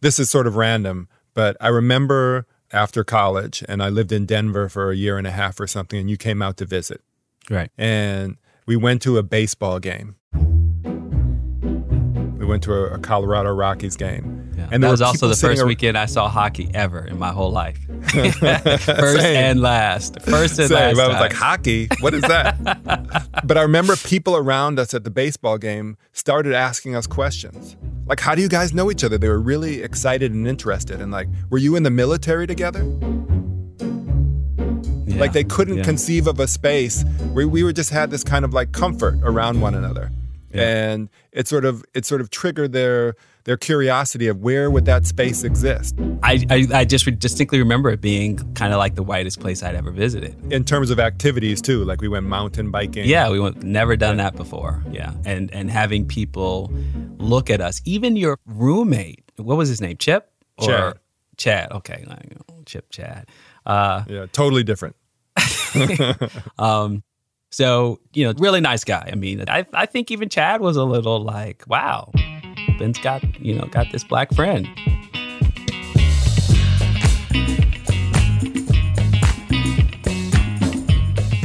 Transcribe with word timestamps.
this 0.00 0.18
is 0.18 0.30
sort 0.30 0.46
of 0.46 0.56
random, 0.56 1.08
but 1.34 1.56
I 1.60 1.68
remember 1.68 2.46
after 2.72 3.04
college, 3.04 3.64
and 3.68 3.82
I 3.82 3.88
lived 3.88 4.12
in 4.12 4.26
Denver 4.26 4.68
for 4.68 4.90
a 4.90 4.96
year 4.96 5.18
and 5.18 5.26
a 5.26 5.30
half 5.30 5.58
or 5.60 5.66
something, 5.66 5.98
and 5.98 6.08
you 6.10 6.16
came 6.16 6.40
out 6.40 6.56
to 6.58 6.64
visit. 6.64 7.02
Right. 7.48 7.70
And 7.76 8.36
we 8.66 8.76
went 8.76 9.02
to 9.02 9.18
a 9.18 9.22
baseball 9.22 9.80
game. 9.80 10.16
We 12.38 12.46
went 12.46 12.62
to 12.64 12.72
a, 12.72 12.94
a 12.94 12.98
Colorado 12.98 13.50
Rockies 13.52 13.96
game. 13.96 14.52
Yeah. 14.56 14.68
And 14.70 14.82
that 14.82 14.90
was 14.90 15.02
also 15.02 15.28
the 15.28 15.34
first 15.34 15.60
ar- 15.60 15.66
weekend 15.66 15.98
I 15.98 16.06
saw 16.06 16.28
hockey 16.28 16.70
ever 16.74 17.04
in 17.04 17.18
my 17.18 17.32
whole 17.32 17.50
life. 17.50 17.78
first 18.10 19.20
Same. 19.20 19.36
and 19.36 19.60
last. 19.60 20.20
First 20.22 20.58
and 20.58 20.68
Same. 20.68 20.96
last. 20.96 20.98
I 20.98 21.06
was 21.06 21.14
time. 21.14 21.20
like, 21.20 21.32
hockey? 21.32 21.88
What 22.00 22.14
is 22.14 22.22
that? 22.22 22.56
but 23.44 23.56
I 23.58 23.62
remember 23.62 23.96
people 23.96 24.36
around 24.36 24.78
us 24.78 24.94
at 24.94 25.04
the 25.04 25.10
baseball 25.10 25.58
game 25.58 25.96
started 26.12 26.52
asking 26.54 26.96
us 26.96 27.06
questions. 27.06 27.76
Like, 28.06 28.20
how 28.20 28.34
do 28.34 28.42
you 28.42 28.48
guys 28.48 28.72
know 28.74 28.90
each 28.90 29.04
other? 29.04 29.18
They 29.18 29.28
were 29.28 29.38
really 29.40 29.82
excited 29.82 30.32
and 30.32 30.46
interested. 30.48 31.00
And 31.00 31.12
like, 31.12 31.28
were 31.50 31.58
you 31.58 31.76
in 31.76 31.82
the 31.82 31.90
military 31.90 32.46
together? 32.46 32.82
Yeah. 35.06 35.16
Like 35.20 35.32
they 35.32 35.44
couldn't 35.44 35.78
Yeah. 35.78 35.84
conceive 35.84 36.26
of 36.26 36.40
a 36.40 36.46
space 36.48 37.04
where 37.32 37.46
we 37.48 37.62
were 37.62 37.72
just 37.72 37.90
had 37.90 38.10
this 38.10 38.24
kind 38.24 38.44
of 38.44 38.52
like 38.54 38.72
comfort 38.72 39.18
around 39.22 39.60
one 39.60 39.74
another. 39.74 40.10
And 40.52 41.08
it 41.30 41.46
sort 41.46 41.64
of 41.64 41.84
it 41.94 42.04
sort 42.06 42.20
of 42.20 42.30
triggered 42.30 42.72
their 42.72 43.14
their 43.50 43.56
curiosity 43.56 44.28
of 44.28 44.38
where 44.38 44.70
would 44.70 44.84
that 44.84 45.04
space 45.04 45.42
exist 45.42 45.96
I, 46.22 46.46
I, 46.48 46.66
I 46.72 46.84
just 46.84 47.04
distinctly 47.18 47.58
remember 47.58 47.90
it 47.90 48.00
being 48.00 48.36
kind 48.54 48.72
of 48.72 48.78
like 48.78 48.94
the 48.94 49.02
whitest 49.02 49.40
place 49.40 49.60
I'd 49.64 49.74
ever 49.74 49.90
visited. 49.90 50.36
in 50.52 50.62
terms 50.62 50.90
of 50.90 51.00
activities 51.00 51.60
too. 51.60 51.82
Like 51.84 52.00
we 52.00 52.06
went 52.06 52.26
mountain 52.26 52.70
biking. 52.70 53.06
Yeah, 53.06 53.28
we 53.30 53.40
went, 53.40 53.64
never 53.64 53.96
done 53.96 54.18
that 54.18 54.36
before. 54.36 54.84
Yeah, 54.92 55.12
and 55.24 55.52
and 55.52 55.68
having 55.70 56.06
people 56.06 56.72
look 57.16 57.50
at 57.50 57.60
us, 57.60 57.80
even 57.84 58.16
your 58.16 58.38
roommate, 58.46 59.24
what 59.36 59.56
was 59.56 59.68
his 59.68 59.80
name, 59.80 59.96
Chip? 59.96 60.30
Or- 60.58 60.66
Chad. 60.66 60.98
Chad. 61.36 61.72
Okay, 61.72 62.04
Chip. 62.66 62.90
Chad. 62.90 63.28
Uh, 63.66 64.04
Yeah, 64.06 64.26
totally 64.30 64.62
different. 64.62 64.94
um, 66.58 67.02
so 67.50 67.98
you 68.12 68.26
know, 68.26 68.34
really 68.38 68.60
nice 68.60 68.84
guy. 68.84 69.08
I 69.10 69.16
mean, 69.16 69.44
I 69.48 69.66
I 69.72 69.86
think 69.86 70.10
even 70.10 70.28
Chad 70.28 70.60
was 70.60 70.76
a 70.76 70.84
little 70.84 71.20
like, 71.20 71.64
wow, 71.66 72.12
Ben's 72.78 72.98
got 72.98 73.22
you 73.40 73.54
know 73.54 73.66
got 73.66 73.90
this 73.92 74.04
black 74.04 74.32
friend. 74.34 74.68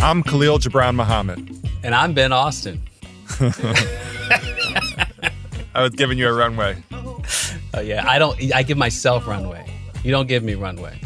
I'm 0.01 0.21
Khalil 0.21 0.59
Gibran 0.59 0.95
Muhammad. 0.95 1.39
And 1.83 1.95
I'm 1.95 2.13
Ben 2.13 2.31
Austin. 2.31 2.81
I 5.73 5.81
was 5.81 5.91
giving 5.91 6.17
you 6.19 6.27
a 6.29 6.33
runway. 6.33 6.81
Oh 7.73 7.81
yeah, 7.81 8.07
I 8.07 8.19
don't. 8.19 8.39
I 8.53 8.61
give 8.63 8.77
myself 8.77 9.27
runway. 9.27 9.65
You 10.03 10.11
don't 10.11 10.27
give 10.27 10.43
me 10.43 10.53
runway. 10.53 10.99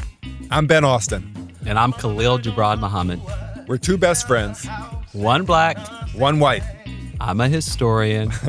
I'm 0.51 0.67
Ben 0.67 0.83
Austin. 0.83 1.33
And 1.65 1.79
I'm 1.79 1.93
Khalil 1.93 2.39
Gibran 2.39 2.79
Muhammad. 2.79 3.21
We're 3.67 3.77
two 3.77 3.97
best 3.97 4.27
friends, 4.27 4.67
One 5.13 5.43
black. 5.45 5.77
one 6.15 6.39
white, 6.39 6.63
I'm 7.21 7.39
a 7.39 7.47
historian. 7.47 8.31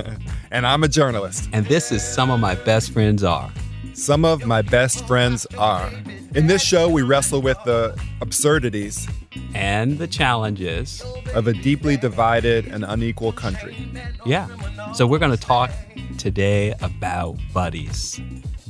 and 0.51 0.67
I'm 0.67 0.83
a 0.83 0.89
journalist. 0.89 1.49
and 1.53 1.67
this 1.67 1.93
is 1.93 2.03
some 2.03 2.31
of 2.31 2.41
my 2.41 2.55
best 2.55 2.93
friends 2.93 3.23
are. 3.25 3.51
Some 3.95 4.25
of 4.25 4.47
my 4.47 4.63
best 4.63 5.07
friends 5.07 5.47
are. 5.59 5.91
In 6.35 6.47
this 6.47 6.63
show, 6.63 6.89
we 6.89 7.03
wrestle 7.03 7.43
with 7.43 7.59
the 7.65 7.99
absurdities 8.21 9.07
And 9.55 9.99
the 9.99 10.07
challenges. 10.07 11.03
of 11.35 11.47
a 11.47 11.53
deeply 11.53 11.97
divided 11.97 12.67
and 12.67 12.85
unequal 12.85 13.33
country. 13.33 13.77
Yeah. 14.25 14.49
So 14.93 15.07
we're 15.07 15.19
going 15.19 15.37
to 15.37 15.37
talk 15.47 15.71
today 16.19 16.73
about 16.81 17.37
buddies. 17.53 18.21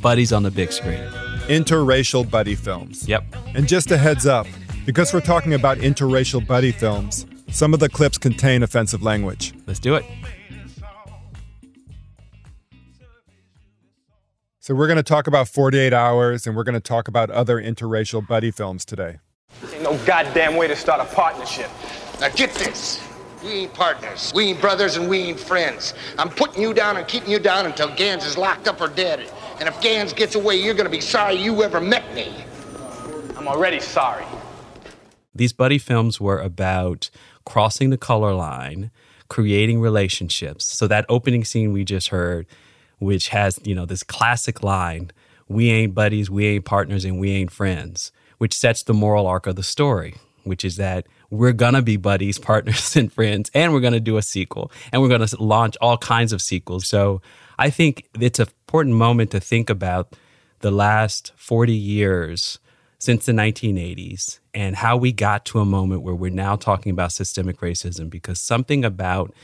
Buddies 0.01 0.33
on 0.33 0.43
the 0.43 0.51
big 0.51 0.73
screen. 0.73 1.03
Interracial 1.49 2.29
buddy 2.29 2.55
films. 2.55 3.07
Yep. 3.07 3.25
And 3.55 3.69
just 3.69 3.91
a 3.91 3.99
heads 3.99 4.27
up, 4.27 4.47
because 4.87 5.13
we're 5.13 5.21
talking 5.21 5.55
about 5.55 5.79
interracial 5.79 6.45
buddy 6.47 6.73
films, 6.73 7.27
some 7.51 7.75
of 7.75 7.81
the 7.81 7.89
clips 7.89 8.17
contain 8.19 8.63
offensive 8.63 9.03
language. 9.03 9.53
Let's 9.67 9.81
do 9.81 9.95
it. 9.97 10.05
So 14.71 14.77
we're 14.77 14.87
going 14.87 14.99
to 14.99 15.03
talk 15.03 15.27
about 15.27 15.49
48 15.49 15.93
Hours 15.93 16.47
and 16.47 16.55
we're 16.55 16.63
going 16.63 16.77
to 16.77 16.81
talk 16.81 17.09
about 17.09 17.29
other 17.29 17.61
interracial 17.61 18.25
buddy 18.25 18.53
films 18.53 18.85
today. 18.85 19.19
Ain't 19.73 19.83
no 19.83 19.99
goddamn 20.07 20.55
way 20.55 20.69
to 20.69 20.77
start 20.77 21.01
a 21.01 21.13
partnership. 21.13 21.69
Now 22.21 22.29
get 22.29 22.55
this. 22.55 23.05
We 23.43 23.51
ain't 23.51 23.75
partners. 23.75 24.31
We 24.33 24.51
ain't 24.51 24.61
brothers 24.61 24.97
and 24.97 25.11
we 25.11 25.23
ain't 25.23 25.41
friends. 25.41 25.95
I'm 26.19 26.29
putting 26.29 26.63
you 26.63 26.73
down 26.73 26.99
and 26.99 27.09
keeping 27.09 27.33
you 27.33 27.41
down 27.41 27.67
until 27.67 27.93
Gans 27.97 28.25
is 28.25 28.39
locked 28.39 28.69
up 28.69 28.81
or 28.81 28.87
dead. 28.87 29.29
And 29.59 29.69
if 29.69 29.81
Gans 29.81 30.13
gets 30.13 30.37
away, 30.37 30.55
you're 30.55 30.75
gonna 30.75 30.89
be 30.89 31.01
sorry 31.01 31.35
you 31.35 31.65
ever 31.65 31.81
met 31.81 32.15
me. 32.15 32.33
I'm 33.37 33.49
already 33.49 33.81
sorry. 33.81 34.25
These 35.35 35.53
buddy 35.53 35.79
films 35.79 36.21
were 36.21 36.39
about 36.39 37.11
crossing 37.45 37.91
the 37.91 37.99
color 37.99 38.35
line, 38.35 38.93
creating 39.27 39.81
relationships. 39.81 40.65
So 40.65 40.87
that 40.87 41.07
opening 41.09 41.45
scene 41.45 41.73
we 41.73 41.83
just 41.83 42.11
heard, 42.11 42.47
which 43.01 43.31
has, 43.31 43.59
you 43.65 43.75
know, 43.75 43.85
this 43.85 44.05
classic 44.05 44.63
line, 44.63 45.11
we 45.49 45.71
ain't 45.71 45.95
buddies, 45.95 46.31
we 46.31 46.47
ain't 46.47 46.65
partners, 46.65 47.05
and 47.05 47.19
we 47.19 47.33
ain't 47.33 47.51
friends, 47.51 48.13
which 48.39 48.55
sets 48.55 48.85
the 48.85 48.95
moral 48.95 49.27
arc 49.27 49.49
of 49.49 49.57
the 49.57 49.65
story, 49.65 50.15
which 50.45 50.65
is 50.65 50.77
that 50.77 51.07
we're 51.31 51.53
gonna 51.53 51.83
be 51.83 51.97
buddies, 51.97 52.39
partners, 52.51 52.95
and 52.95 53.13
friends, 53.13 53.51
and 53.55 53.73
we're 53.73 53.81
gonna 53.81 53.99
do 53.99 54.17
a 54.17 54.23
sequel, 54.23 54.71
and 54.93 55.03
we're 55.03 55.09
gonna 55.09 55.27
launch 55.41 55.77
all 55.81 55.99
kinds 55.99 56.33
of 56.33 56.41
sequels. 56.41 56.87
So 56.87 57.21
I 57.59 57.71
think 57.71 58.09
it's 58.21 58.39
an 58.39 58.47
important 58.67 58.95
moment 58.95 59.33
to 59.33 59.41
think 59.41 59.69
about 59.69 60.15
the 60.61 60.71
last 60.71 61.33
40 61.37 61.73
years 61.73 62.59
since 62.99 63.25
the 63.25 63.33
1980s 63.33 64.41
and 64.53 64.77
how 64.77 64.97
we 64.97 65.11
got 65.11 65.47
to 65.47 65.59
a 65.59 65.65
moment 65.65 66.03
where 66.03 66.15
we're 66.15 66.31
now 66.31 66.55
talking 66.55 66.93
about 66.93 67.13
systemic 67.13 67.61
racism 67.61 68.11
because 68.11 68.39
something 68.39 68.85
about 68.85 69.35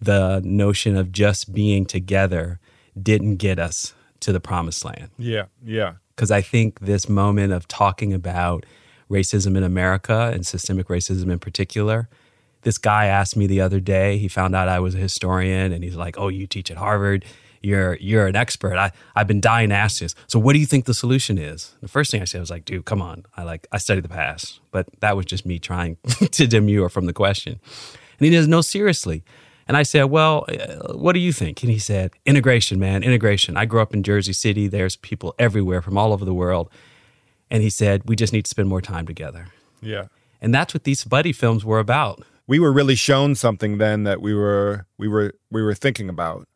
the 0.00 0.40
notion 0.44 0.96
of 0.96 1.10
just 1.10 1.52
being 1.52 1.84
together 1.84 2.60
didn't 3.00 3.36
get 3.36 3.58
us 3.58 3.94
to 4.20 4.32
the 4.32 4.40
promised 4.40 4.84
land. 4.84 5.10
Yeah, 5.18 5.46
yeah. 5.64 5.94
Because 6.14 6.30
I 6.30 6.42
think 6.42 6.80
this 6.80 7.08
moment 7.08 7.52
of 7.52 7.66
talking 7.66 8.12
about 8.12 8.66
racism 9.10 9.56
in 9.56 9.62
America 9.62 10.30
and 10.32 10.46
systemic 10.46 10.88
racism 10.88 11.30
in 11.30 11.38
particular, 11.38 12.08
this 12.62 12.78
guy 12.78 13.06
asked 13.06 13.36
me 13.36 13.46
the 13.46 13.60
other 13.60 13.80
day, 13.80 14.18
he 14.18 14.28
found 14.28 14.54
out 14.54 14.68
I 14.68 14.80
was 14.80 14.94
a 14.94 14.98
historian 14.98 15.72
and 15.72 15.82
he's 15.82 15.96
like, 15.96 16.18
Oh, 16.18 16.28
you 16.28 16.46
teach 16.46 16.70
at 16.70 16.76
Harvard. 16.76 17.24
You're 17.62 17.96
you're 17.96 18.26
an 18.26 18.36
expert. 18.36 18.76
I, 18.76 18.90
I've 19.14 19.26
been 19.26 19.40
dying 19.40 19.68
to 19.68 19.74
ask 19.74 20.00
this. 20.00 20.14
So 20.28 20.38
what 20.38 20.54
do 20.54 20.58
you 20.58 20.66
think 20.66 20.86
the 20.86 20.94
solution 20.94 21.36
is? 21.36 21.74
The 21.82 21.88
first 21.88 22.10
thing 22.10 22.22
I 22.22 22.24
said 22.24 22.40
was 22.40 22.50
like, 22.50 22.64
dude, 22.64 22.86
come 22.86 23.02
on. 23.02 23.26
I 23.36 23.42
like 23.42 23.66
I 23.70 23.76
studied 23.78 24.04
the 24.04 24.08
past. 24.08 24.60
But 24.70 24.88
that 25.00 25.14
was 25.14 25.26
just 25.26 25.44
me 25.44 25.58
trying 25.58 25.98
to 26.30 26.46
demur 26.46 26.88
from 26.88 27.04
the 27.04 27.12
question. 27.12 27.60
And 28.18 28.26
he 28.26 28.32
says, 28.32 28.48
No, 28.48 28.60
seriously. 28.60 29.24
And 29.70 29.76
I 29.76 29.84
said, 29.84 30.06
Well, 30.06 30.46
uh, 30.48 30.94
what 30.94 31.12
do 31.12 31.20
you 31.20 31.32
think? 31.32 31.62
And 31.62 31.70
he 31.70 31.78
said, 31.78 32.10
Integration, 32.26 32.80
man, 32.80 33.04
integration. 33.04 33.56
I 33.56 33.66
grew 33.66 33.80
up 33.80 33.94
in 33.94 34.02
Jersey 34.02 34.32
City. 34.32 34.66
There's 34.66 34.96
people 34.96 35.32
everywhere 35.38 35.80
from 35.80 35.96
all 35.96 36.12
over 36.12 36.24
the 36.24 36.34
world. 36.34 36.68
And 37.52 37.62
he 37.62 37.70
said, 37.70 38.02
We 38.04 38.16
just 38.16 38.32
need 38.32 38.46
to 38.46 38.48
spend 38.48 38.68
more 38.68 38.80
time 38.80 39.06
together. 39.06 39.46
Yeah. 39.80 40.06
And 40.40 40.52
that's 40.52 40.74
what 40.74 40.82
these 40.82 41.04
buddy 41.04 41.30
films 41.30 41.64
were 41.64 41.78
about. 41.78 42.24
We 42.48 42.58
were 42.58 42.72
really 42.72 42.96
shown 42.96 43.36
something 43.36 43.78
then 43.78 44.02
that 44.02 44.20
we 44.20 44.34
were 44.34 44.86
we 44.98 45.06
were 45.06 45.34
we 45.52 45.62
were 45.62 45.74
thinking 45.74 46.08
about. 46.08 46.48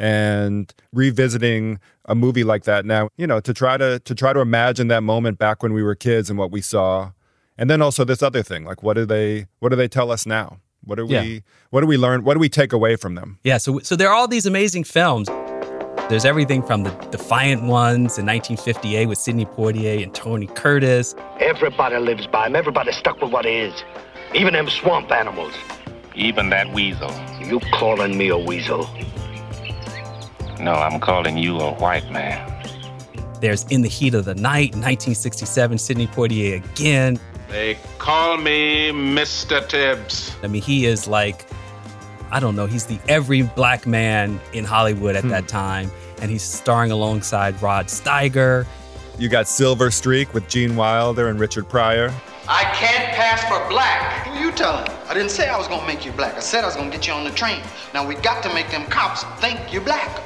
And 0.00 0.74
revisiting 0.92 1.78
a 2.06 2.16
movie 2.16 2.42
like 2.42 2.64
that 2.64 2.84
now, 2.84 3.08
you 3.16 3.28
know, 3.28 3.38
to 3.38 3.54
try 3.54 3.76
to 3.76 4.00
to 4.00 4.16
try 4.16 4.32
to 4.32 4.40
imagine 4.40 4.88
that 4.88 5.04
moment 5.04 5.38
back 5.38 5.62
when 5.62 5.72
we 5.74 5.84
were 5.84 5.94
kids 5.94 6.28
and 6.28 6.36
what 6.36 6.50
we 6.50 6.60
saw. 6.60 7.12
And 7.56 7.70
then 7.70 7.80
also 7.80 8.04
this 8.04 8.20
other 8.20 8.42
thing, 8.42 8.64
like 8.64 8.82
what 8.82 8.94
do 8.94 9.06
they 9.06 9.46
what 9.60 9.68
do 9.68 9.76
they 9.76 9.86
tell 9.86 10.10
us 10.10 10.26
now? 10.26 10.58
What 10.88 10.96
do 10.96 11.06
Yeah. 11.08 11.22
we 11.22 11.42
what 11.70 11.82
do 11.82 11.86
we 11.86 11.98
learn? 11.98 12.24
What 12.24 12.34
do 12.34 12.40
we 12.40 12.48
take 12.48 12.72
away 12.72 12.96
from 12.96 13.14
them? 13.14 13.38
Yeah, 13.44 13.58
so 13.58 13.78
so 13.80 13.94
there 13.94 14.08
are 14.08 14.14
all 14.14 14.26
these 14.26 14.46
amazing 14.46 14.84
films. 14.84 15.28
There's 16.08 16.24
everything 16.24 16.62
from 16.62 16.84
the 16.84 16.90
Defiant 17.10 17.64
Ones 17.64 18.16
in 18.18 18.24
1958 18.24 19.06
with 19.06 19.18
Sidney 19.18 19.44
Poitier 19.44 20.02
and 20.02 20.14
Tony 20.14 20.46
Curtis. 20.46 21.14
Everybody 21.40 21.98
lives 21.98 22.26
by 22.26 22.46
him. 22.46 22.56
Everybody's 22.56 22.96
stuck 22.96 23.20
with 23.20 23.30
what 23.30 23.44
is. 23.44 23.74
Even 24.34 24.54
them 24.54 24.70
swamp 24.70 25.10
animals. 25.12 25.52
Even 26.14 26.48
that 26.48 26.72
weasel. 26.72 27.12
You 27.44 27.60
calling 27.74 28.16
me 28.16 28.28
a 28.30 28.38
weasel? 28.38 28.88
No, 30.58 30.72
I'm 30.72 30.98
calling 31.00 31.36
you 31.36 31.58
a 31.58 31.72
white 31.74 32.10
man. 32.10 32.54
There's 33.42 33.64
In 33.64 33.82
the 33.82 33.88
Heat 33.88 34.14
of 34.14 34.24
the 34.24 34.34
Night, 34.34 34.74
1967, 34.74 35.78
Sidney 35.78 36.06
Poitier 36.08 36.64
again. 36.72 37.20
They 37.48 37.78
call 37.98 38.36
me 38.36 38.90
Mr. 38.90 39.66
Tibbs. 39.66 40.36
I 40.42 40.48
mean, 40.48 40.62
he 40.62 40.84
is 40.86 41.08
like, 41.08 41.46
I 42.30 42.40
don't 42.40 42.54
know, 42.56 42.66
he's 42.66 42.86
the 42.86 42.98
every 43.08 43.42
black 43.42 43.86
man 43.86 44.38
in 44.52 44.64
Hollywood 44.64 45.16
at 45.16 45.24
that 45.30 45.48
time. 45.48 45.90
And 46.20 46.30
he's 46.30 46.42
starring 46.42 46.90
alongside 46.90 47.60
Rod 47.62 47.86
Steiger. 47.86 48.66
You 49.18 49.28
got 49.28 49.48
Silver 49.48 49.90
Streak 49.90 50.34
with 50.34 50.48
Gene 50.48 50.76
Wilder 50.76 51.28
and 51.28 51.40
Richard 51.40 51.68
Pryor. 51.68 52.12
I 52.48 52.64
can't 52.74 53.12
pass 53.14 53.42
for 53.44 53.66
black. 53.68 54.26
Who 54.26 54.38
you 54.38 54.52
telling? 54.52 54.88
I 55.08 55.14
didn't 55.14 55.30
say 55.30 55.48
I 55.48 55.56
was 55.56 55.68
gonna 55.68 55.86
make 55.86 56.04
you 56.04 56.12
black. 56.12 56.34
I 56.34 56.40
said 56.40 56.64
I 56.64 56.66
was 56.66 56.76
gonna 56.76 56.90
get 56.90 57.06
you 57.06 57.12
on 57.12 57.24
the 57.24 57.30
train. 57.30 57.62
Now 57.94 58.06
we 58.06 58.14
got 58.16 58.42
to 58.42 58.52
make 58.54 58.70
them 58.70 58.84
cops 58.86 59.24
think 59.40 59.72
you're 59.72 59.82
black. 59.82 60.20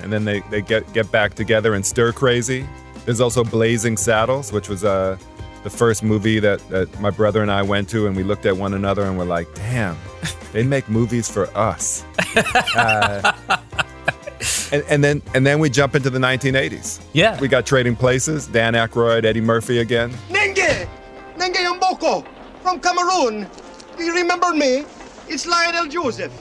and 0.00 0.12
then 0.12 0.24
they, 0.24 0.40
they 0.50 0.60
get 0.62 0.90
get 0.92 1.10
back 1.10 1.34
together 1.34 1.74
and 1.74 1.84
stir 1.84 2.12
crazy. 2.12 2.66
There's 3.04 3.20
also 3.20 3.44
Blazing 3.44 3.96
Saddles, 3.96 4.52
which 4.52 4.68
was 4.68 4.82
uh, 4.84 5.16
the 5.62 5.70
first 5.70 6.02
movie 6.02 6.38
that, 6.40 6.66
that 6.68 7.00
my 7.00 7.10
brother 7.10 7.42
and 7.42 7.50
I 7.50 7.62
went 7.62 7.88
to, 7.90 8.06
and 8.06 8.16
we 8.16 8.22
looked 8.22 8.46
at 8.46 8.56
one 8.56 8.74
another 8.74 9.02
and 9.02 9.18
were 9.18 9.24
like, 9.24 9.52
"Damn, 9.54 9.96
they 10.52 10.62
make 10.62 10.88
movies 10.88 11.30
for 11.30 11.48
us." 11.56 12.04
Uh, 12.76 13.32
and, 14.72 14.84
and 14.88 15.02
then 15.02 15.22
and 15.34 15.46
then 15.46 15.58
we 15.58 15.70
jump 15.70 15.94
into 15.94 16.10
the 16.10 16.18
1980s. 16.18 17.00
Yeah. 17.12 17.38
We 17.40 17.48
got 17.48 17.64
Trading 17.66 17.96
Places, 17.96 18.46
Dan 18.46 18.74
Aykroyd, 18.74 19.24
Eddie 19.24 19.40
Murphy 19.40 19.78
again. 19.78 20.10
Nenge! 20.28 20.86
Nenge 21.38 21.78
Mboko 21.78 22.26
from 22.62 22.80
Cameroon. 22.80 23.46
Do 23.96 24.04
you 24.04 24.14
remember 24.14 24.52
me? 24.52 24.84
It's 25.28 25.46
Lionel 25.46 25.86
Joseph. 25.86 26.32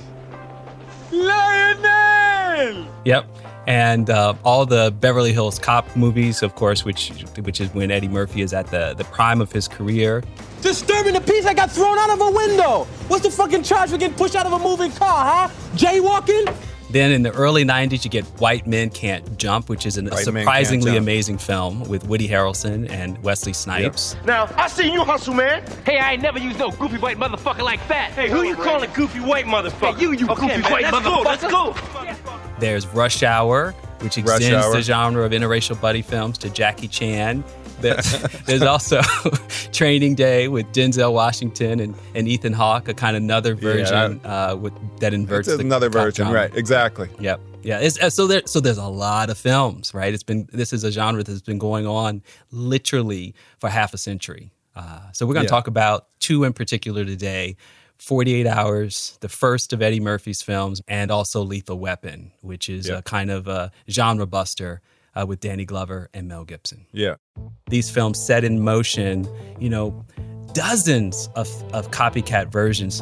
Lionel! 1.12 2.88
Yep. 3.06 3.26
And 3.68 4.10
uh, 4.10 4.36
all 4.44 4.66
the 4.66 4.94
Beverly 5.00 5.34
Hills 5.34 5.60
Cop 5.60 5.96
movies, 5.96 6.44
of 6.44 6.56
course, 6.56 6.86
which 6.86 7.10
which 7.42 7.60
is 7.60 7.74
when 7.74 7.92
Eddie 7.92 8.08
Murphy 8.08 8.42
is 8.42 8.54
at 8.54 8.68
the, 8.68 8.94
the 8.96 9.06
prime 9.06 9.42
of 9.42 9.52
his 9.52 9.68
career. 9.68 10.24
Disturbing 10.62 11.14
the 11.14 11.22
peace, 11.22 11.46
I 11.46 11.54
got 11.54 11.72
thrown 11.72 11.98
out 11.98 12.10
of 12.10 12.22
a 12.22 12.32
window. 12.32 12.86
What's 13.08 13.24
the 13.24 13.32
fucking 13.32 13.64
charge 13.64 13.90
for 13.92 13.98
getting 13.98 14.18
pushed 14.18 14.36
out 14.36 14.46
of 14.46 14.54
a 14.54 14.60
moving 14.60 14.92
car, 14.92 15.48
huh? 15.48 15.54
Jaywalking? 15.76 16.56
Then 16.90 17.12
in 17.12 17.24
the 17.24 17.32
early 17.32 17.66
90s, 17.66 18.06
you 18.06 18.12
get 18.12 18.24
White 18.40 18.68
Men 18.68 18.90
Can't 18.90 19.38
Jump, 19.38 19.70
which 19.70 19.86
is 19.86 19.98
a 19.98 20.04
White 20.04 20.24
surprisingly 20.24 20.96
amazing 20.98 21.38
film 21.40 21.84
with 21.90 22.08
Woody 22.08 22.28
Harrelson 22.28 22.90
and 22.90 23.22
Wesley 23.24 23.54
Snipes. 23.54 24.16
Now, 24.26 24.50
I 24.56 24.68
seen 24.68 24.94
you 24.94 25.04
hustle, 25.04 25.34
man. 25.34 25.64
Hey, 25.86 25.98
I 25.98 26.14
ain't 26.14 26.22
never 26.22 26.40
used 26.40 26.60
no 26.60 26.72
goofy 26.72 26.98
white 26.98 27.18
motherfucker 27.18 27.64
like 27.64 27.86
that. 27.90 28.12
Hey, 28.12 28.30
who 28.30 28.44
you 28.44 28.56
calling 28.56 28.90
goofy 28.94 29.20
white 29.20 29.46
motherfucker? 29.46 29.96
Hey, 29.96 30.02
you, 30.02 30.12
you 30.14 30.30
okay, 30.30 30.48
goofy 30.48 30.62
man, 30.62 30.72
white 30.72 30.84
let's 30.84 30.98
motherfucker. 30.98 31.52
Go, 31.52 32.04
let's 32.04 32.22
go. 32.22 32.35
There's 32.60 32.88
Rush 32.88 33.22
Hour, 33.24 33.72
which 34.00 34.18
Rush 34.18 34.40
extends 34.40 34.66
Hour. 34.66 34.74
the 34.74 34.82
genre 34.82 35.26
of 35.26 35.32
interracial 35.32 35.80
buddy 35.80 36.02
films 36.02 36.38
to 36.40 36.50
Jackie 36.50 36.88
Chan. 36.88 37.44
There's, 37.82 38.62
also 38.64 39.02
Training 39.74 40.16
Day 40.16 40.48
with 40.48 40.66
Denzel 40.72 41.14
Washington 41.14 41.82
and, 41.82 41.94
and 42.16 42.28
Ethan 42.28 42.54
Hawke, 42.54 42.88
a 42.88 42.94
kind 42.94 43.18
of 43.18 43.22
another 43.22 43.54
version 43.54 44.22
uh, 44.24 44.56
with, 44.60 44.74
that 45.02 45.14
inverts 45.14 45.48
It's 45.50 45.58
the 45.58 45.64
another 45.64 45.90
cop 45.90 46.02
version, 46.04 46.26
genre. 46.26 46.40
right? 46.42 46.56
Exactly. 46.56 47.10
Yep. 47.20 47.42
Yeah. 47.64 47.80
It's, 47.80 48.02
uh, 48.02 48.10
so 48.10 48.28
there. 48.28 48.42
So 48.46 48.60
there's 48.62 48.78
a 48.78 48.88
lot 48.88 49.30
of 49.30 49.38
films, 49.38 49.94
right? 49.94 50.14
It's 50.14 50.24
been. 50.24 50.48
This 50.54 50.72
is 50.72 50.84
a 50.86 50.92
genre 50.92 51.22
that's 51.24 51.42
been 51.42 51.58
going 51.60 51.86
on 51.86 52.24
literally 52.52 53.36
for 53.60 53.70
half 53.70 53.94
a 53.94 53.98
century. 53.98 54.52
Uh, 54.76 55.12
so 55.12 55.26
we're 55.26 55.34
going 55.34 55.46
to 55.46 55.52
Yeah. 55.52 55.58
talk 55.58 55.68
about 55.68 56.08
two 56.20 56.44
in 56.46 56.54
particular 56.54 57.04
today. 57.06 57.56
48 58.00 58.48
Hours, 58.48 59.18
the 59.22 59.30
first 59.30 59.74
of 59.74 59.82
Eddie 59.82 60.00
Murphy's 60.00 60.42
films, 60.42 60.82
and 60.88 61.12
also 61.12 61.42
Lethal 61.42 61.80
Weapon, 61.80 62.32
which 62.42 62.70
is 62.70 62.90
a 62.90 63.02
kind 63.02 63.32
of 63.32 63.48
a 63.48 63.72
genre 63.90 64.26
buster 64.26 64.82
uh, 65.16 65.26
with 65.26 65.40
Danny 65.40 65.66
Glover 65.66 66.10
and 66.14 66.28
Mel 66.28 66.44
Gibson. 66.44 66.86
Yeah. 66.92 67.16
These 67.70 67.90
films 67.90 68.20
set 68.20 68.44
in 68.44 68.62
motion, 68.62 69.28
you 69.60 69.70
know, 69.70 70.06
dozens 70.54 71.30
of, 71.36 71.50
of 71.74 71.92
copycat 71.92 72.52
versions 72.52 73.02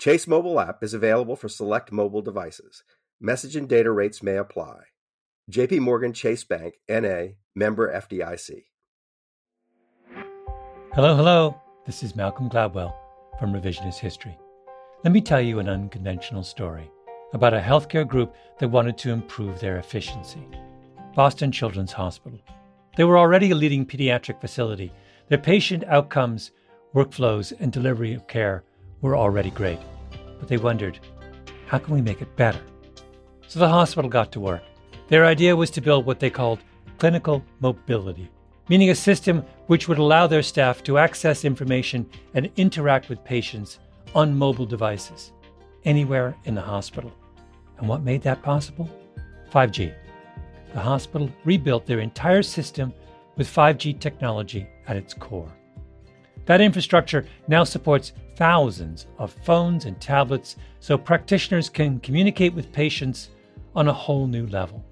Chase 0.00 0.26
mobile 0.26 0.58
app 0.58 0.82
is 0.82 0.94
available 0.94 1.36
for 1.36 1.50
select 1.50 1.92
mobile 1.92 2.22
devices. 2.22 2.84
Message 3.20 3.54
and 3.54 3.68
data 3.68 3.90
rates 3.90 4.22
may 4.22 4.38
apply. 4.38 4.78
JP 5.52 5.80
Morgan 5.80 6.14
Chase 6.14 6.42
Bank 6.42 6.76
NA 6.88 7.34
member 7.54 7.92
FDIC. 7.92 8.62
Hello, 10.94 11.14
hello. 11.14 11.60
This 11.84 12.02
is 12.02 12.16
Malcolm 12.16 12.48
Gladwell 12.48 12.94
from 13.38 13.52
Revisionist 13.52 13.98
History. 13.98 14.38
Let 15.04 15.12
me 15.12 15.20
tell 15.20 15.42
you 15.42 15.58
an 15.58 15.68
unconventional 15.68 16.44
story 16.44 16.90
about 17.34 17.52
a 17.52 17.60
healthcare 17.60 18.08
group 18.08 18.34
that 18.58 18.68
wanted 18.68 18.96
to 18.96 19.10
improve 19.10 19.60
their 19.60 19.76
efficiency. 19.76 20.48
Boston 21.14 21.52
Children's 21.52 21.92
Hospital. 21.92 22.40
They 22.96 23.04
were 23.04 23.18
already 23.18 23.50
a 23.50 23.54
leading 23.54 23.84
pediatric 23.84 24.40
facility. 24.40 24.94
Their 25.28 25.36
patient 25.36 25.84
outcomes, 25.84 26.52
workflows, 26.94 27.52
and 27.60 27.70
delivery 27.70 28.14
of 28.14 28.26
care 28.28 28.64
were 29.00 29.16
already 29.16 29.50
great. 29.50 29.78
But 30.38 30.48
they 30.48 30.56
wondered, 30.56 30.98
how 31.66 31.78
can 31.78 31.94
we 31.94 32.02
make 32.02 32.20
it 32.22 32.36
better? 32.36 32.60
So 33.46 33.58
the 33.58 33.68
hospital 33.68 34.10
got 34.10 34.32
to 34.32 34.40
work. 34.40 34.62
Their 35.08 35.26
idea 35.26 35.56
was 35.56 35.70
to 35.70 35.80
build 35.80 36.06
what 36.06 36.20
they 36.20 36.30
called 36.30 36.60
clinical 36.98 37.44
mobility, 37.60 38.30
meaning 38.68 38.90
a 38.90 38.94
system 38.94 39.44
which 39.66 39.88
would 39.88 39.98
allow 39.98 40.26
their 40.26 40.42
staff 40.42 40.82
to 40.84 40.98
access 40.98 41.44
information 41.44 42.08
and 42.34 42.50
interact 42.56 43.08
with 43.08 43.24
patients 43.24 43.78
on 44.14 44.36
mobile 44.36 44.66
devices 44.66 45.32
anywhere 45.84 46.36
in 46.44 46.54
the 46.54 46.60
hospital. 46.60 47.12
And 47.78 47.88
what 47.88 48.02
made 48.02 48.22
that 48.22 48.42
possible? 48.42 48.88
5G. 49.52 49.94
The 50.72 50.80
hospital 50.80 51.30
rebuilt 51.44 51.86
their 51.86 52.00
entire 52.00 52.42
system 52.42 52.92
with 53.36 53.48
5G 53.48 53.98
technology 53.98 54.68
at 54.86 54.96
its 54.96 55.14
core. 55.14 55.50
That 56.50 56.60
infrastructure 56.60 57.26
now 57.46 57.62
supports 57.62 58.12
thousands 58.34 59.06
of 59.18 59.32
phones 59.44 59.84
and 59.84 60.00
tablets 60.00 60.56
so 60.80 60.98
practitioners 60.98 61.68
can 61.68 62.00
communicate 62.00 62.52
with 62.54 62.72
patients 62.72 63.28
on 63.76 63.86
a 63.86 63.92
whole 63.92 64.26
new 64.26 64.48
level. 64.48 64.84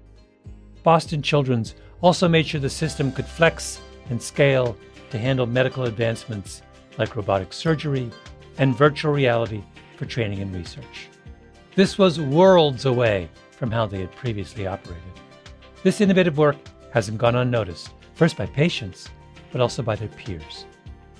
Boston 0.83 1.21
Children's 1.21 1.75
also 1.99 2.29
made 2.29 2.47
sure 2.47 2.61
the 2.61 2.69
system 2.69 3.11
could 3.11 3.25
flex 3.25 3.81
and 4.09 4.23
scale 4.23 4.77
to 5.09 5.17
handle 5.17 5.45
medical 5.45 5.83
advancements 5.83 6.61
like 6.97 7.17
robotic 7.17 7.51
surgery 7.51 8.09
and 8.57 8.73
virtual 8.73 9.11
reality 9.11 9.61
for 9.97 10.05
training 10.05 10.39
and 10.39 10.55
research. 10.55 11.09
This 11.75 11.97
was 11.97 12.21
worlds 12.21 12.85
away 12.85 13.29
from 13.51 13.69
how 13.69 13.85
they 13.85 13.99
had 13.99 14.15
previously 14.15 14.65
operated. 14.65 15.03
This 15.83 15.99
innovative 15.99 16.37
work 16.37 16.55
hasn't 16.93 17.17
gone 17.17 17.35
unnoticed, 17.35 17.89
first 18.13 18.37
by 18.37 18.45
patients, 18.45 19.09
but 19.51 19.59
also 19.59 19.83
by 19.83 19.97
their 19.97 20.07
peers. 20.07 20.65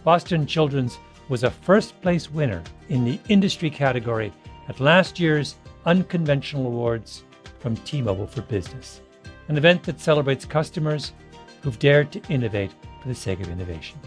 Boston 0.03 0.45
Children's 0.45 0.97
was 1.27 1.43
a 1.43 1.51
first 1.51 1.99
place 2.01 2.31
winner 2.31 2.63
in 2.89 3.03
the 3.03 3.19
industry 3.29 3.69
category 3.69 4.33
at 4.67 4.79
last 4.79 5.19
year's 5.19 5.55
Unconventional 5.85 6.67
Awards 6.67 7.23
from 7.59 7.75
T 7.77 8.01
Mobile 8.01 8.27
for 8.27 8.41
Business, 8.43 9.01
an 9.47 9.57
event 9.57 9.83
that 9.83 9.99
celebrates 9.99 10.45
customers 10.45 11.11
who've 11.61 11.79
dared 11.79 12.11
to 12.11 12.21
innovate 12.29 12.71
for 13.01 13.07
the 13.09 13.15
sake 13.15 13.41
of 13.41 13.49
innovation. 13.49 13.99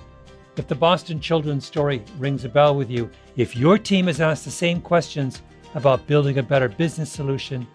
If 0.57 0.67
the 0.67 0.75
Boston 0.75 1.21
Children's 1.21 1.67
story 1.67 2.03
rings 2.19 2.45
a 2.45 2.49
bell 2.49 2.75
with 2.75 2.91
you, 2.91 3.11
if 3.37 3.57
your 3.57 3.79
team 3.79 4.07
has 4.07 4.21
asked 4.21 4.45
the 4.45 4.51
same 4.51 4.81
questions 4.81 5.43
about 5.75 6.07
building 6.07 6.39
a 6.39 6.43
better 6.43 6.69
business 6.69 7.11
solution, 7.11 7.67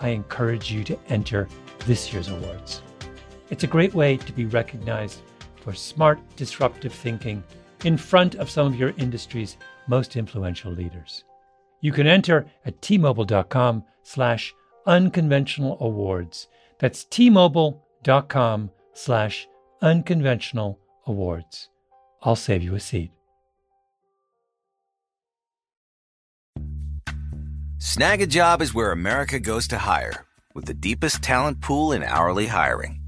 I 0.00 0.08
encourage 0.08 0.72
you 0.72 0.84
to 0.84 0.98
enter 1.08 1.48
this 1.86 2.12
year's 2.12 2.28
awards. 2.28 2.82
It's 3.50 3.64
a 3.64 3.68
great 3.68 3.94
way 3.94 4.16
to 4.16 4.32
be 4.32 4.46
recognized 4.46 5.20
for 5.68 5.74
smart, 5.74 6.18
disruptive 6.36 6.94
thinking 6.94 7.44
in 7.84 7.98
front 7.98 8.34
of 8.36 8.48
some 8.48 8.66
of 8.66 8.76
your 8.76 8.94
industry's 8.96 9.58
most 9.86 10.16
influential 10.16 10.72
leaders. 10.72 11.24
You 11.82 11.92
can 11.92 12.06
enter 12.06 12.46
at 12.64 12.80
tmobile.com 12.80 13.84
slash 14.02 14.54
unconventional 14.86 15.76
awards. 15.82 16.48
That's 16.78 17.04
tmobile.com 17.04 18.70
slash 18.94 19.46
unconventional 19.82 20.78
awards. 21.06 21.68
I'll 22.22 22.34
save 22.34 22.62
you 22.62 22.74
a 22.74 22.80
seat. 22.80 23.10
Snagajob 27.78 28.62
is 28.62 28.72
where 28.72 28.90
America 28.90 29.38
goes 29.38 29.68
to 29.68 29.76
hire, 29.76 30.24
with 30.54 30.64
the 30.64 30.72
deepest 30.72 31.22
talent 31.22 31.60
pool 31.60 31.92
in 31.92 32.02
hourly 32.02 32.46
hiring. 32.46 33.07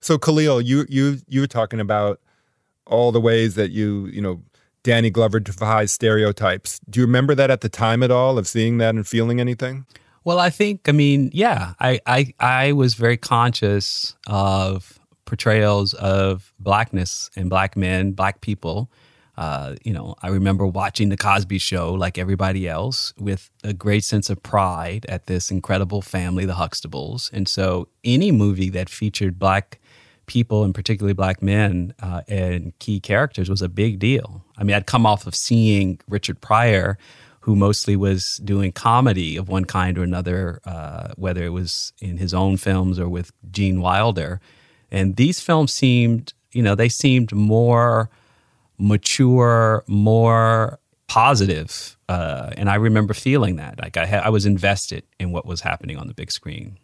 So 0.00 0.18
Khalil, 0.18 0.60
you 0.60 0.86
you 0.88 1.18
you 1.26 1.40
were 1.40 1.46
talking 1.46 1.80
about 1.80 2.20
all 2.86 3.12
the 3.12 3.20
ways 3.20 3.54
that 3.56 3.70
you 3.70 4.06
you 4.06 4.20
know 4.20 4.42
Danny 4.82 5.10
Glover 5.10 5.40
defies 5.40 5.92
stereotypes. 5.92 6.80
Do 6.88 7.00
you 7.00 7.06
remember 7.06 7.34
that 7.34 7.50
at 7.50 7.60
the 7.60 7.68
time 7.68 8.02
at 8.02 8.10
all 8.10 8.38
of 8.38 8.46
seeing 8.46 8.78
that 8.78 8.94
and 8.94 9.06
feeling 9.06 9.40
anything? 9.40 9.86
Well, 10.24 10.38
I 10.38 10.50
think 10.50 10.88
I 10.88 10.92
mean, 10.92 11.30
yeah, 11.32 11.74
I 11.80 12.00
I 12.06 12.34
I 12.38 12.72
was 12.72 12.94
very 12.94 13.16
conscious 13.16 14.16
of 14.26 14.98
portrayals 15.24 15.94
of 15.94 16.52
blackness 16.58 17.30
and 17.36 17.50
black 17.50 17.76
men, 17.76 18.12
black 18.12 18.40
people. 18.40 18.90
Uh, 19.36 19.76
you 19.84 19.92
know, 19.92 20.16
I 20.20 20.28
remember 20.28 20.66
watching 20.66 21.10
the 21.10 21.16
Cosby 21.16 21.58
Show 21.58 21.92
like 21.92 22.18
everybody 22.18 22.66
else 22.66 23.14
with 23.18 23.50
a 23.62 23.72
great 23.72 24.02
sense 24.02 24.30
of 24.30 24.42
pride 24.42 25.06
at 25.08 25.26
this 25.26 25.52
incredible 25.52 26.02
family, 26.02 26.44
the 26.44 26.54
Huxtables. 26.54 27.30
And 27.32 27.46
so, 27.46 27.86
any 28.02 28.32
movie 28.32 28.68
that 28.70 28.88
featured 28.88 29.38
black 29.38 29.78
people 30.28 30.62
and 30.62 30.74
particularly 30.74 31.14
black 31.14 31.42
men 31.42 31.92
uh, 32.00 32.22
and 32.28 32.78
key 32.78 33.00
characters 33.00 33.50
was 33.50 33.60
a 33.60 33.68
big 33.68 33.98
deal. 33.98 34.44
I 34.56 34.62
mean, 34.62 34.76
I'd 34.76 34.86
come 34.86 35.06
off 35.06 35.26
of 35.26 35.34
seeing 35.34 35.98
Richard 36.08 36.40
Pryor, 36.40 36.96
who 37.40 37.56
mostly 37.56 37.96
was 37.96 38.36
doing 38.44 38.70
comedy 38.70 39.36
of 39.36 39.48
one 39.48 39.64
kind 39.64 39.98
or 39.98 40.02
another, 40.02 40.60
uh, 40.64 41.08
whether 41.16 41.42
it 41.42 41.48
was 41.48 41.92
in 42.00 42.18
his 42.18 42.32
own 42.32 42.56
films 42.56 42.98
or 42.98 43.08
with 43.08 43.32
Gene 43.50 43.80
Wilder. 43.80 44.40
And 44.90 45.16
these 45.16 45.40
films 45.40 45.72
seemed, 45.72 46.34
you 46.52 46.62
know, 46.62 46.74
they 46.74 46.88
seemed 46.88 47.32
more 47.32 48.10
mature, 48.78 49.82
more 49.86 50.78
positive. 51.08 51.96
Uh, 52.08 52.50
and 52.56 52.68
I 52.70 52.76
remember 52.76 53.14
feeling 53.14 53.56
that. 53.56 53.80
Like 53.80 53.96
I, 53.96 54.06
ha- 54.06 54.22
I 54.24 54.28
was 54.28 54.46
invested 54.46 55.04
in 55.18 55.32
what 55.32 55.46
was 55.46 55.62
happening 55.62 55.96
on 55.96 56.06
the 56.06 56.14
big 56.14 56.30
screen. 56.30 56.78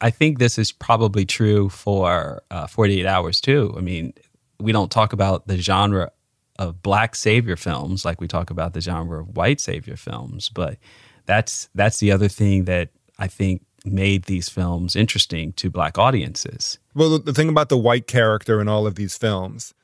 I 0.00 0.10
think 0.10 0.38
this 0.38 0.58
is 0.58 0.72
probably 0.72 1.24
true 1.24 1.68
for 1.68 2.42
uh, 2.50 2.66
48 2.66 3.06
Hours 3.06 3.40
too. 3.40 3.74
I 3.76 3.80
mean, 3.80 4.12
we 4.60 4.72
don't 4.72 4.90
talk 4.90 5.12
about 5.12 5.46
the 5.46 5.58
genre 5.58 6.10
of 6.58 6.82
black 6.82 7.14
savior 7.14 7.56
films 7.56 8.04
like 8.04 8.20
we 8.20 8.28
talk 8.28 8.50
about 8.50 8.74
the 8.74 8.80
genre 8.80 9.20
of 9.20 9.36
white 9.36 9.60
savior 9.60 9.96
films, 9.96 10.48
but 10.48 10.76
that's 11.26 11.68
that's 11.74 11.98
the 11.98 12.10
other 12.10 12.28
thing 12.28 12.64
that 12.64 12.90
I 13.18 13.28
think 13.28 13.64
made 13.84 14.24
these 14.24 14.48
films 14.48 14.96
interesting 14.96 15.52
to 15.54 15.70
black 15.70 15.98
audiences. 15.98 16.78
Well, 16.94 17.18
the 17.18 17.32
thing 17.32 17.48
about 17.48 17.68
the 17.68 17.78
white 17.78 18.06
character 18.06 18.60
in 18.60 18.68
all 18.68 18.86
of 18.86 18.96
these 18.96 19.16
films 19.16 19.74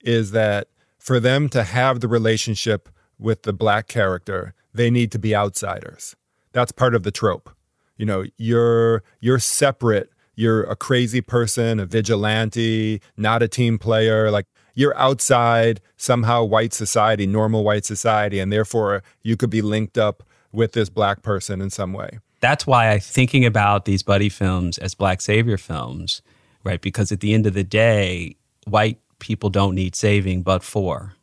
is 0.00 0.32
that 0.32 0.68
for 0.98 1.20
them 1.20 1.48
to 1.50 1.62
have 1.62 2.00
the 2.00 2.08
relationship 2.08 2.88
with 3.18 3.42
the 3.42 3.52
black 3.52 3.88
character, 3.88 4.54
they 4.74 4.90
need 4.90 5.12
to 5.12 5.18
be 5.18 5.34
outsiders. 5.34 6.16
That's 6.52 6.72
part 6.72 6.94
of 6.94 7.02
the 7.02 7.10
trope. 7.10 7.50
You 7.98 8.06
know, 8.06 8.24
you're 8.38 9.02
you're 9.20 9.38
separate. 9.38 10.10
You're 10.34 10.62
a 10.62 10.76
crazy 10.76 11.20
person, 11.20 11.80
a 11.80 11.84
vigilante, 11.84 13.02
not 13.16 13.42
a 13.42 13.48
team 13.48 13.78
player. 13.78 14.30
Like 14.30 14.46
you're 14.74 14.96
outside 14.96 15.80
somehow 15.96 16.44
white 16.44 16.72
society, 16.72 17.26
normal 17.26 17.64
white 17.64 17.84
society, 17.84 18.38
and 18.38 18.50
therefore 18.50 19.02
you 19.22 19.36
could 19.36 19.50
be 19.50 19.60
linked 19.60 19.98
up 19.98 20.22
with 20.52 20.72
this 20.72 20.88
black 20.88 21.22
person 21.22 21.60
in 21.60 21.68
some 21.68 21.92
way 21.92 22.20
that's 22.40 22.66
why 22.66 22.90
I 22.90 22.98
thinking 22.98 23.44
about 23.44 23.84
these 23.84 24.02
buddy 24.02 24.28
films 24.28 24.78
as 24.78 24.94
black 24.94 25.20
savior 25.20 25.56
films, 25.56 26.22
right? 26.64 26.80
Because 26.80 27.10
at 27.12 27.20
the 27.20 27.34
end 27.34 27.46
of 27.46 27.54
the 27.54 27.64
day, 27.64 28.36
white 28.66 28.98
people 29.18 29.50
don't 29.50 29.74
need 29.74 29.96
saving, 29.96 30.42
but 30.42 30.62
for, 30.62 31.14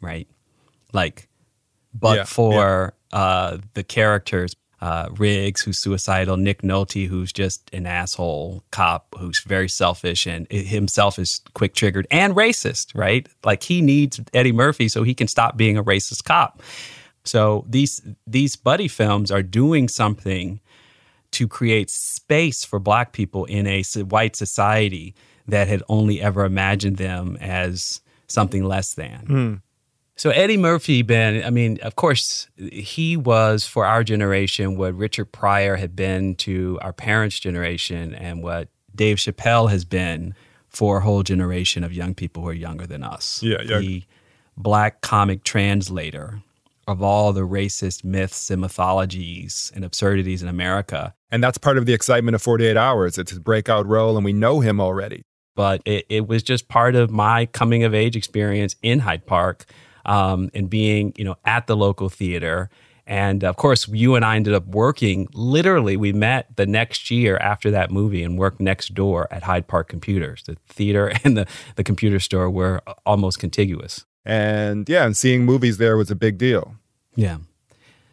right? 0.00 0.28
Like, 0.92 1.28
but 1.94 2.16
yeah, 2.18 2.24
for 2.24 2.94
yeah. 3.12 3.18
Uh, 3.18 3.58
the 3.74 3.84
characters, 3.84 4.54
uh, 4.82 5.08
Riggs, 5.16 5.62
who's 5.62 5.78
suicidal, 5.78 6.36
Nick 6.36 6.62
Nolte, 6.62 7.06
who's 7.06 7.32
just 7.32 7.70
an 7.72 7.86
asshole 7.86 8.64
cop 8.72 9.14
who's 9.16 9.38
very 9.38 9.68
selfish 9.68 10.26
and 10.26 10.50
himself 10.50 11.20
is 11.20 11.40
quick 11.54 11.74
triggered 11.74 12.08
and 12.10 12.34
racist, 12.34 12.92
right? 12.92 13.28
Like 13.44 13.62
he 13.62 13.80
needs 13.80 14.20
Eddie 14.34 14.50
Murphy 14.50 14.88
so 14.88 15.04
he 15.04 15.14
can 15.14 15.28
stop 15.28 15.56
being 15.56 15.78
a 15.78 15.84
racist 15.84 16.24
cop. 16.24 16.60
So 17.24 17.64
these 17.68 18.02
these 18.26 18.56
buddy 18.56 18.88
films 18.88 19.30
are 19.30 19.42
doing 19.42 19.86
something 19.86 20.58
to 21.30 21.46
create 21.46 21.88
space 21.88 22.64
for 22.64 22.80
black 22.80 23.12
people 23.12 23.44
in 23.44 23.68
a 23.68 23.84
white 24.08 24.34
society 24.34 25.14
that 25.46 25.68
had 25.68 25.84
only 25.88 26.20
ever 26.20 26.44
imagined 26.44 26.96
them 26.96 27.36
as 27.40 28.00
something 28.26 28.64
less 28.64 28.94
than. 28.94 29.26
Mm. 29.28 29.62
So 30.22 30.30
Eddie 30.30 30.56
Murphy, 30.56 31.02
Ben, 31.02 31.42
I 31.44 31.50
mean, 31.50 31.80
of 31.82 31.96
course, 31.96 32.46
he 32.56 33.16
was 33.16 33.66
for 33.66 33.84
our 33.84 34.04
generation 34.04 34.76
what 34.76 34.94
Richard 34.94 35.32
Pryor 35.32 35.74
had 35.74 35.96
been 35.96 36.36
to 36.36 36.78
our 36.80 36.92
parents' 36.92 37.40
generation 37.40 38.14
and 38.14 38.40
what 38.40 38.68
Dave 38.94 39.16
Chappelle 39.16 39.68
has 39.68 39.84
been 39.84 40.36
for 40.68 40.98
a 40.98 41.00
whole 41.00 41.24
generation 41.24 41.82
of 41.82 41.92
young 41.92 42.14
people 42.14 42.44
who 42.44 42.50
are 42.50 42.52
younger 42.52 42.86
than 42.86 43.02
us. 43.02 43.42
Yeah, 43.42 43.62
yeah. 43.62 43.80
The 43.80 44.04
black 44.56 45.00
comic 45.00 45.42
translator 45.42 46.40
of 46.86 47.02
all 47.02 47.32
the 47.32 47.40
racist 47.40 48.04
myths 48.04 48.48
and 48.48 48.60
mythologies 48.60 49.72
and 49.74 49.84
absurdities 49.84 50.40
in 50.40 50.46
America. 50.46 51.14
And 51.32 51.42
that's 51.42 51.58
part 51.58 51.78
of 51.78 51.86
the 51.86 51.94
excitement 51.94 52.36
of 52.36 52.42
48 52.42 52.76
Hours. 52.76 53.18
It's 53.18 53.32
his 53.32 53.40
breakout 53.40 53.88
role, 53.88 54.16
and 54.16 54.24
we 54.24 54.32
know 54.32 54.60
him 54.60 54.80
already. 54.80 55.24
But 55.56 55.82
it, 55.84 56.06
it 56.08 56.28
was 56.28 56.44
just 56.44 56.68
part 56.68 56.94
of 56.94 57.10
my 57.10 57.46
coming 57.46 57.82
of 57.82 57.92
age 57.92 58.14
experience 58.14 58.76
in 58.82 59.00
Hyde 59.00 59.26
Park 59.26 59.66
um, 60.04 60.50
and 60.54 60.68
being, 60.68 61.12
you 61.16 61.24
know, 61.24 61.36
at 61.44 61.66
the 61.66 61.76
local 61.76 62.08
theater. 62.08 62.70
And 63.06 63.42
of 63.42 63.56
course, 63.56 63.88
you 63.88 64.14
and 64.14 64.24
I 64.24 64.36
ended 64.36 64.54
up 64.54 64.66
working. 64.66 65.28
Literally, 65.34 65.96
we 65.96 66.12
met 66.12 66.54
the 66.56 66.66
next 66.66 67.10
year 67.10 67.36
after 67.38 67.70
that 67.72 67.90
movie 67.90 68.22
and 68.22 68.38
worked 68.38 68.60
next 68.60 68.94
door 68.94 69.26
at 69.32 69.42
Hyde 69.42 69.66
Park 69.66 69.88
Computers. 69.88 70.44
The 70.44 70.56
theater 70.68 71.12
and 71.24 71.36
the, 71.36 71.46
the 71.76 71.84
computer 71.84 72.20
store 72.20 72.48
were 72.48 72.80
almost 73.04 73.38
contiguous. 73.38 74.04
And 74.24 74.88
yeah, 74.88 75.04
and 75.04 75.16
seeing 75.16 75.44
movies 75.44 75.78
there 75.78 75.96
was 75.96 76.10
a 76.10 76.14
big 76.14 76.38
deal. 76.38 76.76
Yeah. 77.16 77.38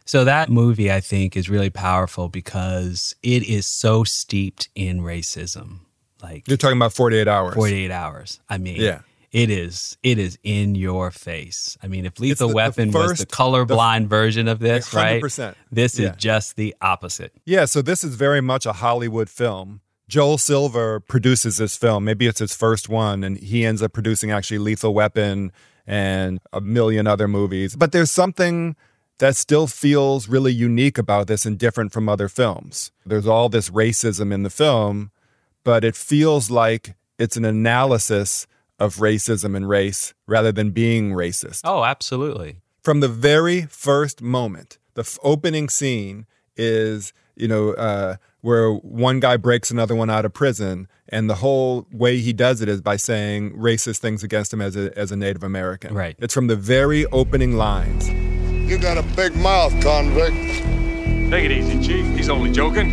So 0.05 0.25
that 0.25 0.50
movie, 0.50 0.91
I 0.91 1.01
think, 1.01 1.38
is 1.38 1.51
really 1.51 1.69
powerful 1.69 2.29
because 2.29 3.15
it 3.22 3.48
is 3.48 3.67
so 3.67 4.03
steeped 4.03 4.69
in 4.74 5.01
racism. 5.01 5.81
Like 6.24 6.48
you're 6.48 6.58
talking 6.58 6.77
about 6.77 6.93
48 6.93 7.27
hours. 7.27 7.53
48 7.53 7.91
hours. 7.91 8.39
I 8.50 8.58
mean, 8.58 8.81
yeah. 8.81 9.01
It 9.31 9.50
is. 9.51 9.98
It 10.01 10.17
is 10.17 10.39
in 10.43 10.74
your 10.75 11.12
face. 11.12 11.77
I 11.83 11.88
mean, 11.88 12.05
if 12.05 12.19
Lethal 12.19 12.48
the- 12.48 12.51
the 12.53 12.55
Weapon 12.55 12.91
first- 12.91 13.09
was 13.12 13.19
the 13.19 13.25
colorblind 13.27 14.07
version 14.07 14.48
of 14.48 14.59
this, 14.59 14.93
right? 14.93 15.21
100%. 15.21 15.55
This 15.71 16.00
Yeah. 16.00 16.09
is 16.12 16.15
just 16.17 16.55
the 16.55 16.75
opposite. 16.81 17.33
Yeah, 17.45 17.65
so 17.65 17.81
this 17.81 18.03
is 18.03 18.15
very 18.15 18.41
much 18.41 18.65
a 18.65 18.74
Hollywood 18.74 19.29
film. 19.29 19.81
Joel 20.07 20.39
Silver 20.39 21.00
produces 21.00 21.57
this 21.57 21.75
film. 21.77 22.03
Maybe 22.05 22.25
it's 22.25 22.39
his 22.39 22.55
first 22.55 22.89
one, 22.89 23.24
and 23.24 23.38
he 23.38 23.63
ends 23.65 23.83
up 23.83 23.93
producing 23.93 24.31
actually 24.31 24.57
Lethal 24.57 24.93
Weapon 24.95 25.51
and 25.86 26.39
a 26.51 26.59
million 26.62 27.05
other 27.05 27.27
movies. 27.27 27.75
But 27.75 27.91
there's 27.91 28.09
something 28.09 28.75
that 29.19 29.36
still 29.36 29.67
feels 29.67 30.27
really 30.27 30.53
unique 30.53 30.98
about 30.98 31.27
this 31.27 31.45
and 31.45 31.57
different 31.59 31.91
from 31.91 32.09
other 32.09 32.27
films. 32.29 32.91
There's 33.05 33.27
all 33.27 33.50
this 33.50 33.69
racism 33.69 34.33
in 34.33 34.41
the 34.43 34.50
film, 34.50 35.12
but 35.63 35.83
it 35.83 35.95
feels 35.95 36.50
like 36.50 36.95
it's 37.19 37.38
an 37.38 37.45
analysis 37.45 38.48
of 38.79 38.95
racism 38.98 39.55
and 39.55 39.67
race 39.69 40.13
rather 40.27 40.51
than 40.51 40.71
being 40.71 41.12
racist 41.12 41.62
Oh, 41.63 41.83
absolutely. 41.83 42.62
from 42.81 43.00
the 43.01 43.07
very 43.09 43.63
first 43.63 44.21
moment. 44.21 44.77
The 44.95 45.01
f- 45.01 45.19
opening 45.24 45.69
scene 45.69 46.25
is, 46.57 47.13
you 47.36 47.48
know, 47.48 47.71
uh, 47.74 48.15
where 48.41 48.71
one 48.71 49.19
guy 49.19 49.36
breaks 49.38 49.69
another 49.69 49.93
one 49.95 50.09
out 50.09 50.24
of 50.25 50.33
prison, 50.33 50.88
and 51.09 51.29
the 51.29 51.36
whole 51.36 51.86
way 51.91 52.17
he 52.19 52.31
does 52.33 52.62
it 52.62 52.69
is 52.69 52.79
by 52.81 52.95
saying 52.95 53.51
racist 53.57 53.98
things 54.00 54.24
against 54.24 54.53
him 54.53 54.62
as 54.62 54.75
a 54.77 54.98
as 54.98 55.12
a 55.12 55.15
Native 55.17 55.43
American. 55.43 55.93
Right. 55.93 56.15
It's 56.19 56.33
from 56.33 56.48
the 56.48 56.55
very 56.55 57.05
opening 57.07 57.57
lines. 57.57 58.07
You 58.69 58.77
got 58.77 58.98
a 58.98 59.03
big 59.15 59.36
mouth, 59.36 59.71
convict. 59.81 60.36
Take 61.31 61.45
it 61.45 61.51
easy, 61.51 61.79
Chief. 61.86 62.05
He's 62.15 62.29
only 62.29 62.51
joking. 62.51 62.88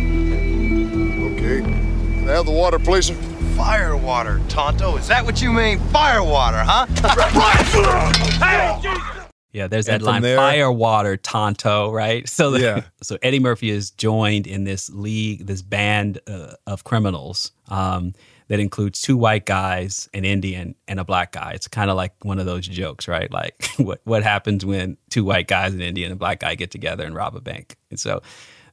Okay. 1.33 1.61
Can 1.61 2.29
I 2.29 2.33
have 2.33 2.45
the 2.45 2.51
water, 2.51 2.77
please? 2.79 3.09
Fire 3.57 3.97
water, 3.97 4.39
Tonto. 4.49 4.97
Is 4.97 5.07
that 5.07 5.25
what 5.25 5.41
you 5.41 5.51
mean? 5.51 5.79
Fire 5.89 6.23
water, 6.23 6.63
huh? 6.63 6.85
Yeah, 9.53 9.65
there's 9.65 9.89
And 9.89 10.01
that 10.01 10.05
line, 10.05 10.21
there- 10.21 10.37
fire, 10.37 10.71
water, 10.71 11.17
Tonto, 11.17 11.91
right? 11.91 12.29
So, 12.37 12.51
the, 12.51 12.59
Yeah. 12.59 12.81
so 13.01 13.17
Eddie 13.23 13.39
Murphy 13.39 13.71
is 13.71 13.89
joined 13.89 14.45
in 14.45 14.65
this 14.65 14.91
league, 14.91 15.47
this 15.47 15.63
band 15.63 16.19
uh, 16.27 16.51
of 16.67 16.83
criminals 16.83 17.51
um, 17.69 18.13
that 18.49 18.59
includes 18.59 19.01
two 19.01 19.17
white 19.17 19.47
guys, 19.47 20.07
an 20.13 20.25
Indian, 20.25 20.75
and 20.87 20.99
a 20.99 21.05
black 21.05 21.31
guy. 21.31 21.53
It's 21.55 21.67
kind 21.67 21.89
of 21.89 21.97
like 21.97 22.13
one 22.23 22.37
of 22.37 22.45
those 22.45 22.67
jokes, 22.67 23.07
right? 23.07 23.31
Like 23.31 23.67
what 23.77 23.99
what 24.03 24.21
happens 24.21 24.63
when 24.63 24.95
two 25.09 25.23
white 25.25 25.47
guys, 25.47 25.73
an 25.73 25.81
Indian, 25.81 26.11
and 26.11 26.17
a 26.17 26.19
black 26.19 26.41
guy 26.41 26.53
get 26.53 26.69
together 26.69 27.03
and 27.03 27.15
rob 27.15 27.35
a 27.35 27.41
bank? 27.41 27.77
And 27.89 27.99
so 27.99 28.21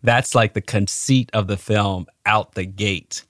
that's 0.02 0.34
like 0.34 0.52
the 0.52 0.60
conceit 0.60 1.30
of 1.32 1.46
the 1.46 1.56
film 1.56 2.06
out 2.26 2.56
the 2.56 2.66
gate, 2.66 3.24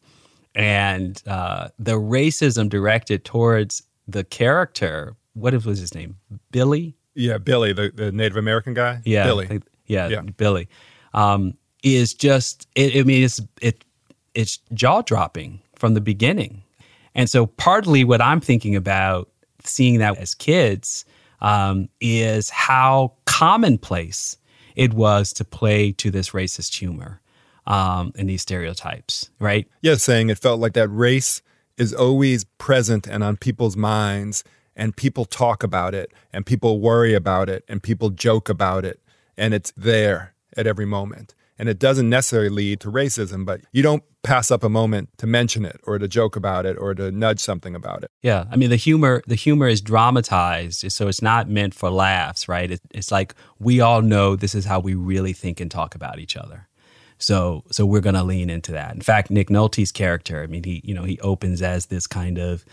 and 0.54 1.22
uh, 1.26 1.68
the 1.78 1.94
racism 1.94 2.68
directed 2.68 3.24
towards 3.24 3.82
the 4.06 4.24
character. 4.24 5.16
What 5.34 5.52
was 5.64 5.78
his 5.78 5.94
name? 5.94 6.16
Billy. 6.50 6.96
Yeah, 7.14 7.38
Billy, 7.38 7.72
the, 7.72 7.90
the 7.94 8.12
Native 8.12 8.36
American 8.36 8.74
guy. 8.74 9.00
Yeah, 9.04 9.24
Billy. 9.24 9.46
I- 9.50 9.60
yeah, 9.86 10.08
Yeah. 10.08 10.22
Billy, 10.22 10.68
um, 11.12 11.54
is 11.82 12.14
just. 12.14 12.66
It, 12.74 12.96
I 12.98 13.02
mean, 13.02 13.22
it's 13.22 13.40
it 13.60 13.84
it's 14.34 14.58
jaw 14.72 15.02
dropping 15.02 15.60
from 15.76 15.92
the 15.94 16.00
beginning, 16.00 16.62
and 17.14 17.28
so 17.28 17.46
partly 17.46 18.02
what 18.02 18.22
I'm 18.22 18.40
thinking 18.40 18.74
about 18.74 19.28
seeing 19.62 19.98
that 19.98 20.16
as 20.16 20.34
kids 20.34 21.04
um, 21.42 21.88
is 22.00 22.48
how 22.48 23.12
commonplace 23.26 24.38
it 24.74 24.94
was 24.94 25.32
to 25.34 25.44
play 25.44 25.92
to 25.92 26.10
this 26.10 26.30
racist 26.30 26.78
humor 26.78 27.20
um, 27.66 28.12
and 28.16 28.28
these 28.28 28.42
stereotypes, 28.42 29.30
right? 29.38 29.66
Yeah, 29.82 29.94
saying 29.94 30.30
it 30.30 30.38
felt 30.38 30.60
like 30.60 30.74
that 30.74 30.88
race 30.88 31.42
is 31.76 31.92
always 31.92 32.44
present 32.44 33.06
and 33.06 33.24
on 33.24 33.36
people's 33.36 33.76
minds, 33.76 34.44
and 34.76 34.96
people 34.96 35.24
talk 35.24 35.62
about 35.62 35.94
it, 35.94 36.12
and 36.32 36.44
people 36.44 36.80
worry 36.80 37.14
about 37.14 37.48
it, 37.48 37.64
and 37.68 37.82
people 37.82 38.10
joke 38.10 38.48
about 38.48 38.84
it, 38.84 39.00
and 39.36 39.54
it's 39.54 39.72
there 39.76 40.34
at 40.56 40.66
every 40.66 40.86
moment. 40.86 41.34
And 41.56 41.68
it 41.68 41.78
doesn't 41.78 42.10
necessarily 42.10 42.48
lead 42.48 42.80
to 42.80 42.90
racism, 42.90 43.44
but 43.44 43.60
you 43.72 43.80
don't 43.80 44.02
pass 44.24 44.50
up 44.50 44.64
a 44.64 44.68
moment 44.68 45.10
to 45.18 45.26
mention 45.26 45.64
it 45.64 45.80
or 45.84 45.98
to 45.98 46.08
joke 46.08 46.34
about 46.34 46.66
it 46.66 46.76
or 46.78 46.94
to 46.94 47.12
nudge 47.12 47.38
something 47.38 47.76
about 47.76 48.02
it. 48.02 48.10
Yeah, 48.22 48.46
I 48.50 48.56
mean 48.56 48.70
the 48.70 48.76
humor 48.76 49.22
the 49.28 49.36
humor 49.36 49.68
is 49.68 49.80
dramatized, 49.80 50.90
so 50.90 51.06
it's 51.06 51.22
not 51.22 51.48
meant 51.48 51.74
for 51.74 51.90
laughs, 51.90 52.48
right? 52.48 52.72
It, 52.72 52.80
it's 52.90 53.12
like 53.12 53.34
we 53.60 53.80
all 53.80 54.02
know 54.02 54.34
this 54.34 54.54
is 54.54 54.64
how 54.64 54.80
we 54.80 54.94
really 54.94 55.32
think 55.32 55.60
and 55.60 55.70
talk 55.70 55.94
about 55.94 56.18
each 56.18 56.36
other. 56.36 56.68
So 57.24 57.64
so 57.70 57.86
we're 57.86 58.00
going 58.00 58.14
to 58.14 58.22
lean 58.22 58.50
into 58.50 58.72
that. 58.72 58.94
In 58.94 59.00
fact, 59.00 59.30
Nick 59.30 59.48
Nolte's 59.48 59.92
character, 59.92 60.42
I 60.42 60.46
mean 60.46 60.64
he 60.64 60.82
you 60.84 60.94
know 60.94 61.04
he 61.04 61.18
opens 61.20 61.62
as 61.62 61.86
this 61.86 62.06
kind 62.06 62.38
of 62.38 62.64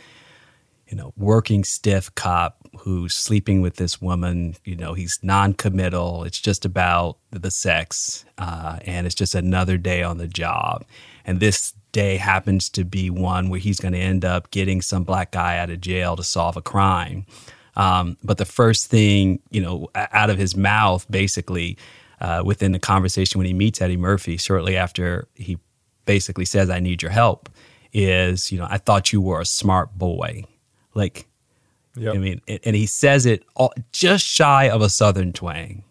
you 0.87 0.97
know 0.97 1.13
working 1.15 1.63
stiff 1.63 2.13
cop 2.15 2.57
who's 2.79 3.15
sleeping 3.15 3.61
with 3.61 3.77
this 3.77 4.01
woman. 4.01 4.55
You 4.65 4.75
know 4.75 4.93
he's 4.93 5.19
non-committal. 5.23 6.25
It's 6.25 6.39
just 6.39 6.65
about 6.65 7.17
the 7.31 7.51
sex, 7.51 8.25
uh, 8.37 8.79
and 8.85 9.05
it's 9.05 9.15
just 9.15 9.35
another 9.35 9.77
day 9.77 10.03
on 10.03 10.17
the 10.17 10.27
job. 10.27 10.83
And 11.25 11.39
this 11.39 11.73
day 11.93 12.17
happens 12.17 12.69
to 12.69 12.83
be 12.83 13.09
one 13.09 13.49
where 13.49 13.59
he's 13.59 13.79
going 13.79 13.93
to 13.93 13.99
end 13.99 14.25
up 14.25 14.51
getting 14.51 14.81
some 14.81 15.03
black 15.03 15.31
guy 15.31 15.57
out 15.57 15.69
of 15.69 15.79
jail 15.79 16.15
to 16.15 16.23
solve 16.23 16.57
a 16.57 16.61
crime. 16.61 17.25
Um, 17.75 18.17
but 18.23 18.37
the 18.37 18.45
first 18.45 18.87
thing, 18.87 19.39
you 19.49 19.61
know, 19.61 19.89
out 19.95 20.29
of 20.29 20.37
his 20.37 20.57
mouth, 20.57 21.05
basically, 21.09 21.77
uh, 22.21 22.43
within 22.45 22.71
the 22.71 22.79
conversation 22.79 23.39
when 23.39 23.47
he 23.47 23.53
meets 23.53 23.81
Eddie 23.81 23.97
Murphy, 23.97 24.37
shortly 24.37 24.77
after 24.77 25.27
he 25.35 25.57
basically 26.05 26.45
says, 26.45 26.69
I 26.69 26.79
need 26.79 27.01
your 27.01 27.11
help, 27.11 27.49
is, 27.91 28.51
you 28.51 28.59
know, 28.59 28.67
I 28.69 28.77
thought 28.77 29.11
you 29.11 29.19
were 29.19 29.41
a 29.41 29.45
smart 29.45 29.97
boy. 29.97 30.45
Like, 30.93 31.27
I 32.11 32.17
mean, 32.17 32.39
and 32.47 32.59
and 32.63 32.75
he 32.75 32.85
says 32.85 33.25
it 33.25 33.43
all, 33.55 33.73
just 33.91 34.25
shy 34.25 34.69
of 34.69 34.81
a 34.81 34.89
Southern 34.89 35.33
twang. 35.33 35.83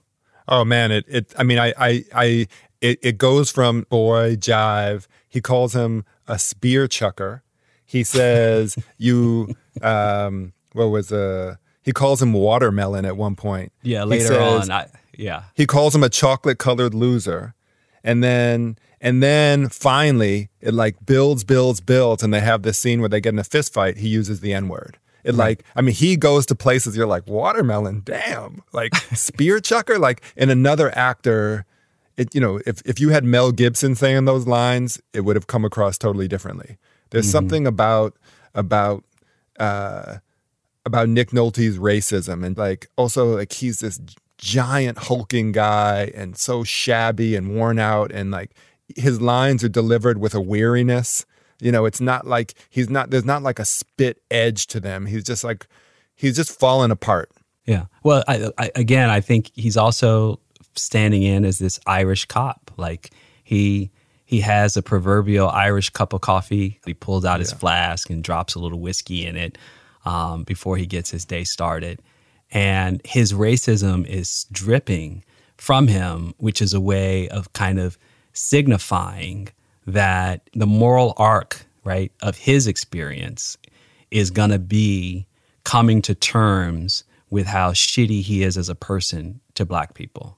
Oh 0.48 0.64
man, 0.64 0.90
it 0.90 1.04
it 1.08 1.34
I 1.36 1.42
mean 1.42 1.58
I 1.58 1.74
I 1.78 2.04
I 2.14 2.46
it, 2.80 2.98
it 3.02 3.18
goes 3.18 3.50
from 3.50 3.86
boy 3.90 4.36
jive. 4.36 5.06
He 5.28 5.40
calls 5.42 5.74
him 5.74 6.04
a 6.26 6.38
spear 6.38 6.88
chucker. 6.88 7.42
He 7.84 8.02
says 8.04 8.76
you 8.98 9.54
um 9.82 10.52
what 10.72 10.86
was 10.86 11.12
uh 11.12 11.56
he 11.82 11.92
calls 11.92 12.22
him 12.22 12.32
watermelon 12.32 13.04
at 13.04 13.16
one 13.16 13.36
point. 13.36 13.72
Yeah, 13.82 14.04
later 14.04 14.26
says- 14.26 14.70
on, 14.70 14.70
I, 14.70 14.88
yeah. 15.20 15.42
He 15.54 15.66
calls 15.66 15.94
him 15.94 16.02
a 16.02 16.08
chocolate 16.08 16.58
colored 16.58 16.94
loser. 16.94 17.54
And 18.02 18.24
then 18.24 18.76
and 19.00 19.22
then 19.22 19.68
finally 19.68 20.48
it 20.60 20.72
like 20.74 20.96
builds, 21.04 21.44
builds, 21.44 21.80
builds, 21.80 22.22
and 22.22 22.32
they 22.32 22.40
have 22.40 22.62
this 22.62 22.78
scene 22.78 23.00
where 23.00 23.08
they 23.08 23.20
get 23.20 23.34
in 23.34 23.38
a 23.38 23.44
fist 23.44 23.72
fight. 23.72 23.98
He 23.98 24.08
uses 24.08 24.40
the 24.40 24.52
N-word. 24.54 24.98
It 25.22 25.34
like, 25.34 25.64
I 25.76 25.82
mean, 25.82 25.94
he 25.94 26.16
goes 26.16 26.46
to 26.46 26.54
places 26.54 26.96
you're 26.96 27.06
like, 27.06 27.26
watermelon, 27.26 28.00
damn. 28.04 28.62
Like 28.72 28.94
spear 29.14 29.60
chucker, 29.60 29.98
like 29.98 30.22
in 30.34 30.48
another 30.48 30.96
actor, 30.96 31.66
it 32.16 32.34
you 32.34 32.40
know, 32.40 32.60
if 32.66 32.80
if 32.86 32.98
you 32.98 33.10
had 33.10 33.22
Mel 33.24 33.52
Gibson 33.52 33.94
saying 33.94 34.24
those 34.24 34.46
lines, 34.46 34.98
it 35.12 35.20
would 35.20 35.36
have 35.36 35.46
come 35.46 35.64
across 35.66 35.98
totally 35.98 36.26
differently. 36.28 36.78
There's 37.10 37.26
Mhm. 37.28 37.32
something 37.32 37.66
about 37.66 38.16
about 38.54 39.04
uh 39.58 40.16
about 40.86 41.08
Nick 41.10 41.30
Nolte's 41.32 41.76
racism 41.76 42.42
and 42.44 42.56
like 42.56 42.88
also 42.96 43.36
like 43.36 43.52
he's 43.52 43.80
this 43.80 44.00
giant 44.40 44.96
hulking 44.98 45.52
guy 45.52 46.10
and 46.14 46.36
so 46.36 46.64
shabby 46.64 47.36
and 47.36 47.54
worn 47.54 47.78
out 47.78 48.10
and 48.10 48.30
like 48.30 48.52
his 48.96 49.20
lines 49.20 49.62
are 49.62 49.68
delivered 49.68 50.18
with 50.18 50.34
a 50.34 50.40
weariness. 50.40 51.26
You 51.60 51.70
know, 51.70 51.84
it's 51.84 52.00
not 52.00 52.26
like 52.26 52.54
he's 52.70 52.88
not 52.88 53.10
there's 53.10 53.24
not 53.24 53.42
like 53.42 53.58
a 53.58 53.64
spit 53.64 54.22
edge 54.30 54.66
to 54.68 54.80
them. 54.80 55.06
He's 55.06 55.24
just 55.24 55.44
like 55.44 55.66
he's 56.16 56.36
just 56.36 56.58
falling 56.58 56.90
apart. 56.90 57.30
Yeah. 57.66 57.84
Well, 58.02 58.24
I, 58.26 58.50
I, 58.58 58.70
again, 58.74 59.10
I 59.10 59.20
think 59.20 59.50
he's 59.54 59.76
also 59.76 60.40
standing 60.74 61.22
in 61.22 61.44
as 61.44 61.58
this 61.58 61.78
Irish 61.86 62.24
cop. 62.24 62.70
Like 62.78 63.10
he 63.44 63.90
he 64.24 64.40
has 64.40 64.76
a 64.76 64.82
proverbial 64.82 65.50
Irish 65.50 65.90
cup 65.90 66.14
of 66.14 66.22
coffee. 66.22 66.80
He 66.86 66.94
pulls 66.94 67.24
out 67.24 67.40
his 67.40 67.52
flask 67.52 68.08
and 68.08 68.24
drops 68.24 68.54
a 68.54 68.58
little 68.58 68.80
whiskey 68.80 69.26
in 69.26 69.36
it 69.36 69.58
um, 70.06 70.44
before 70.44 70.78
he 70.78 70.86
gets 70.86 71.10
his 71.10 71.26
day 71.26 71.44
started. 71.44 72.00
And 72.52 73.00
his 73.04 73.32
racism 73.32 74.06
is 74.06 74.46
dripping 74.50 75.24
from 75.56 75.88
him, 75.88 76.34
which 76.38 76.60
is 76.60 76.74
a 76.74 76.80
way 76.80 77.28
of 77.28 77.52
kind 77.52 77.78
of 77.78 77.98
signifying 78.32 79.48
that 79.86 80.48
the 80.52 80.66
moral 80.66 81.14
arc, 81.16 81.66
right, 81.84 82.12
of 82.22 82.36
his 82.36 82.66
experience 82.66 83.56
is 84.10 84.30
going 84.30 84.50
to 84.50 84.58
be 84.58 85.26
coming 85.64 86.02
to 86.02 86.14
terms 86.14 87.04
with 87.30 87.46
how 87.46 87.72
shitty 87.72 88.22
he 88.22 88.42
is 88.42 88.56
as 88.58 88.68
a 88.68 88.74
person 88.74 89.40
to 89.54 89.64
black 89.64 89.94
people. 89.94 90.36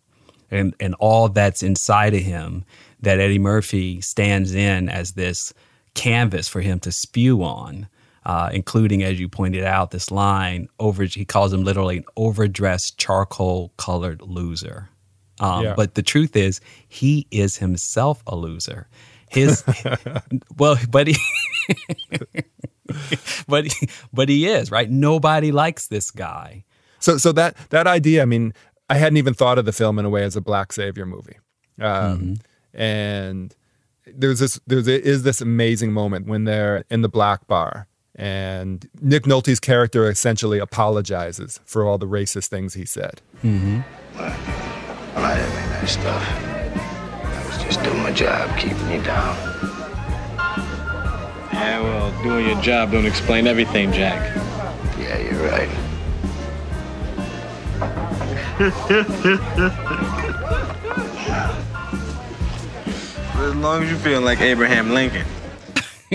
And, 0.51 0.75
and 0.79 0.95
all 0.97 1.29
that's 1.29 1.63
inside 1.63 2.15
of 2.15 2.21
him 2.21 2.65
that 3.01 3.19
Eddie 3.19 3.39
Murphy 3.39 4.01
stands 4.03 4.55
in 4.55 4.89
as 4.89 5.13
this 5.13 5.55
canvas 5.95 6.49
for 6.49 6.61
him 6.61 6.79
to 6.81 6.93
spew 6.93 7.43
on, 7.43 7.89
uh, 8.25 8.51
including, 8.53 9.03
as 9.03 9.19
you 9.19 9.29
pointed 9.29 9.65
out, 9.65 9.91
this 9.91 10.11
line 10.11 10.69
over. 10.79 11.05
He 11.05 11.25
calls 11.25 11.53
him 11.53 11.65
literally 11.65 11.99
an 11.99 12.05
overdressed 12.17 12.99
charcoal 12.99 13.73
colored 13.77 14.23
loser. 14.23 14.89
Um, 15.41 15.65
yeah. 15.65 15.75
But 15.75 15.95
the 15.95 16.03
truth 16.03 16.37
is, 16.37 16.61
he 16.89 17.27
is 17.31 17.57
himself 17.57 18.23
a 18.27 18.37
loser. 18.37 18.89
His 19.29 19.65
well, 20.59 20.77
but 20.91 21.07
he. 21.07 21.17
but 23.49 23.67
he, 23.67 23.89
but 24.13 24.29
he 24.29 24.47
is 24.47 24.71
right. 24.71 24.91
Nobody 24.91 25.53
likes 25.53 25.89
this 25.89 26.11
guy. 26.11 26.65
So 27.01 27.17
so 27.17 27.33
that 27.33 27.57
that 27.71 27.87
idea. 27.87 28.23
I 28.23 28.27
mean, 28.27 28.53
I 28.89 28.95
hadn't 28.95 29.17
even 29.17 29.35
thought 29.35 29.59
of 29.59 29.65
the 29.65 29.73
film 29.73 29.99
in 29.99 30.05
a 30.05 30.11
way 30.11 30.23
as 30.23 30.37
a 30.37 30.41
black 30.41 30.73
savior 30.73 31.07
movie. 31.07 31.39
Um, 31.81 32.19
mm-hmm 32.19 32.33
and 32.75 33.55
there's 34.07 34.41
this 34.41 34.61
there's 34.67 34.89
is 34.89 35.23
this 35.23 35.41
amazing 35.41 35.93
moment 35.93 36.27
when 36.27 36.45
they're 36.45 36.85
in 36.91 37.03
the 37.03 37.09
black 37.09 37.47
bar 37.47 37.87
and 38.15 38.89
Nick 39.01 39.25
Nolte's 39.25 39.61
character 39.61 40.09
essentially 40.09 40.59
apologizes 40.59 41.61
for 41.65 41.85
all 41.85 41.99
the 41.99 42.07
racist 42.07 42.49
things 42.49 42.75
he 42.75 42.85
said. 42.85 43.21
Mm-hmm. 43.43 43.81
Well, 44.19 45.25
I 45.25 45.35
didn't 45.37 45.51
mean 45.51 45.69
that 45.71 45.89
stuff. 45.89 46.45
I 47.25 47.47
was 47.47 47.63
just 47.65 47.83
doing 47.83 48.03
my 48.03 48.13
job, 48.13 48.57
keeping 48.59 48.91
you 48.91 49.03
down. 49.03 49.37
Yeah, 51.53 51.81
well, 51.83 52.23
doing 52.23 52.47
your 52.47 52.61
job 52.61 52.93
don't 52.93 53.07
explain 53.07 53.47
everything, 53.47 53.93
Jack. 53.93 54.37
Yeah, 54.99 55.19
you're 55.19 55.49
right. 55.51 55.69
as 63.43 63.57
long 63.57 63.83
as 63.83 63.91
you 63.91 63.97
feel 63.97 64.21
like 64.21 64.41
Abraham 64.41 64.91
Lincoln. 64.91 65.27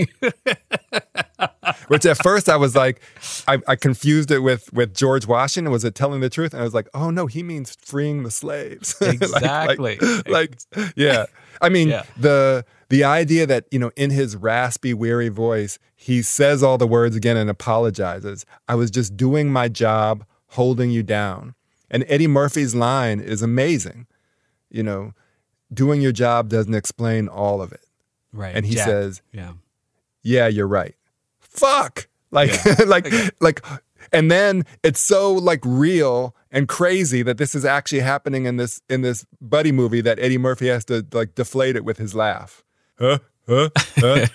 Which 1.88 2.06
at 2.06 2.18
first 2.22 2.50
I 2.50 2.58
was 2.58 2.76
like, 2.76 3.02
I, 3.48 3.60
I, 3.68 3.76
confused 3.76 4.32
it 4.32 4.40
with 4.40 4.72
with 4.74 4.94
George 4.94 5.26
Washington. 5.28 5.72
Was 5.72 5.84
it 5.84 5.96
telling 5.96 6.22
the 6.22 6.30
truth? 6.30 6.54
And 6.54 6.62
I 6.62 6.64
was 6.64 6.74
like, 6.74 6.90
oh 6.94 7.10
no, 7.10 7.28
he 7.28 7.44
means 7.44 7.78
freeing 7.82 8.24
the 8.24 8.32
slaves. 8.32 8.96
Exactly. 9.02 9.98
like, 10.02 10.28
like, 10.28 10.58
like, 10.76 10.94
yeah. 10.96 11.26
I 11.62 11.70
mean, 11.70 11.90
yeah. 11.90 12.04
the 12.18 12.66
the 12.90 13.04
idea 13.04 13.46
that 13.46 13.66
you 13.72 13.80
know 13.80 13.92
in 13.96 14.12
his 14.12 14.36
raspy, 14.36 14.94
weary 14.94 15.30
voice, 15.30 15.80
he 15.96 16.22
says 16.22 16.64
all 16.64 16.78
the 16.78 16.88
words 16.88 17.16
again 17.16 17.38
and 17.38 17.50
apologizes. 17.50 18.46
I 18.68 18.76
was 18.76 18.92
just 18.92 19.16
doing 19.16 19.52
my 19.52 19.68
job, 19.68 20.26
holding 20.50 20.92
you 20.92 21.04
down. 21.04 21.56
And 21.90 22.04
Eddie 22.08 22.28
Murphy's 22.28 22.76
line 22.76 23.20
is 23.20 23.42
amazing. 23.42 24.08
You 24.70 24.84
know, 24.84 25.14
doing 25.74 26.02
your 26.02 26.12
job 26.12 26.50
doesn't 26.50 26.74
explain 26.74 27.28
all 27.28 27.62
of 27.62 27.72
it. 27.72 27.86
Right. 28.34 28.56
And 28.56 28.66
he 28.66 28.76
Jack. 28.76 28.86
says, 28.86 29.22
Yeah. 29.32 29.54
Yeah, 30.24 30.48
you're 30.48 30.68
right. 30.68 30.96
Fuck. 31.40 32.08
Like 32.32 32.52
yeah. 32.66 32.76
like 32.88 33.12
like 33.40 33.62
and 34.12 34.32
then 34.32 34.64
it's 34.84 35.02
so 35.02 35.34
like 35.34 35.62
real 35.64 36.36
and 36.52 36.68
crazy 36.68 37.24
that 37.24 37.38
this 37.38 37.56
is 37.56 37.66
actually 37.66 38.00
happening 38.00 38.46
in 38.46 38.58
this 38.58 38.82
in 38.90 39.02
this 39.02 39.26
buddy 39.42 39.72
movie 39.72 40.02
that 40.02 40.20
Eddie 40.20 40.38
Murphy 40.38 40.68
has 40.68 40.86
to 40.86 41.06
like 41.12 41.36
deflate 41.36 41.76
it 41.76 41.86
with 41.86 41.98
his 41.98 42.16
laugh. 42.16 42.64
Huh? 43.00 43.20
Huh? 43.48 43.70
huh? 43.98 44.26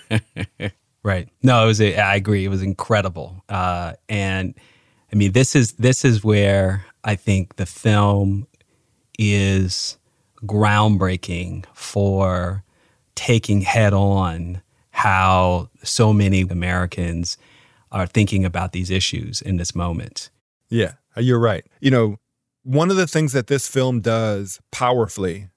right. 1.03 1.29
No, 1.43 1.65
it 1.65 1.67
was 1.67 1.81
a, 1.81 1.97
I 1.97 2.17
agree. 2.17 2.45
It 2.45 2.49
was 2.49 2.63
incredible. 2.63 3.45
Uh, 3.49 3.95
and 4.09 4.55
I 5.13 5.17
mean 5.17 5.33
this 5.33 5.55
is 5.55 5.73
this 5.73 6.05
is 6.05 6.25
where 6.25 6.87
I 7.05 7.17
think 7.17 7.57
the 7.57 7.67
film 7.67 8.47
is 9.19 9.99
groundbreaking 10.45 11.65
for 11.75 12.65
taking 13.15 13.61
head 13.61 13.93
on 13.93 14.63
how 15.03 15.69
so 15.83 16.13
many 16.13 16.43
Americans 16.43 17.37
are 17.91 18.07
thinking 18.07 18.45
about 18.45 18.71
these 18.71 18.89
issues 18.89 19.43
in 19.43 19.57
this 19.57 19.75
moment. 19.75 20.31
Yeah, 20.69 20.93
you're 21.17 21.41
right. 21.41 21.67
You 21.81 21.91
know, 21.91 22.17
one 22.63 22.89
of 22.89 22.97
the 22.97 23.09
things 23.09 23.33
that 23.33 23.49
this 23.49 23.67
film 23.67 24.01
does 24.01 24.61
powerfully 24.71 25.49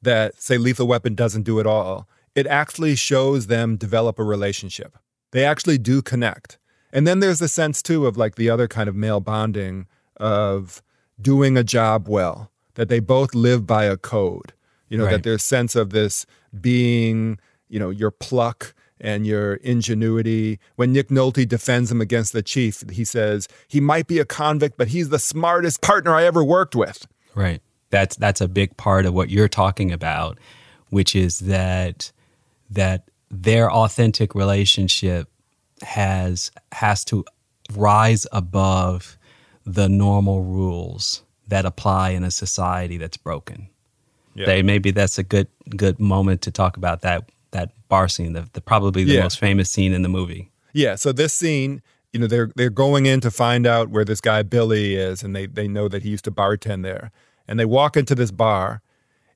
that, 0.00 0.40
say, 0.40 0.56
Lethal 0.56 0.86
Weapon 0.86 1.14
doesn't 1.14 1.42
do 1.42 1.60
at 1.60 1.66
all, 1.66 2.08
it 2.34 2.46
actually 2.46 2.94
shows 2.94 3.48
them 3.48 3.76
develop 3.76 4.18
a 4.18 4.24
relationship. 4.24 4.96
They 5.30 5.44
actually 5.44 5.76
do 5.76 6.00
connect. 6.00 6.56
And 6.90 7.06
then 7.06 7.20
there's 7.20 7.40
the 7.40 7.48
sense, 7.48 7.82
too, 7.82 8.06
of 8.06 8.16
like 8.16 8.36
the 8.36 8.48
other 8.48 8.66
kind 8.66 8.88
of 8.88 8.96
male 8.96 9.20
bonding 9.20 9.88
of 10.16 10.82
doing 11.20 11.58
a 11.58 11.64
job 11.64 12.08
well 12.08 12.50
that 12.76 12.88
they 12.88 13.00
both 13.00 13.34
live 13.34 13.66
by 13.66 13.84
a 13.84 13.98
code. 13.98 14.54
You 14.88 14.96
know, 14.96 15.04
right. 15.04 15.10
that 15.10 15.22
there's 15.22 15.42
sense 15.42 15.76
of 15.76 15.90
this 15.90 16.24
being, 16.58 17.38
you 17.68 17.78
know, 17.78 17.90
your 17.90 18.10
pluck 18.10 18.72
and 19.00 19.26
your 19.26 19.54
ingenuity. 19.54 20.58
When 20.76 20.92
Nick 20.92 21.08
Nolte 21.08 21.46
defends 21.46 21.90
him 21.90 22.00
against 22.00 22.32
the 22.32 22.42
chief, 22.42 22.82
he 22.90 23.04
says, 23.04 23.48
he 23.68 23.80
might 23.80 24.06
be 24.06 24.18
a 24.18 24.24
convict, 24.24 24.76
but 24.76 24.88
he's 24.88 25.10
the 25.10 25.18
smartest 25.18 25.82
partner 25.82 26.14
I 26.14 26.24
ever 26.24 26.42
worked 26.42 26.74
with. 26.74 27.06
Right. 27.34 27.60
That's 27.90 28.16
that's 28.16 28.40
a 28.40 28.48
big 28.48 28.76
part 28.76 29.06
of 29.06 29.14
what 29.14 29.30
you're 29.30 29.48
talking 29.48 29.92
about, 29.92 30.38
which 30.90 31.14
is 31.14 31.40
that 31.40 32.10
that 32.70 33.08
their 33.30 33.70
authentic 33.70 34.34
relationship 34.34 35.28
has 35.82 36.50
has 36.72 37.04
to 37.04 37.24
rise 37.74 38.26
above 38.32 39.16
the 39.64 39.88
normal 39.88 40.42
rules 40.42 41.22
that 41.48 41.64
apply 41.64 42.10
in 42.10 42.24
a 42.24 42.30
society 42.30 42.96
that's 42.96 43.16
broken. 43.16 43.68
Yeah. 44.34 44.46
They 44.46 44.62
maybe 44.62 44.90
that's 44.90 45.18
a 45.18 45.22
good 45.22 45.48
good 45.76 46.00
moment 46.00 46.42
to 46.42 46.50
talk 46.50 46.76
about 46.76 47.02
that 47.02 47.30
that 47.35 47.35
bar 47.88 48.08
scene, 48.08 48.32
the, 48.32 48.48
the 48.52 48.60
probably 48.60 49.04
the 49.04 49.14
yeah. 49.14 49.22
most 49.22 49.38
famous 49.38 49.70
scene 49.70 49.92
in 49.92 50.02
the 50.02 50.08
movie. 50.08 50.50
Yeah. 50.72 50.94
So 50.94 51.12
this 51.12 51.32
scene, 51.32 51.82
you 52.12 52.20
know, 52.20 52.26
they're 52.26 52.50
they're 52.56 52.70
going 52.70 53.06
in 53.06 53.20
to 53.20 53.30
find 53.30 53.66
out 53.66 53.90
where 53.90 54.04
this 54.04 54.20
guy 54.20 54.42
Billy 54.42 54.94
is, 54.94 55.22
and 55.22 55.34
they 55.34 55.46
they 55.46 55.68
know 55.68 55.88
that 55.88 56.02
he 56.02 56.10
used 56.10 56.24
to 56.24 56.30
bartend 56.30 56.82
there, 56.82 57.10
and 57.48 57.58
they 57.58 57.64
walk 57.64 57.96
into 57.96 58.14
this 58.14 58.30
bar, 58.30 58.82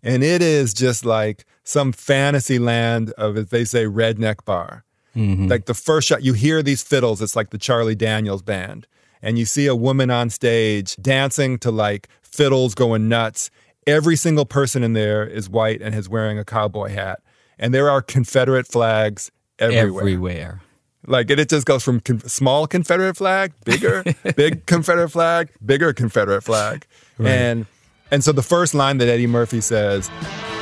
and 0.02 0.22
it 0.22 0.42
is 0.42 0.74
just 0.74 1.04
like 1.04 1.44
some 1.64 1.92
fantasy 1.92 2.58
land 2.58 3.10
of, 3.12 3.36
as 3.36 3.48
they 3.48 3.64
say, 3.64 3.84
redneck 3.84 4.44
bar. 4.44 4.84
Mm-hmm. 5.16 5.48
Like 5.48 5.66
the 5.66 5.74
first 5.74 6.08
shot, 6.08 6.22
you 6.22 6.34
hear 6.34 6.62
these 6.62 6.82
fiddles. 6.82 7.20
It's 7.20 7.34
like 7.34 7.50
the 7.50 7.58
Charlie 7.58 7.96
Daniels 7.96 8.42
band 8.42 8.86
and 9.22 9.38
you 9.38 9.44
see 9.44 9.66
a 9.66 9.76
woman 9.76 10.10
on 10.10 10.30
stage 10.30 10.96
dancing 10.96 11.58
to 11.58 11.70
like 11.70 12.08
fiddles 12.22 12.74
going 12.74 13.08
nuts. 13.08 13.50
Every 13.86 14.16
single 14.16 14.46
person 14.46 14.82
in 14.82 14.92
there 14.92 15.26
is 15.26 15.48
white 15.48 15.80
and 15.82 15.94
is 15.94 16.08
wearing 16.08 16.38
a 16.38 16.44
cowboy 16.44 16.90
hat. 16.90 17.20
And 17.60 17.74
there 17.74 17.90
are 17.90 18.00
Confederate 18.00 18.66
flags 18.66 19.30
everywhere. 19.58 20.02
Everywhere. 20.02 20.62
Like 21.06 21.30
it, 21.30 21.38
it 21.38 21.50
just 21.50 21.66
goes 21.66 21.84
from 21.84 22.00
con- 22.00 22.20
small 22.20 22.66
Confederate 22.66 23.16
flag, 23.16 23.52
bigger, 23.64 24.02
big 24.36 24.64
Confederate 24.66 25.10
flag, 25.10 25.50
bigger 25.64 25.92
Confederate 25.92 26.42
flag. 26.42 26.86
Right. 27.18 27.30
And 27.30 27.66
and 28.10 28.24
so 28.24 28.32
the 28.32 28.42
first 28.42 28.74
line 28.74 28.98
that 28.98 29.08
Eddie 29.08 29.26
Murphy 29.26 29.60
says, 29.60 30.10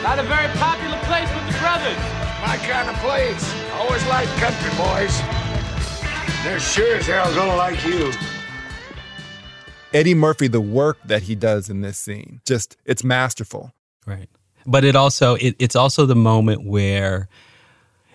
Not 0.03 0.19
a 0.19 0.25
very 0.25 0.49
popular 0.59 0.99
place 1.05 1.29
with 1.33 1.47
the 1.47 1.59
brothers. 1.61 1.97
My 2.43 2.59
kind 2.67 2.91
of 2.91 2.97
place. 2.97 3.55
Always 3.75 4.05
like 4.09 4.29
country 4.37 4.71
boys. 4.77 5.23
They're 6.43 6.61
sure 6.61 6.97
as 6.97 7.07
hell 7.07 7.33
gonna 7.35 7.57
like 7.57 7.85
you. 7.85 8.13
Eddie 9.95 10.15
Murphy, 10.15 10.49
the 10.49 10.61
work 10.61 10.99
that 11.05 11.23
he 11.23 11.35
does 11.35 11.71
in 11.71 11.81
this 11.81 11.97
scene, 11.97 12.41
just 12.45 12.77
it's 12.85 13.05
masterful. 13.05 13.73
Right. 14.05 14.29
But 14.67 14.85
it 14.85 14.97
also 14.97 15.35
it, 15.35 15.57
it's 15.59 15.77
also 15.77 16.07
the 16.07 16.17
moment 16.17 16.67
where 16.67 17.29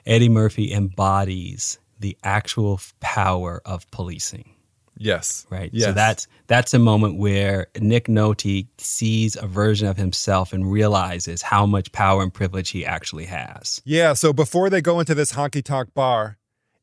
Eddie 0.05 0.29
Murphy 0.29 0.73
embodies 0.73 1.79
the 1.99 2.17
actual 2.23 2.79
power 2.99 3.61
of 3.65 3.89
policing. 3.91 4.53
Yes. 4.97 5.47
Right. 5.49 5.69
Yes. 5.73 5.85
So 5.85 5.91
that's 5.93 6.27
that's 6.47 6.73
a 6.73 6.79
moment 6.79 7.17
where 7.17 7.67
Nick 7.79 8.07
Nolte 8.07 8.67
sees 8.77 9.35
a 9.35 9.47
version 9.47 9.87
of 9.87 9.97
himself 9.97 10.53
and 10.53 10.71
realizes 10.71 11.41
how 11.41 11.65
much 11.65 11.91
power 11.91 12.21
and 12.21 12.33
privilege 12.33 12.69
he 12.69 12.85
actually 12.85 13.25
has. 13.25 13.81
Yeah. 13.85 14.13
So 14.13 14.33
before 14.33 14.69
they 14.69 14.81
go 14.81 14.99
into 14.99 15.15
this 15.15 15.33
honky 15.33 15.63
tonk 15.63 15.93
bar, 15.93 16.37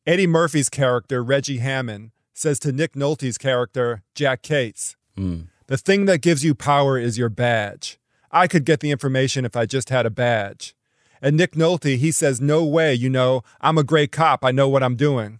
Eddie 0.05 0.27
Murphy's 0.27 0.69
character, 0.69 1.23
Reggie 1.23 1.59
Hammond, 1.59 2.11
says 2.33 2.59
to 2.59 2.71
Nick 2.71 2.93
Nolte's 2.93 3.37
character, 3.37 4.03
Jack 4.15 4.41
Cates, 4.41 4.95
mm. 5.17 5.47
the 5.67 5.77
thing 5.77 6.05
that 6.05 6.21
gives 6.21 6.43
you 6.43 6.55
power 6.55 6.97
is 6.97 7.17
your 7.17 7.29
badge. 7.29 7.99
I 8.31 8.47
could 8.47 8.65
get 8.65 8.79
the 8.79 8.91
information 8.91 9.45
if 9.45 9.55
I 9.55 9.65
just 9.65 9.89
had 9.89 10.05
a 10.05 10.09
badge. 10.09 10.75
And 11.21 11.37
Nick 11.37 11.53
Nolte, 11.53 11.97
he 11.97 12.11
says, 12.11 12.41
No 12.41 12.63
way, 12.63 12.93
you 12.93 13.09
know, 13.09 13.43
I'm 13.59 13.77
a 13.77 13.83
great 13.83 14.11
cop. 14.11 14.43
I 14.43 14.51
know 14.51 14.67
what 14.67 14.83
I'm 14.83 14.95
doing. 14.95 15.39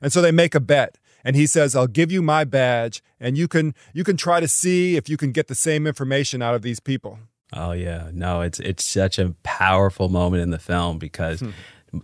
And 0.00 0.12
so 0.12 0.20
they 0.20 0.32
make 0.32 0.54
a 0.54 0.60
bet. 0.60 0.98
and 1.24 1.36
he 1.36 1.46
says, 1.46 1.76
"I'll 1.76 1.86
give 1.86 2.10
you 2.10 2.22
my 2.22 2.44
badge, 2.44 3.02
and 3.20 3.38
you 3.38 3.48
can 3.48 3.74
you 3.92 4.04
can 4.04 4.16
try 4.16 4.40
to 4.40 4.48
see 4.48 4.96
if 4.96 5.08
you 5.08 5.16
can 5.16 5.32
get 5.32 5.48
the 5.48 5.54
same 5.54 5.86
information 5.86 6.42
out 6.42 6.54
of 6.54 6.62
these 6.62 6.80
people." 6.80 7.18
Oh 7.52 7.72
yeah, 7.72 8.10
no, 8.12 8.40
it's 8.40 8.60
it's 8.60 8.84
such 8.84 9.18
a 9.18 9.34
powerful 9.42 10.08
moment 10.08 10.42
in 10.42 10.50
the 10.50 10.58
film 10.58 10.98
because 10.98 11.40
hmm. 11.40 11.50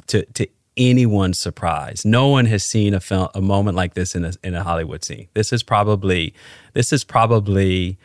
to 0.06 0.24
to 0.24 0.46
anyone's 0.76 1.38
surprise, 1.38 2.04
no 2.04 2.28
one 2.28 2.46
has 2.46 2.62
seen 2.62 2.94
a 2.94 3.00
film 3.00 3.28
a 3.34 3.40
moment 3.40 3.76
like 3.76 3.94
this 3.94 4.14
in 4.14 4.24
a 4.24 4.32
in 4.42 4.54
a 4.54 4.62
Hollywood 4.62 5.04
scene. 5.04 5.28
This 5.34 5.52
is 5.52 5.62
probably 5.62 6.34
this 6.74 6.92
is 6.92 7.04
probably 7.04 7.98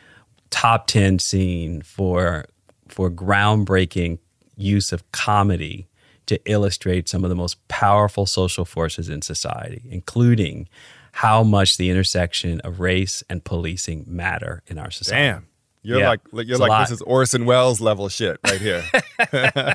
top 0.50 0.86
ten 0.86 1.18
scene 1.18 1.82
for 1.82 2.46
for 2.88 3.10
groundbreaking 3.10 4.18
use 4.56 4.92
of 4.92 5.10
comedy 5.12 5.88
to 6.26 6.40
illustrate 6.50 7.08
some 7.08 7.24
of 7.24 7.30
the 7.30 7.36
most 7.36 7.66
powerful 7.68 8.26
social 8.26 8.64
forces 8.64 9.08
in 9.08 9.20
society, 9.22 9.82
including 9.90 10.68
how 11.12 11.42
much 11.42 11.76
the 11.76 11.90
intersection 11.90 12.60
of 12.62 12.80
race 12.80 13.22
and 13.28 13.44
policing 13.44 14.04
matter 14.06 14.62
in 14.66 14.78
our 14.78 14.90
society. 14.90 15.22
Damn. 15.22 15.46
You're 15.82 16.00
yeah, 16.00 16.08
like 16.08 16.20
you're 16.32 16.56
like 16.56 16.88
this 16.88 16.92
is 16.92 17.02
Orson 17.02 17.44
Welles 17.44 17.78
level 17.78 18.08
shit 18.08 18.40
right 18.42 18.58
here. 18.58 18.82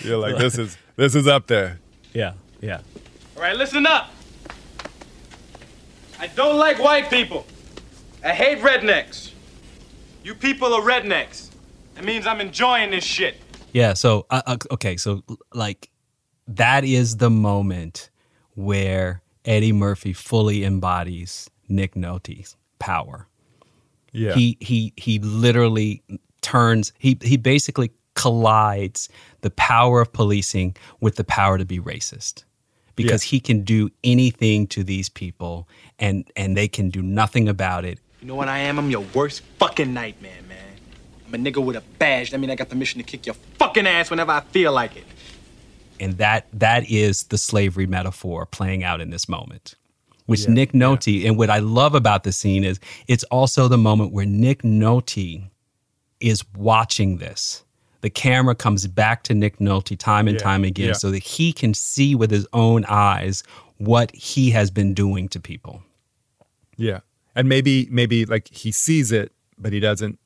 you're 0.00 0.16
like 0.16 0.38
this 0.38 0.56
is 0.56 0.78
this 0.96 1.14
is 1.14 1.26
up 1.26 1.48
there. 1.48 1.78
Yeah, 2.14 2.32
yeah. 2.62 2.80
All 3.36 3.42
right, 3.42 3.54
listen 3.54 3.84
up. 3.84 4.10
I 6.18 6.28
don't 6.28 6.56
like 6.56 6.78
white 6.78 7.10
people. 7.10 7.46
I 8.24 8.32
hate 8.32 8.58
rednecks. 8.60 9.32
You 10.22 10.34
people 10.34 10.72
are 10.72 10.80
rednecks. 10.80 11.50
That 11.94 12.04
means 12.04 12.26
I'm 12.26 12.40
enjoying 12.40 12.90
this 12.90 13.04
shit. 13.04 13.36
Yeah. 13.72 13.92
So 13.92 14.26
uh, 14.30 14.42
uh 14.46 14.56
okay. 14.70 14.96
So 14.96 15.22
like 15.52 15.90
that 16.48 16.84
is 16.84 17.18
the 17.18 17.30
moment 17.30 18.08
where 18.54 19.22
Eddie 19.44 19.72
Murphy 19.72 20.14
fully 20.14 20.64
embodies 20.64 21.50
Nick 21.68 21.94
Nolte's 21.94 22.56
power. 22.78 23.28
Yeah. 24.12 24.32
He 24.32 24.56
he 24.60 24.94
he 24.96 25.18
literally 25.18 26.02
turns 26.40 26.92
he 26.98 27.18
he 27.20 27.36
basically 27.36 27.90
collides 28.14 29.08
the 29.42 29.50
power 29.50 30.00
of 30.00 30.12
policing 30.12 30.76
with 31.00 31.16
the 31.16 31.24
power 31.24 31.58
to 31.58 31.64
be 31.66 31.78
racist. 31.78 32.44
Because 32.96 33.26
yeah. 33.26 33.30
he 33.30 33.40
can 33.40 33.64
do 33.64 33.90
anything 34.04 34.68
to 34.68 34.84
these 34.84 35.08
people 35.08 35.68
and 35.98 36.30
and 36.36 36.56
they 36.56 36.68
can 36.68 36.90
do 36.90 37.02
nothing 37.02 37.48
about 37.48 37.84
it. 37.84 37.98
You 38.24 38.28
know 38.28 38.36
what 38.36 38.48
I 38.48 38.60
am? 38.60 38.78
I'm 38.78 38.90
your 38.90 39.04
worst 39.12 39.42
fucking 39.58 39.92
nightmare, 39.92 40.40
man. 40.48 40.56
I'm 41.26 41.34
a 41.34 41.36
nigga 41.36 41.62
with 41.62 41.76
a 41.76 41.82
badge. 41.98 42.30
That 42.30 42.38
means 42.38 42.50
I 42.50 42.54
got 42.54 42.70
permission 42.70 42.98
to 42.98 43.04
kick 43.04 43.26
your 43.26 43.34
fucking 43.58 43.86
ass 43.86 44.08
whenever 44.08 44.32
I 44.32 44.40
feel 44.40 44.72
like 44.72 44.96
it. 44.96 45.04
And 46.00 46.14
that 46.14 46.46
that 46.54 46.90
is 46.90 47.24
the 47.24 47.36
slavery 47.36 47.86
metaphor 47.86 48.46
playing 48.46 48.82
out 48.82 49.02
in 49.02 49.10
this 49.10 49.28
moment 49.28 49.74
which 50.24 50.44
yeah, 50.44 50.54
Nick 50.54 50.72
Nolte, 50.72 51.20
yeah. 51.20 51.28
and 51.28 51.36
what 51.36 51.50
I 51.50 51.58
love 51.58 51.94
about 51.94 52.24
the 52.24 52.32
scene 52.32 52.64
is 52.64 52.80
it's 53.08 53.24
also 53.24 53.68
the 53.68 53.76
moment 53.76 54.10
where 54.12 54.24
Nick 54.24 54.62
Nolte 54.62 55.50
is 56.18 56.42
watching 56.56 57.18
this. 57.18 57.62
The 58.00 58.08
camera 58.08 58.54
comes 58.54 58.86
back 58.86 59.22
to 59.24 59.34
Nick 59.34 59.58
Nolte 59.58 59.98
time 59.98 60.26
and 60.28 60.38
yeah, 60.38 60.42
time 60.42 60.64
again 60.64 60.94
so 60.94 61.10
that 61.10 61.22
he 61.22 61.52
can 61.52 61.74
see 61.74 62.14
with 62.14 62.30
his 62.30 62.46
own 62.54 62.86
eyes 62.88 63.42
what 63.76 64.14
he 64.14 64.50
has 64.52 64.70
been 64.70 64.94
doing 64.94 65.28
to 65.28 65.40
people. 65.40 65.82
Yeah. 66.78 67.00
And 67.36 67.48
maybe 67.48 67.88
maybe 67.90 68.24
like 68.24 68.48
he 68.48 68.70
sees 68.72 69.12
it, 69.12 69.32
but 69.58 69.72
he 69.72 69.80
doesn't 69.80 70.18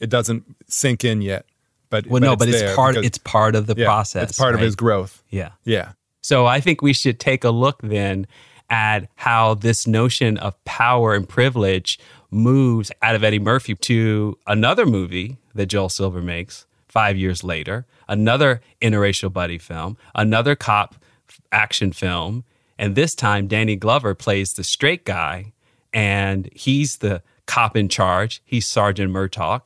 it 0.00 0.10
doesn't 0.10 0.44
sink 0.68 1.04
in 1.04 1.22
yet. 1.22 1.46
But 1.90 2.06
well, 2.06 2.20
but 2.20 2.26
no, 2.26 2.32
it's 2.32 2.38
but 2.38 2.48
it's 2.48 2.74
part 2.74 2.96
it's 2.96 3.18
part 3.18 3.54
of 3.54 3.66
the 3.66 3.74
process. 3.74 4.30
It's 4.30 4.38
part 4.38 4.54
right? 4.54 4.60
of 4.60 4.64
his 4.64 4.76
growth. 4.76 5.22
Yeah. 5.30 5.50
Yeah. 5.64 5.92
So 6.22 6.46
I 6.46 6.60
think 6.60 6.82
we 6.82 6.92
should 6.92 7.20
take 7.20 7.44
a 7.44 7.50
look 7.50 7.80
then 7.82 8.26
at 8.68 9.08
how 9.14 9.54
this 9.54 9.86
notion 9.86 10.36
of 10.38 10.62
power 10.64 11.14
and 11.14 11.28
privilege 11.28 12.00
moves 12.30 12.90
out 13.02 13.14
of 13.14 13.22
Eddie 13.22 13.38
Murphy 13.38 13.74
to 13.76 14.36
another 14.46 14.86
movie 14.86 15.38
that 15.54 15.66
Joel 15.66 15.88
Silver 15.88 16.20
makes 16.20 16.66
five 16.88 17.16
years 17.16 17.44
later, 17.44 17.86
another 18.08 18.60
interracial 18.82 19.32
buddy 19.32 19.58
film, 19.58 19.96
another 20.14 20.56
cop 20.56 20.96
action 21.52 21.92
film. 21.92 22.44
And 22.78 22.94
this 22.94 23.14
time, 23.14 23.46
Danny 23.46 23.76
Glover 23.76 24.14
plays 24.14 24.54
the 24.54 24.64
straight 24.64 25.04
guy, 25.04 25.52
and 25.96 26.50
he's 26.52 26.98
the 26.98 27.22
cop 27.46 27.74
in 27.74 27.88
charge. 27.88 28.42
He's 28.44 28.66
Sergeant 28.66 29.10
Murtaugh. 29.10 29.64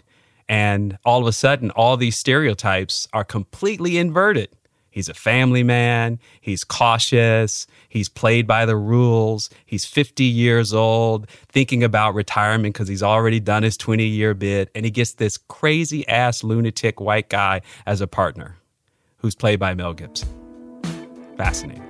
And 0.49 0.97
all 1.05 1.21
of 1.21 1.27
a 1.27 1.33
sudden, 1.33 1.73
all 1.73 1.97
these 1.97 2.17
stereotypes 2.17 3.09
are 3.13 3.25
completely 3.25 3.99
inverted. 3.99 4.49
He's 4.91 5.09
a 5.09 5.15
family 5.15 5.65
man. 5.65 6.21
He's 6.41 6.63
cautious. 6.63 7.67
He's 7.89 8.09
played 8.09 8.47
by 8.47 8.65
the 8.65 8.77
rules. 8.77 9.51
He's 9.67 9.85
50 9.85 10.25
years 10.25 10.73
old, 10.73 11.29
thinking 11.49 11.83
about 11.83 12.15
retirement 12.15 12.75
because 12.75 12.89
he's 12.89 13.03
already 13.03 13.41
done 13.41 13.65
his 13.65 13.77
20 13.77 14.05
year 14.05 14.35
bid. 14.35 14.71
And 14.75 14.85
he 14.85 14.91
gets 14.91 15.15
this 15.15 15.37
crazy 15.37 16.07
ass 16.09 16.45
lunatic 16.45 17.01
white 17.01 17.29
guy 17.29 17.61
as 17.87 18.01
a 18.01 18.07
partner 18.07 18.57
who's 19.19 19.35
played 19.35 19.59
by 19.59 19.75
Mel 19.75 19.95
Gibson. 19.95 20.29
Fascinating. 21.37 21.90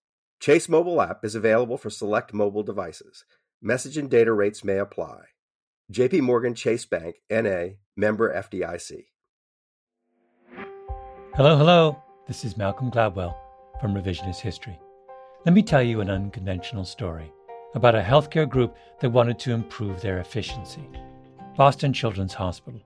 Chase 0.41 0.67
mobile 0.67 0.99
app 0.99 1.23
is 1.23 1.35
available 1.35 1.77
for 1.77 1.91
select 1.91 2.33
mobile 2.33 2.63
devices. 2.63 3.25
Message 3.61 3.95
and 3.95 4.09
data 4.09 4.33
rates 4.33 4.63
may 4.63 4.79
apply. 4.79 5.19
JP 5.93 6.21
Morgan 6.21 6.55
Chase 6.55 6.83
Bank 6.83 7.17
NA 7.29 7.75
member 7.95 8.33
FDIC. 8.33 9.03
Hello, 11.35 11.55
hello. 11.55 12.01
This 12.27 12.43
is 12.43 12.57
Malcolm 12.57 12.89
Gladwell 12.89 13.35
from 13.79 13.93
Revisionist 13.93 14.39
History. 14.39 14.79
Let 15.45 15.53
me 15.53 15.61
tell 15.61 15.83
you 15.83 16.01
an 16.01 16.09
unconventional 16.09 16.85
story 16.85 17.31
about 17.75 17.93
a 17.93 18.01
healthcare 18.01 18.49
group 18.49 18.75
that 18.99 19.11
wanted 19.11 19.37
to 19.41 19.51
improve 19.51 20.01
their 20.01 20.17
efficiency. 20.17 20.89
Boston 21.55 21.93
Children's 21.93 22.33
Hospital. 22.33 22.81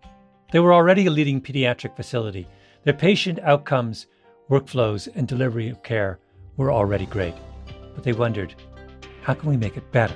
They 0.51 0.59
were 0.59 0.73
already 0.73 1.05
a 1.05 1.09
leading 1.09 1.39
pediatric 1.39 1.95
facility. 1.95 2.49
Their 2.83 2.93
patient 2.93 3.39
outcomes, 3.39 4.07
workflows, 4.49 5.07
and 5.15 5.25
delivery 5.25 5.69
of 5.69 5.83
care 5.83 6.19
were 6.57 6.71
already 6.71 7.05
great, 7.05 7.35
but 7.93 8.03
they 8.03 8.13
wondered, 8.13 8.55
how 9.21 9.33
can 9.33 9.49
we 9.49 9.57
make 9.57 9.77
it 9.77 9.91
better? 9.91 10.15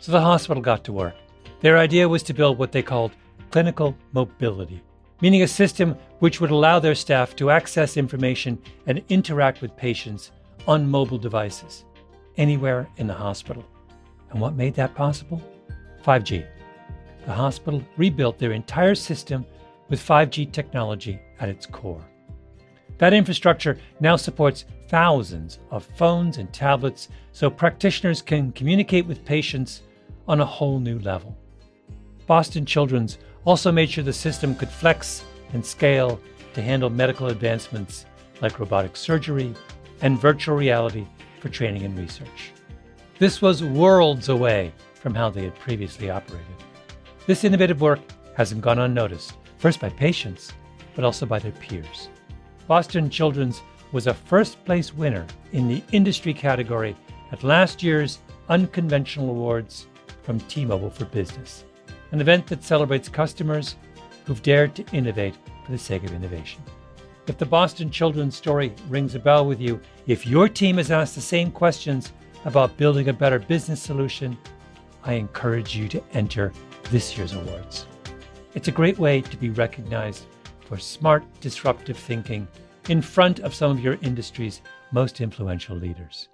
So 0.00 0.12
the 0.12 0.20
hospital 0.20 0.62
got 0.62 0.84
to 0.84 0.92
work. 0.92 1.14
Their 1.60 1.78
idea 1.78 2.08
was 2.08 2.22
to 2.24 2.34
build 2.34 2.58
what 2.58 2.72
they 2.72 2.82
called 2.82 3.12
clinical 3.50 3.96
mobility, 4.12 4.82
meaning 5.20 5.42
a 5.42 5.48
system 5.48 5.96
which 6.18 6.40
would 6.40 6.50
allow 6.50 6.78
their 6.78 6.94
staff 6.94 7.36
to 7.36 7.50
access 7.50 7.96
information 7.96 8.58
and 8.86 9.02
interact 9.08 9.60
with 9.60 9.76
patients 9.76 10.32
on 10.66 10.90
mobile 10.90 11.18
devices 11.18 11.84
anywhere 12.36 12.88
in 12.96 13.06
the 13.06 13.14
hospital. 13.14 13.64
And 14.30 14.40
what 14.40 14.56
made 14.56 14.74
that 14.74 14.94
possible? 14.94 15.42
5G. 16.04 16.46
The 17.26 17.32
hospital 17.32 17.82
rebuilt 17.96 18.38
their 18.38 18.52
entire 18.52 18.94
system 18.94 19.46
with 19.88 20.00
5G 20.00 20.50
technology 20.50 21.20
at 21.38 21.48
its 21.48 21.66
core. 21.66 22.04
That 22.98 23.12
infrastructure 23.12 23.78
now 24.00 24.16
supports 24.16 24.64
thousands 24.92 25.58
of 25.70 25.86
phones 25.96 26.36
and 26.36 26.52
tablets 26.52 27.08
so 27.32 27.48
practitioners 27.48 28.20
can 28.20 28.52
communicate 28.52 29.06
with 29.06 29.24
patients 29.24 29.80
on 30.28 30.42
a 30.42 30.44
whole 30.44 30.78
new 30.78 30.98
level. 30.98 31.34
Boston 32.26 32.66
Children's 32.66 33.16
also 33.46 33.72
made 33.72 33.90
sure 33.90 34.04
the 34.04 34.12
system 34.12 34.54
could 34.54 34.68
flex 34.68 35.24
and 35.54 35.64
scale 35.64 36.20
to 36.52 36.60
handle 36.60 36.90
medical 36.90 37.28
advancements 37.28 38.04
like 38.42 38.60
robotic 38.60 38.94
surgery 38.94 39.54
and 40.02 40.20
virtual 40.20 40.56
reality 40.56 41.06
for 41.40 41.48
training 41.48 41.84
and 41.84 41.98
research. 41.98 42.52
This 43.18 43.40
was 43.40 43.64
worlds 43.64 44.28
away 44.28 44.74
from 44.92 45.14
how 45.14 45.30
they 45.30 45.44
had 45.44 45.58
previously 45.58 46.10
operated. 46.10 46.56
This 47.26 47.44
innovative 47.44 47.80
work 47.80 48.00
hasn't 48.36 48.60
gone 48.60 48.78
unnoticed, 48.78 49.32
first 49.56 49.80
by 49.80 49.88
patients, 49.88 50.52
but 50.94 51.04
also 51.04 51.24
by 51.24 51.38
their 51.38 51.52
peers. 51.52 52.10
Boston 52.68 53.08
Children's 53.08 53.62
was 53.92 54.06
a 54.06 54.14
first 54.14 54.64
place 54.64 54.94
winner 54.94 55.26
in 55.52 55.68
the 55.68 55.82
industry 55.92 56.32
category 56.34 56.96
at 57.30 57.44
last 57.44 57.82
year's 57.82 58.18
Unconventional 58.48 59.30
Awards 59.30 59.86
from 60.22 60.40
T 60.40 60.64
Mobile 60.64 60.90
for 60.90 61.04
Business, 61.04 61.64
an 62.10 62.20
event 62.20 62.46
that 62.46 62.64
celebrates 62.64 63.08
customers 63.08 63.76
who've 64.24 64.42
dared 64.42 64.74
to 64.74 64.86
innovate 64.92 65.36
for 65.64 65.72
the 65.72 65.78
sake 65.78 66.04
of 66.04 66.12
innovation. 66.12 66.62
If 67.26 67.38
the 67.38 67.46
Boston 67.46 67.90
Children's 67.90 68.36
story 68.36 68.74
rings 68.88 69.14
a 69.14 69.18
bell 69.18 69.46
with 69.46 69.60
you, 69.60 69.80
if 70.06 70.26
your 70.26 70.48
team 70.48 70.78
has 70.78 70.90
asked 70.90 71.14
the 71.14 71.20
same 71.20 71.50
questions 71.50 72.12
about 72.44 72.76
building 72.76 73.08
a 73.08 73.12
better 73.12 73.38
business 73.38 73.80
solution, 73.80 74.36
I 75.04 75.14
encourage 75.14 75.76
you 75.76 75.88
to 75.88 76.02
enter 76.14 76.52
this 76.90 77.16
year's 77.16 77.34
awards. 77.34 77.86
It's 78.54 78.68
a 78.68 78.72
great 78.72 78.98
way 78.98 79.20
to 79.20 79.36
be 79.36 79.50
recognized 79.50 80.24
for 80.66 80.78
smart, 80.78 81.24
disruptive 81.40 81.96
thinking 81.96 82.48
in 82.88 83.02
front 83.02 83.40
of 83.40 83.54
some 83.54 83.70
of 83.70 83.80
your 83.80 83.98
industry's 84.02 84.62
most 84.92 85.20
influential 85.20 85.76
leaders. 85.76 86.28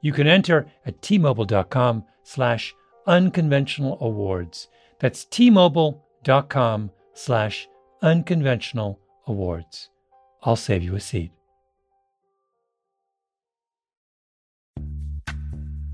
You 0.00 0.12
can 0.12 0.26
enter 0.26 0.66
at 0.86 1.00
tmobile.com 1.02 2.04
slash 2.22 2.74
unconventional 3.06 3.98
awards. 4.00 4.68
That's 5.00 5.24
tmobile.com 5.24 6.90
slash 7.14 7.68
unconventional 8.02 9.00
awards. 9.26 9.90
I'll 10.42 10.56
save 10.56 10.82
you 10.82 10.94
a 10.94 11.00
seat. 11.00 11.32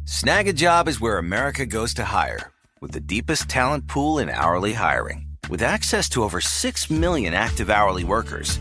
Snagajob 0.06 0.86
is 0.86 1.00
where 1.00 1.16
America 1.16 1.64
goes 1.64 1.94
to 1.94 2.04
hire, 2.04 2.52
with 2.80 2.92
the 2.92 3.00
deepest 3.00 3.48
talent 3.48 3.88
pool 3.88 4.18
in 4.18 4.28
hourly 4.28 4.74
hiring. 4.74 5.26
With 5.48 5.62
access 5.62 6.08
to 6.10 6.22
over 6.22 6.40
6 6.40 6.90
million 6.90 7.34
active 7.34 7.70
hourly 7.70 8.04
workers, 8.04 8.60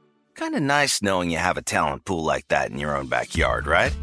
Kind 0.41 0.55
of 0.55 0.63
nice 0.63 1.03
knowing 1.03 1.29
you 1.29 1.37
have 1.37 1.57
a 1.57 1.61
talent 1.61 2.03
pool 2.03 2.23
like 2.23 2.47
that 2.47 2.71
in 2.71 2.79
your 2.79 2.97
own 2.97 3.05
backyard, 3.05 3.67
right? 3.67 3.95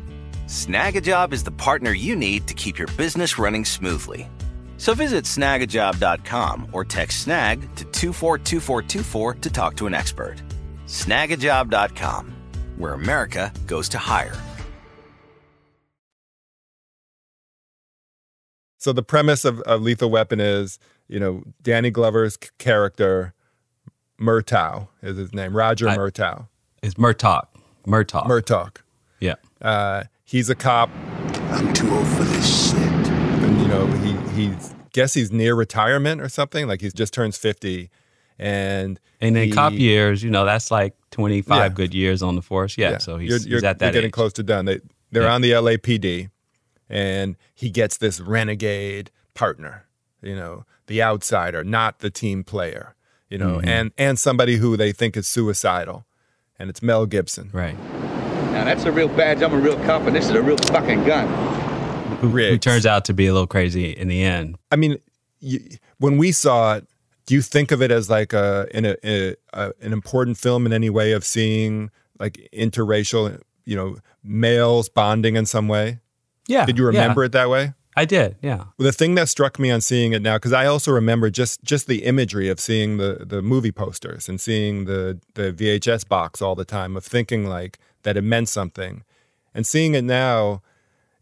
Snagajob 0.46 1.32
is 1.32 1.42
the 1.42 1.50
partner 1.50 1.90
you 1.90 2.14
need 2.14 2.46
to 2.46 2.54
keep 2.54 2.78
your 2.78 2.86
business 2.96 3.40
running 3.40 3.64
smoothly. 3.64 4.30
So 4.76 4.94
visit 4.94 5.24
snagajob.com 5.24 6.68
or 6.72 6.84
text 6.84 7.22
snag 7.24 7.62
to 7.74 7.84
242424 7.86 9.34
to 9.34 9.50
talk 9.50 9.74
to 9.78 9.88
an 9.88 9.94
expert. 9.94 10.36
Snagajob.com, 10.86 12.32
where 12.76 12.92
America 12.92 13.52
goes 13.66 13.88
to 13.88 13.98
hire. 13.98 14.36
So 18.76 18.92
the 18.92 19.02
premise 19.02 19.44
of, 19.44 19.58
of 19.62 19.82
Lethal 19.82 20.08
Weapon 20.08 20.38
is, 20.38 20.78
you 21.08 21.18
know, 21.18 21.42
Danny 21.62 21.90
Glover's 21.90 22.36
character, 22.36 23.34
Murtaugh 24.20 24.88
is 25.02 25.16
his 25.16 25.32
name, 25.32 25.56
Roger 25.56 25.88
I- 25.88 25.96
Murtaugh. 25.96 26.48
It's 26.82 26.94
Murtaugh. 26.94 27.46
Murtaugh. 27.86 28.26
Murtaugh. 28.26 28.76
yeah. 29.20 29.34
Uh, 29.60 30.04
he's 30.24 30.48
a 30.50 30.54
cop. 30.54 30.90
I'm 31.50 31.72
too 31.72 31.90
old 31.94 32.06
for 32.06 32.22
this 32.24 32.70
shit. 32.70 32.78
And, 32.78 33.60
you 33.60 33.68
know, 33.68 33.86
he 33.86 34.12
he's 34.34 34.74
guess 34.92 35.14
he's 35.14 35.32
near 35.32 35.54
retirement 35.54 36.20
or 36.20 36.28
something. 36.28 36.66
Like 36.68 36.80
he's 36.80 36.92
just 36.92 37.12
turns 37.14 37.36
fifty, 37.36 37.90
and 38.38 39.00
And 39.20 39.36
in 39.36 39.44
he- 39.48 39.50
cop 39.52 39.72
years, 39.72 40.22
you 40.22 40.30
know, 40.30 40.44
that's 40.44 40.70
like 40.70 40.94
25 41.10 41.56
Yeah. 41.58 41.68
good 41.74 41.94
years 41.94 42.22
on 42.22 42.36
the 42.36 42.42
force. 42.42 42.76
Yeah. 42.78 42.98
So 42.98 43.16
he's, 43.18 43.28
you're, 43.30 43.38
he's 43.38 43.46
you're- 43.46 43.66
at 43.66 43.78
that 43.78 43.86
you're 43.86 43.92
getting 43.92 44.08
age. 44.08 44.12
close 44.12 44.32
to 44.34 44.42
done. 44.42 44.66
They 44.66 44.80
they're 45.10 45.22
Yeah. 45.24 45.34
on 45.34 45.40
the 45.40 45.52
LAPD, 45.52 46.28
and 46.90 47.36
he 47.54 47.70
gets 47.70 47.96
this 47.96 48.20
renegade 48.20 49.10
partner. 49.34 49.86
You 50.22 50.36
know, 50.36 50.64
the 50.86 51.02
outsider, 51.02 51.64
not 51.64 52.00
the 52.00 52.10
team 52.10 52.44
player. 52.44 52.94
You 53.30 53.38
know, 53.38 53.58
Mhm. 53.58 53.66
and 53.66 53.90
and 53.98 54.18
somebody 54.18 54.56
who 54.56 54.76
they 54.76 54.92
think 54.92 55.16
is 55.16 55.26
suicidal, 55.26 56.06
and 56.58 56.70
it's 56.70 56.82
Mel 56.82 57.06
Gibson. 57.06 57.50
Right. 57.52 57.76
Now 58.52 58.64
that's 58.64 58.84
a 58.84 58.92
real 58.92 59.08
badge. 59.08 59.42
I'm 59.42 59.52
a 59.52 59.58
real 59.58 59.76
cop, 59.84 60.02
and 60.02 60.16
this 60.16 60.24
is 60.24 60.30
a 60.30 60.42
real 60.42 60.56
fucking 60.56 61.04
gun. 61.04 61.28
Who, 62.20 62.28
who 62.28 62.58
turns 62.58 62.86
out 62.86 63.04
to 63.04 63.14
be 63.14 63.26
a 63.26 63.32
little 63.32 63.46
crazy 63.46 63.90
in 63.90 64.08
the 64.08 64.22
end. 64.22 64.56
I 64.72 64.76
mean, 64.76 64.96
you, 65.40 65.60
when 65.98 66.16
we 66.16 66.32
saw 66.32 66.76
it, 66.76 66.86
do 67.26 67.34
you 67.34 67.42
think 67.42 67.70
of 67.70 67.82
it 67.82 67.90
as 67.92 68.10
like 68.10 68.32
a, 68.32 68.66
in 68.72 68.86
a, 68.86 68.96
a, 69.04 69.36
a 69.52 69.72
an 69.80 69.92
important 69.92 70.38
film 70.38 70.66
in 70.66 70.72
any 70.72 70.90
way 70.90 71.12
of 71.12 71.24
seeing 71.24 71.90
like 72.18 72.48
interracial, 72.52 73.40
you 73.66 73.76
know, 73.76 73.98
males 74.24 74.88
bonding 74.88 75.36
in 75.36 75.46
some 75.46 75.68
way? 75.68 76.00
Yeah. 76.48 76.64
Did 76.64 76.78
you 76.78 76.84
yeah. 76.84 77.00
remember 77.00 77.24
it 77.24 77.32
that 77.32 77.50
way? 77.50 77.74
I 77.98 78.04
did. 78.04 78.36
Yeah. 78.42 78.64
The 78.78 78.92
thing 78.92 79.14
that 79.16 79.28
struck 79.28 79.58
me 79.58 79.70
on 79.70 79.80
seeing 79.80 80.12
it 80.12 80.22
now, 80.22 80.36
because 80.36 80.52
I 80.52 80.66
also 80.66 80.92
remember 80.92 81.30
just 81.30 81.62
just 81.64 81.86
the 81.86 82.04
imagery 82.04 82.48
of 82.48 82.60
seeing 82.60 82.96
the 82.98 83.24
the 83.26 83.42
movie 83.42 83.72
posters 83.72 84.28
and 84.28 84.40
seeing 84.40 84.84
the 84.84 85.18
the 85.34 85.52
VHS 85.52 86.08
box 86.08 86.40
all 86.40 86.54
the 86.54 86.64
time, 86.64 86.96
of 86.96 87.04
thinking 87.04 87.46
like 87.46 87.78
that 88.04 88.16
it 88.16 88.22
meant 88.22 88.48
something, 88.48 89.02
and 89.54 89.66
seeing 89.66 89.94
it 89.94 90.04
now 90.04 90.62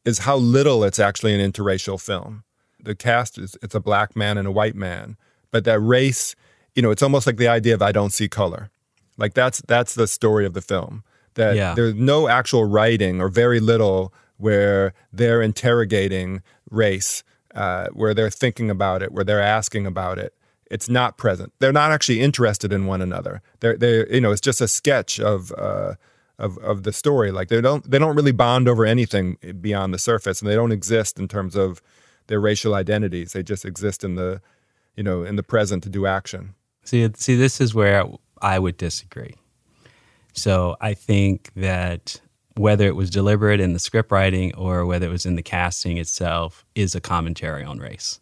is 0.04 0.20
how 0.20 0.36
little 0.36 0.84
it's 0.84 0.98
actually 0.98 1.34
an 1.38 1.52
interracial 1.52 2.00
film. 2.00 2.44
The 2.78 2.94
cast 2.94 3.38
is 3.38 3.56
it's 3.62 3.74
a 3.74 3.80
black 3.80 4.14
man 4.14 4.38
and 4.38 4.46
a 4.46 4.52
white 4.52 4.76
man, 4.76 5.16
but 5.50 5.64
that 5.64 5.80
race, 5.80 6.36
you 6.74 6.82
know, 6.82 6.90
it's 6.90 7.02
almost 7.02 7.26
like 7.26 7.38
the 7.38 7.48
idea 7.48 7.74
of 7.74 7.82
I 7.82 7.90
don't 7.92 8.12
see 8.12 8.28
color. 8.28 8.70
Like 9.16 9.34
that's 9.34 9.62
that's 9.66 9.94
the 9.94 10.06
story 10.06 10.44
of 10.46 10.52
the 10.52 10.60
film. 10.60 11.02
That 11.34 11.56
Yeah. 11.56 11.74
there's 11.74 11.94
no 11.94 12.28
actual 12.28 12.64
writing 12.66 13.20
or 13.20 13.28
very 13.28 13.60
little 13.60 14.12
where 14.38 14.92
they're 15.12 15.40
interrogating 15.42 16.42
race, 16.70 17.22
uh, 17.54 17.88
where 17.92 18.14
they're 18.14 18.30
thinking 18.30 18.70
about 18.70 19.02
it, 19.02 19.12
where 19.12 19.24
they're 19.24 19.40
asking 19.40 19.86
about 19.86 20.18
it. 20.18 20.34
It's 20.70 20.88
not 20.88 21.16
present. 21.16 21.52
They're 21.60 21.72
not 21.72 21.92
actually 21.92 22.20
interested 22.20 22.72
in 22.72 22.86
one 22.86 23.00
another. 23.00 23.40
They're 23.60 23.76
they 23.76 24.06
you 24.10 24.20
know 24.20 24.32
it's 24.32 24.40
just 24.40 24.60
a 24.60 24.68
sketch 24.68 25.20
of. 25.20 25.52
Uh, 25.52 25.94
of, 26.38 26.58
of 26.58 26.82
the 26.82 26.92
story 26.92 27.30
like 27.30 27.48
they 27.48 27.62
don't 27.62 27.90
they 27.90 27.98
don't 27.98 28.14
really 28.14 28.30
bond 28.30 28.68
over 28.68 28.84
anything 28.84 29.38
beyond 29.58 29.94
the 29.94 29.98
surface 29.98 30.42
and 30.42 30.50
they 30.50 30.54
don't 30.54 30.70
exist 30.70 31.18
in 31.18 31.28
terms 31.28 31.56
of 31.56 31.80
their 32.26 32.38
racial 32.38 32.74
identities 32.74 33.32
they 33.32 33.42
just 33.42 33.64
exist 33.64 34.04
in 34.04 34.16
the 34.16 34.42
you 34.96 35.02
know 35.02 35.22
in 35.22 35.36
the 35.36 35.42
present 35.42 35.82
to 35.82 35.88
do 35.88 36.04
action 36.04 36.54
See, 36.86 37.10
see, 37.16 37.34
this 37.34 37.60
is 37.60 37.74
where 37.74 38.06
I 38.40 38.60
would 38.60 38.76
disagree. 38.76 39.34
So 40.32 40.76
I 40.80 40.94
think 40.94 41.50
that 41.56 42.20
whether 42.56 42.86
it 42.86 42.96
was 42.96 43.10
deliberate 43.10 43.60
in 43.60 43.72
the 43.72 43.78
script 43.78 44.10
writing 44.10 44.54
or 44.54 44.86
whether 44.86 45.06
it 45.06 45.10
was 45.10 45.26
in 45.26 45.36
the 45.36 45.42
casting 45.42 45.98
itself 45.98 46.64
is 46.74 46.94
a 46.94 47.00
commentary 47.00 47.64
on 47.64 47.78
race. 47.78 48.20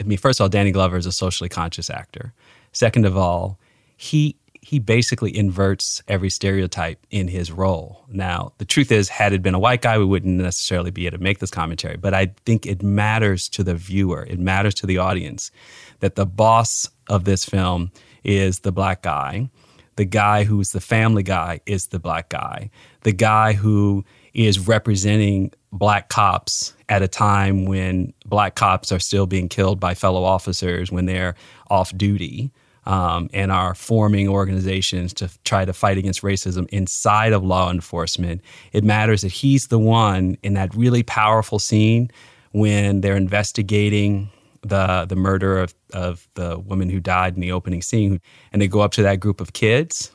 I 0.00 0.04
mean, 0.04 0.18
first 0.18 0.40
of 0.40 0.44
all, 0.44 0.48
Danny 0.48 0.72
Glover 0.72 0.96
is 0.96 1.06
a 1.06 1.12
socially 1.12 1.48
conscious 1.48 1.90
actor. 1.90 2.32
Second 2.72 3.06
of 3.06 3.16
all, 3.16 3.58
he 3.96 4.36
he 4.66 4.80
basically 4.80 5.36
inverts 5.36 6.02
every 6.08 6.28
stereotype 6.28 7.06
in 7.12 7.28
his 7.28 7.52
role. 7.52 8.04
Now, 8.08 8.52
the 8.58 8.64
truth 8.64 8.90
is, 8.90 9.08
had 9.08 9.32
it 9.32 9.40
been 9.40 9.54
a 9.54 9.60
white 9.60 9.80
guy, 9.80 9.96
we 9.96 10.04
wouldn't 10.04 10.40
necessarily 10.40 10.90
be 10.90 11.06
able 11.06 11.18
to 11.18 11.22
make 11.22 11.38
this 11.38 11.52
commentary. 11.52 11.96
But 11.96 12.14
I 12.14 12.32
think 12.44 12.66
it 12.66 12.82
matters 12.82 13.48
to 13.50 13.62
the 13.62 13.76
viewer, 13.76 14.24
it 14.24 14.40
matters 14.40 14.74
to 14.76 14.86
the 14.86 14.98
audience 14.98 15.52
that 16.00 16.16
the 16.16 16.26
boss 16.26 16.90
of 17.08 17.22
this 17.22 17.44
film 17.44 17.92
is 18.24 18.60
the 18.60 18.72
black 18.72 19.02
guy. 19.02 19.50
The 19.94 20.04
guy 20.04 20.42
who's 20.42 20.72
the 20.72 20.80
family 20.80 21.22
guy 21.22 21.60
is 21.64 21.86
the 21.86 22.00
black 22.00 22.28
guy. 22.28 22.70
The 23.06 23.12
guy 23.12 23.52
who 23.52 24.04
is 24.34 24.66
representing 24.66 25.52
black 25.70 26.08
cops 26.08 26.74
at 26.88 27.02
a 27.02 27.08
time 27.08 27.64
when 27.64 28.12
black 28.24 28.56
cops 28.56 28.90
are 28.90 28.98
still 28.98 29.28
being 29.28 29.48
killed 29.48 29.78
by 29.78 29.94
fellow 29.94 30.24
officers 30.24 30.90
when 30.90 31.06
they're 31.06 31.36
off 31.70 31.96
duty 31.96 32.50
um, 32.84 33.30
and 33.32 33.52
are 33.52 33.76
forming 33.76 34.26
organizations 34.26 35.14
to 35.14 35.30
try 35.44 35.64
to 35.64 35.72
fight 35.72 35.98
against 35.98 36.22
racism 36.22 36.68
inside 36.70 37.32
of 37.32 37.44
law 37.44 37.70
enforcement. 37.70 38.40
It 38.72 38.82
matters 38.82 39.22
that 39.22 39.30
he's 39.30 39.68
the 39.68 39.78
one 39.78 40.36
in 40.42 40.54
that 40.54 40.74
really 40.74 41.04
powerful 41.04 41.60
scene 41.60 42.10
when 42.50 43.02
they're 43.02 43.16
investigating 43.16 44.32
the 44.62 45.06
the 45.08 45.14
murder 45.14 45.60
of, 45.60 45.76
of 45.92 46.26
the 46.34 46.58
woman 46.58 46.90
who 46.90 46.98
died 46.98 47.36
in 47.36 47.40
the 47.40 47.52
opening 47.52 47.82
scene 47.82 48.20
and 48.52 48.60
they 48.60 48.66
go 48.66 48.80
up 48.80 48.90
to 48.94 49.02
that 49.04 49.20
group 49.20 49.40
of 49.40 49.52
kids. 49.52 50.10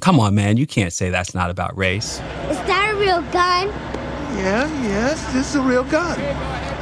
Come 0.00 0.20
on, 0.20 0.34
man, 0.34 0.56
you 0.56 0.66
can't 0.66 0.92
say 0.92 1.10
that's 1.10 1.34
not 1.34 1.50
about 1.50 1.76
race. 1.76 2.18
Is 2.48 2.56
that 2.66 2.92
a 2.94 2.98
real 2.98 3.20
gun? 3.32 3.68
Yeah, 4.38 4.66
yes, 4.84 5.20
this 5.32 5.50
is 5.50 5.56
a 5.56 5.60
real 5.62 5.84
gun. 5.84 6.16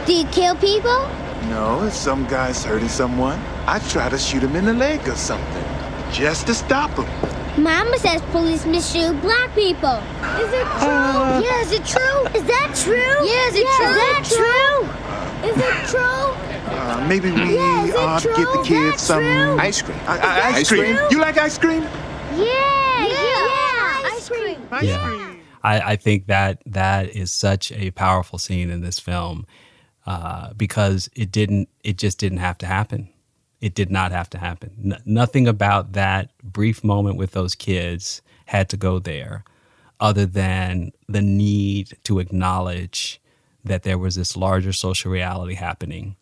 Do 0.06 0.12
you 0.12 0.24
kill 0.26 0.54
people? 0.56 1.08
No, 1.48 1.82
if 1.84 1.94
some 1.94 2.26
guy's 2.26 2.62
hurting 2.64 2.88
someone, 2.88 3.38
I 3.66 3.78
try 3.88 4.08
to 4.10 4.18
shoot 4.18 4.42
him 4.42 4.54
in 4.54 4.66
the 4.66 4.74
leg 4.74 5.08
or 5.08 5.14
something, 5.14 5.64
just 6.12 6.46
to 6.48 6.54
stop 6.54 6.90
him. 6.90 7.06
Mama 7.62 7.96
says 7.98 8.20
policemen 8.32 8.82
shoot 8.82 9.18
black 9.22 9.54
people. 9.54 9.96
Is 10.38 10.52
it 10.52 10.66
true? 10.76 11.40
yeah, 11.42 11.62
is 11.62 11.72
it 11.72 11.84
true? 11.86 12.26
Is 12.38 12.44
that 12.44 12.74
true? 12.76 13.16
Yeah, 13.24 13.48
is 13.48 13.54
it 13.56 13.66
true? 13.76 13.88
Is 13.88 13.96
that 13.96 14.24
true? 14.28 15.48
Is 15.48 15.56
it 15.56 15.88
true? 15.88 16.76
Uh, 16.76 17.06
maybe 17.08 17.30
we 17.30 17.54
Yeah, 17.56 17.92
ought 17.96 18.20
to 18.22 18.28
get 18.28 18.52
the 18.52 18.62
kids 18.62 19.00
some 19.02 19.20
true? 19.22 19.56
ice 19.58 19.80
cream. 19.80 19.98
I- 20.06 20.18
I- 20.18 20.50
Is 20.50 20.56
ice 20.56 20.68
that 20.68 20.76
cream. 20.76 20.98
You 21.10 21.18
like 21.18 21.38
ice 21.38 21.56
cream? 21.56 21.86
Yeah, 22.36 23.06
yeah, 23.06 24.10
ice 24.12 24.28
cream. 24.28 24.60
yeah. 24.82 25.34
I, 25.62 25.92
I 25.92 25.96
think 25.96 26.26
that 26.26 26.62
that 26.66 27.08
is 27.16 27.32
such 27.32 27.72
a 27.72 27.90
powerful 27.92 28.38
scene 28.38 28.70
in 28.70 28.82
this 28.82 29.00
film 29.00 29.46
uh, 30.06 30.52
because 30.54 31.08
it 31.16 31.32
didn't. 31.32 31.68
It 31.82 31.98
just 31.98 32.18
didn't 32.18 32.38
have 32.38 32.58
to 32.58 32.66
happen. 32.66 33.08
It 33.60 33.74
did 33.74 33.90
not 33.90 34.12
have 34.12 34.30
to 34.30 34.38
happen. 34.38 34.70
N- 34.92 35.02
nothing 35.04 35.48
about 35.48 35.92
that 35.94 36.30
brief 36.42 36.84
moment 36.84 37.16
with 37.16 37.32
those 37.32 37.54
kids 37.54 38.22
had 38.44 38.68
to 38.68 38.76
go 38.76 38.98
there, 39.00 39.42
other 39.98 40.26
than 40.26 40.92
the 41.08 41.22
need 41.22 41.96
to 42.04 42.18
acknowledge 42.20 43.20
that 43.64 43.82
there 43.82 43.98
was 43.98 44.14
this 44.14 44.36
larger 44.36 44.72
social 44.72 45.10
reality 45.10 45.54
happening, 45.54 46.14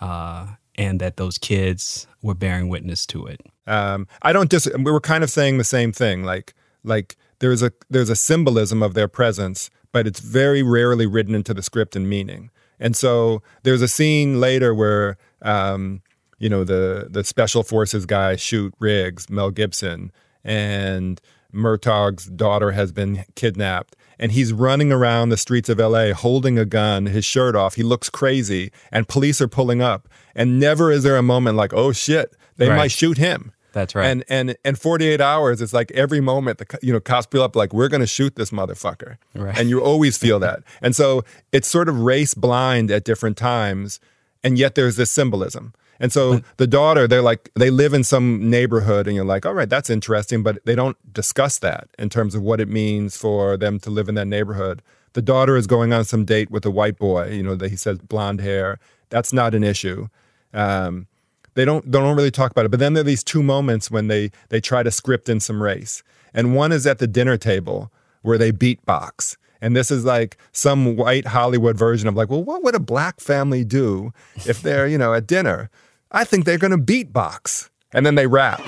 uh, 0.00 0.48
and 0.76 1.00
that 1.00 1.16
those 1.16 1.38
kids 1.38 2.06
were 2.20 2.34
bearing 2.34 2.68
witness 2.68 3.06
to 3.06 3.26
it. 3.26 3.40
Um, 3.66 4.06
I 4.22 4.32
don't 4.32 4.50
dis. 4.50 4.68
We 4.76 4.90
were 4.90 5.00
kind 5.00 5.24
of 5.24 5.30
saying 5.30 5.58
the 5.58 5.64
same 5.64 5.92
thing. 5.92 6.24
Like 6.24 6.54
like 6.84 7.16
there's 7.38 7.62
a 7.62 7.72
there's 7.90 8.10
a 8.10 8.16
symbolism 8.16 8.82
of 8.82 8.94
their 8.94 9.08
presence, 9.08 9.70
but 9.92 10.06
it's 10.06 10.20
very 10.20 10.62
rarely 10.62 11.06
written 11.06 11.34
into 11.34 11.54
the 11.54 11.62
script 11.62 11.96
and 11.96 12.08
meaning. 12.08 12.50
And 12.80 12.96
so 12.96 13.42
there's 13.62 13.82
a 13.82 13.88
scene 13.88 14.40
later 14.40 14.74
where 14.74 15.16
um, 15.42 16.02
you 16.38 16.48
know 16.48 16.64
the 16.64 17.08
the 17.10 17.24
special 17.24 17.62
forces 17.62 18.06
guy 18.06 18.36
shoot 18.36 18.74
Riggs, 18.78 19.30
Mel 19.30 19.50
Gibson, 19.50 20.10
and 20.44 21.20
Murtaugh's 21.52 22.26
daughter 22.26 22.72
has 22.72 22.92
been 22.92 23.24
kidnapped. 23.34 23.96
And 24.18 24.32
he's 24.32 24.52
running 24.52 24.92
around 24.92 25.30
the 25.30 25.36
streets 25.36 25.68
of 25.68 25.78
LA 25.78 26.12
holding 26.12 26.56
a 26.58 26.64
gun, 26.64 27.06
his 27.06 27.24
shirt 27.24 27.56
off. 27.56 27.74
He 27.74 27.82
looks 27.82 28.08
crazy, 28.08 28.70
and 28.92 29.08
police 29.08 29.40
are 29.40 29.48
pulling 29.48 29.82
up. 29.82 30.08
And 30.34 30.60
never 30.60 30.92
is 30.92 31.02
there 31.02 31.16
a 31.16 31.22
moment 31.22 31.56
like, 31.56 31.72
oh 31.74 31.92
shit, 31.92 32.34
they 32.56 32.68
Right. 32.68 32.76
might 32.76 32.92
shoot 32.92 33.18
him. 33.18 33.52
That's 33.72 33.94
right. 33.94 34.06
And 34.06 34.22
and 34.28 34.54
and 34.64 34.78
48 34.78 35.20
hours, 35.20 35.60
it's 35.62 35.72
like 35.72 35.90
every 35.92 36.20
moment 36.20 36.58
the 36.58 36.78
you 36.82 36.92
know 36.92 37.00
cops 37.00 37.26
pull 37.26 37.42
up 37.42 37.56
like 37.56 37.72
we're 37.72 37.88
going 37.88 38.02
to 38.02 38.06
shoot 38.06 38.36
this 38.36 38.50
motherfucker, 38.50 39.16
Right. 39.34 39.58
and 39.58 39.68
you 39.70 39.80
always 39.82 40.16
feel 40.18 40.38
that. 40.40 40.60
And 40.82 40.94
so 40.94 41.24
it's 41.52 41.66
sort 41.68 41.88
of 41.88 41.98
race 42.00 42.34
blind 42.34 42.90
at 42.90 43.02
different 43.02 43.36
times, 43.38 43.98
and 44.44 44.58
yet 44.58 44.74
there's 44.74 44.96
this 44.96 45.10
symbolism. 45.10 45.72
And 46.02 46.12
so 46.12 46.40
the 46.56 46.66
daughter, 46.66 47.06
they're 47.06 47.22
like 47.22 47.48
they 47.54 47.70
live 47.70 47.94
in 47.94 48.02
some 48.02 48.50
neighborhood, 48.50 49.06
and 49.06 49.14
you're 49.14 49.24
like, 49.24 49.46
all 49.46 49.54
right, 49.54 49.70
that's 49.70 49.88
interesting, 49.88 50.42
but 50.42 50.58
they 50.66 50.74
don't 50.74 50.96
discuss 51.12 51.60
that 51.60 51.88
in 51.96 52.08
terms 52.08 52.34
of 52.34 52.42
what 52.42 52.60
it 52.60 52.68
means 52.68 53.16
for 53.16 53.56
them 53.56 53.78
to 53.78 53.88
live 53.88 54.08
in 54.08 54.16
that 54.16 54.26
neighborhood. 54.26 54.82
The 55.12 55.22
daughter 55.22 55.56
is 55.56 55.68
going 55.68 55.92
on 55.92 56.04
some 56.04 56.24
date 56.24 56.50
with 56.50 56.66
a 56.66 56.72
white 56.72 56.98
boy, 56.98 57.30
you 57.30 57.44
know, 57.44 57.54
that 57.54 57.70
he 57.70 57.76
says 57.76 57.98
blonde 57.98 58.40
hair. 58.40 58.80
That's 59.10 59.32
not 59.32 59.54
an 59.54 59.62
issue. 59.62 60.08
Um, 60.52 61.06
they 61.54 61.64
don't 61.64 61.84
they 61.84 62.00
don't 62.00 62.16
really 62.16 62.32
talk 62.32 62.50
about 62.50 62.64
it. 62.64 62.72
But 62.72 62.80
then 62.80 62.94
there 62.94 63.02
are 63.02 63.04
these 63.04 63.22
two 63.22 63.42
moments 63.42 63.88
when 63.88 64.08
they 64.08 64.32
they 64.48 64.60
try 64.60 64.82
to 64.82 64.90
script 64.90 65.28
in 65.28 65.38
some 65.38 65.62
race, 65.62 66.02
and 66.34 66.56
one 66.56 66.72
is 66.72 66.84
at 66.84 66.98
the 66.98 67.06
dinner 67.06 67.36
table 67.36 67.92
where 68.22 68.38
they 68.38 68.50
beatbox. 68.50 69.36
And 69.60 69.76
this 69.76 69.92
is 69.92 70.04
like 70.04 70.36
some 70.50 70.96
white 70.96 71.28
Hollywood 71.28 71.78
version 71.78 72.08
of 72.08 72.16
like, 72.16 72.28
well, 72.28 72.42
what 72.42 72.64
would 72.64 72.74
a 72.74 72.80
black 72.80 73.20
family 73.20 73.64
do 73.64 74.12
if 74.46 74.62
they're 74.62 74.88
you 74.88 74.98
know 74.98 75.14
at 75.14 75.28
dinner? 75.28 75.70
I 76.12 76.24
think 76.24 76.44
they're 76.44 76.58
going 76.58 76.72
to 76.72 76.78
beatbox, 76.78 77.70
and 77.92 78.04
then 78.04 78.14
they 78.14 78.26
rap. 78.26 78.60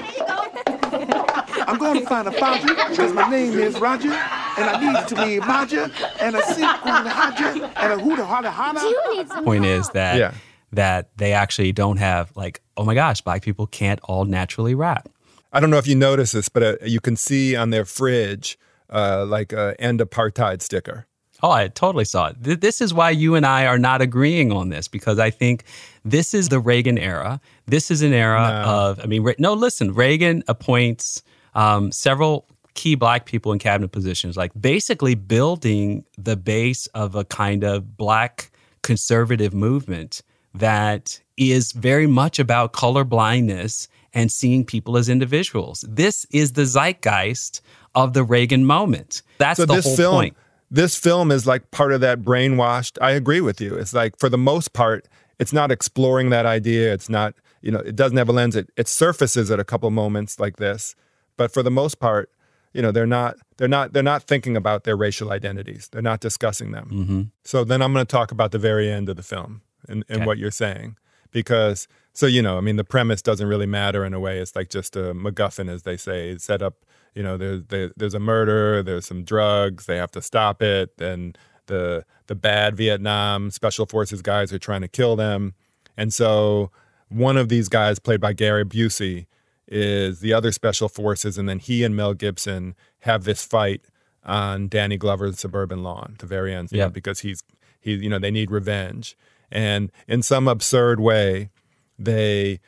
I'm 1.66 1.78
going 1.78 2.01
to 2.01 2.07
find 2.07 2.28
a 2.28 2.32
fountain 2.32 2.68
because 2.88 3.12
my 3.12 3.28
name 3.28 3.59
is 3.59 3.78
Roger, 3.80 4.11
and 4.11 4.70
I 4.70 4.80
need 4.80 5.09
to 5.09 5.14
be 5.14 5.38
Roger, 5.40 5.90
and 6.20 6.36
a 6.36 6.42
silk 6.42 6.86
on 6.86 7.05
the 7.05 7.11
Roger, 7.11 7.70
and 7.76 7.92
a 7.92 7.99
hooter 7.99 8.24
hotter 8.24 8.51
hotter. 8.51 9.42
point 9.42 9.64
is 9.64 9.88
that 9.90 10.18
Yeah. 10.18 10.34
that 10.72 11.11
they 11.16 11.32
actually 11.32 11.72
don't 11.72 11.99
have 11.99 12.32
like 12.36 12.61
oh 12.76 12.84
my 12.84 12.95
gosh 12.95 13.20
black 13.20 13.42
people 13.42 13.66
can't 13.66 14.01
all 14.05 14.24
naturally 14.24 14.74
rap 14.74 15.09
I 15.53 15.61
don't 15.61 15.70
know 15.70 15.78
if 15.78 15.86
you 15.86 15.95
notice 15.95 16.32
this, 16.32 16.49
but 16.49 16.62
uh, 16.64 16.76
you 16.84 16.99
can 17.01 17.14
see 17.16 17.55
on 17.55 17.70
their 17.70 17.84
fridge 17.84 18.59
uh, 18.90 19.24
like 19.24 19.53
a 19.53 19.76
end 19.78 20.01
apartheid 20.01 20.62
sticker. 20.62 21.07
Oh 21.43 21.51
i 21.51 21.68
totally 21.68 22.05
saw 22.05 22.28
it 22.28 22.37
this 22.61 22.80
is 22.80 22.93
why 22.93 23.11
you 23.11 23.35
and 23.35 23.47
i 23.47 23.66
are 23.66 23.78
not 23.78 24.01
agreeing 24.01 24.53
on 24.53 24.68
this 24.68 24.89
because 24.89 25.18
i 25.18 25.30
think 25.30 25.64
this 26.05 26.35
is 26.35 26.49
the 26.49 26.59
reagan 26.59 26.99
era 26.99 27.41
this 27.66 27.91
is 27.91 28.03
an 28.03 28.12
era 28.12 28.62
of 28.66 29.01
i 29.01 29.07
mean 29.07 29.26
no 29.39 29.55
listen 29.55 29.93
reagan 29.93 30.43
appoints 30.49 31.22
um, 31.55 31.93
several 31.93 32.47
key 32.74 32.97
black 32.97 33.26
people 33.26 33.53
in 33.53 33.59
cabinet 33.59 33.93
positions 33.93 34.37
like 34.37 34.51
basically 34.61 35.14
building 35.14 36.05
the 36.18 36.37
base 36.37 36.87
of 36.89 37.14
a 37.14 37.24
kind 37.24 37.62
of 37.62 37.97
black 37.97 38.51
conservative 38.82 39.55
movement 39.55 40.22
that 40.55 41.20
is 41.37 41.72
very 41.72 42.07
much 42.07 42.39
about 42.39 42.72
color 42.72 43.05
blindness 43.05 43.89
and 44.14 44.30
seeing 44.30 44.64
people 44.64 44.97
as 44.97 45.09
individuals. 45.09 45.85
This 45.89 46.24
is 46.30 46.53
the 46.53 46.64
zeitgeist 46.64 47.61
of 47.95 48.12
the 48.12 48.22
Reagan 48.22 48.64
moment. 48.64 49.22
That's 49.39 49.59
so 49.59 49.66
the 49.66 49.80
whole 49.80 49.97
film, 49.97 50.14
point. 50.14 50.37
This 50.75 50.97
film 50.97 51.31
is 51.31 51.47
like 51.47 51.70
part 51.70 51.93
of 51.93 52.01
that 52.01 52.22
brainwashed. 52.22 52.99
I 53.01 53.12
agree 53.12 53.41
with 53.41 53.61
you. 53.61 53.75
It's 53.77 53.95
like 53.95 54.18
for 54.18 54.29
the 54.29 54.39
most 54.39 54.72
part, 54.72 55.07
it's 55.39 55.53
not 55.53 55.70
exploring 55.70 56.31
that 56.31 56.47
idea. 56.47 56.93
It's 56.93 57.09
not, 57.09 57.35
you 57.62 57.70
know, 57.70 57.79
it 57.79 57.95
doesn't 57.97 58.16
have 58.16 58.29
a 58.29 58.33
lens. 58.33 58.57
It 58.57 58.70
it 58.77 58.89
surfaces 58.89 59.51
at 59.51 59.61
a 59.61 59.64
couple 59.64 59.91
moments 59.91 60.41
like 60.41 60.57
this, 60.57 60.97
but 61.37 61.53
for 61.53 61.62
the 61.62 61.70
most 61.70 61.99
part, 62.01 62.29
you 62.72 62.83
know, 62.83 62.91
they're 62.91 63.07
not 63.07 63.37
they're 63.57 63.68
not 63.68 63.93
they're 63.93 64.03
not 64.03 64.25
thinking 64.25 64.57
about 64.57 64.83
their 64.85 64.97
racial 64.97 65.31
identities. 65.31 65.89
They're 65.91 66.03
not 66.12 66.20
discussing 66.20 66.72
them. 66.72 66.89
Mm-hmm. 66.93 67.22
So 67.45 67.62
then 67.64 67.81
I'm 67.83 67.93
going 67.93 68.05
to 68.07 68.11
talk 68.11 68.33
about 68.33 68.51
the 68.51 68.59
very 68.59 68.91
end 68.91 69.09
of 69.09 69.16
the 69.16 69.22
film 69.22 69.62
and, 69.89 70.05
and 70.09 70.18
Okay. 70.18 70.27
what 70.27 70.39
you're 70.39 70.51
saying. 70.51 70.97
Because, 71.31 71.89
so, 72.12 72.27
you 72.27 72.43
know, 72.43 72.59
I 72.59 72.61
mean, 72.61 72.77
the 72.77 72.85
premise 72.85 73.20
doesn't 73.22 73.49
really 73.49 73.66
matter 73.66 74.05
in 74.05 74.14
a 74.14 74.20
way. 74.20 74.39
It's 74.39 74.55
like 74.55 74.70
just 74.70 74.95
a 74.95 75.14
MacGuffin, 75.14 75.68
as 75.68 75.83
they 75.83 75.97
say. 75.97 76.39
Set 76.39 76.62
up, 76.62 76.85
you 77.14 77.22
know, 77.22 77.36
there's, 77.36 77.62
there, 77.68 77.90
there's 77.96 78.14
a 78.14 78.20
murder, 78.20 78.82
there's 78.82 79.06
some 79.06 79.24
drugs, 79.24 79.86
they 79.86 79.96
have 79.96 80.10
to 80.12 80.22
stop 80.22 80.62
it. 80.62 80.92
And 81.00 81.36
the, 81.66 82.04
the 82.26 82.34
bad 82.34 82.76
Vietnam 82.76 83.50
special 83.50 83.86
forces 83.86 84.20
guys 84.22 84.52
are 84.52 84.58
trying 84.58 84.80
to 84.82 84.88
kill 84.88 85.16
them. 85.16 85.54
And 85.96 86.12
so 86.12 86.70
one 87.08 87.36
of 87.36 87.48
these 87.48 87.68
guys, 87.68 87.98
played 87.98 88.20
by 88.20 88.32
Gary 88.32 88.64
Busey, 88.64 89.26
is 89.68 90.20
the 90.20 90.32
other 90.32 90.52
special 90.52 90.88
forces. 90.88 91.38
And 91.38 91.48
then 91.48 91.58
he 91.58 91.84
and 91.84 91.94
Mel 91.96 92.14
Gibson 92.14 92.74
have 93.00 93.24
this 93.24 93.44
fight 93.44 93.82
on 94.24 94.68
Danny 94.68 94.96
Glover's 94.96 95.38
suburban 95.38 95.82
lawn 95.82 96.10
at 96.14 96.18
the 96.18 96.26
very 96.26 96.54
end, 96.54 96.70
Yeah. 96.72 96.88
because 96.88 97.20
he's 97.20 97.42
he 97.80 97.92
you 97.94 98.08
know 98.08 98.18
they 98.18 98.30
need 98.30 98.50
revenge, 98.50 99.16
and 99.50 99.92
in 100.08 100.22
some 100.22 100.48
absurd 100.48 100.98
way, 101.00 101.50
they 101.98 102.60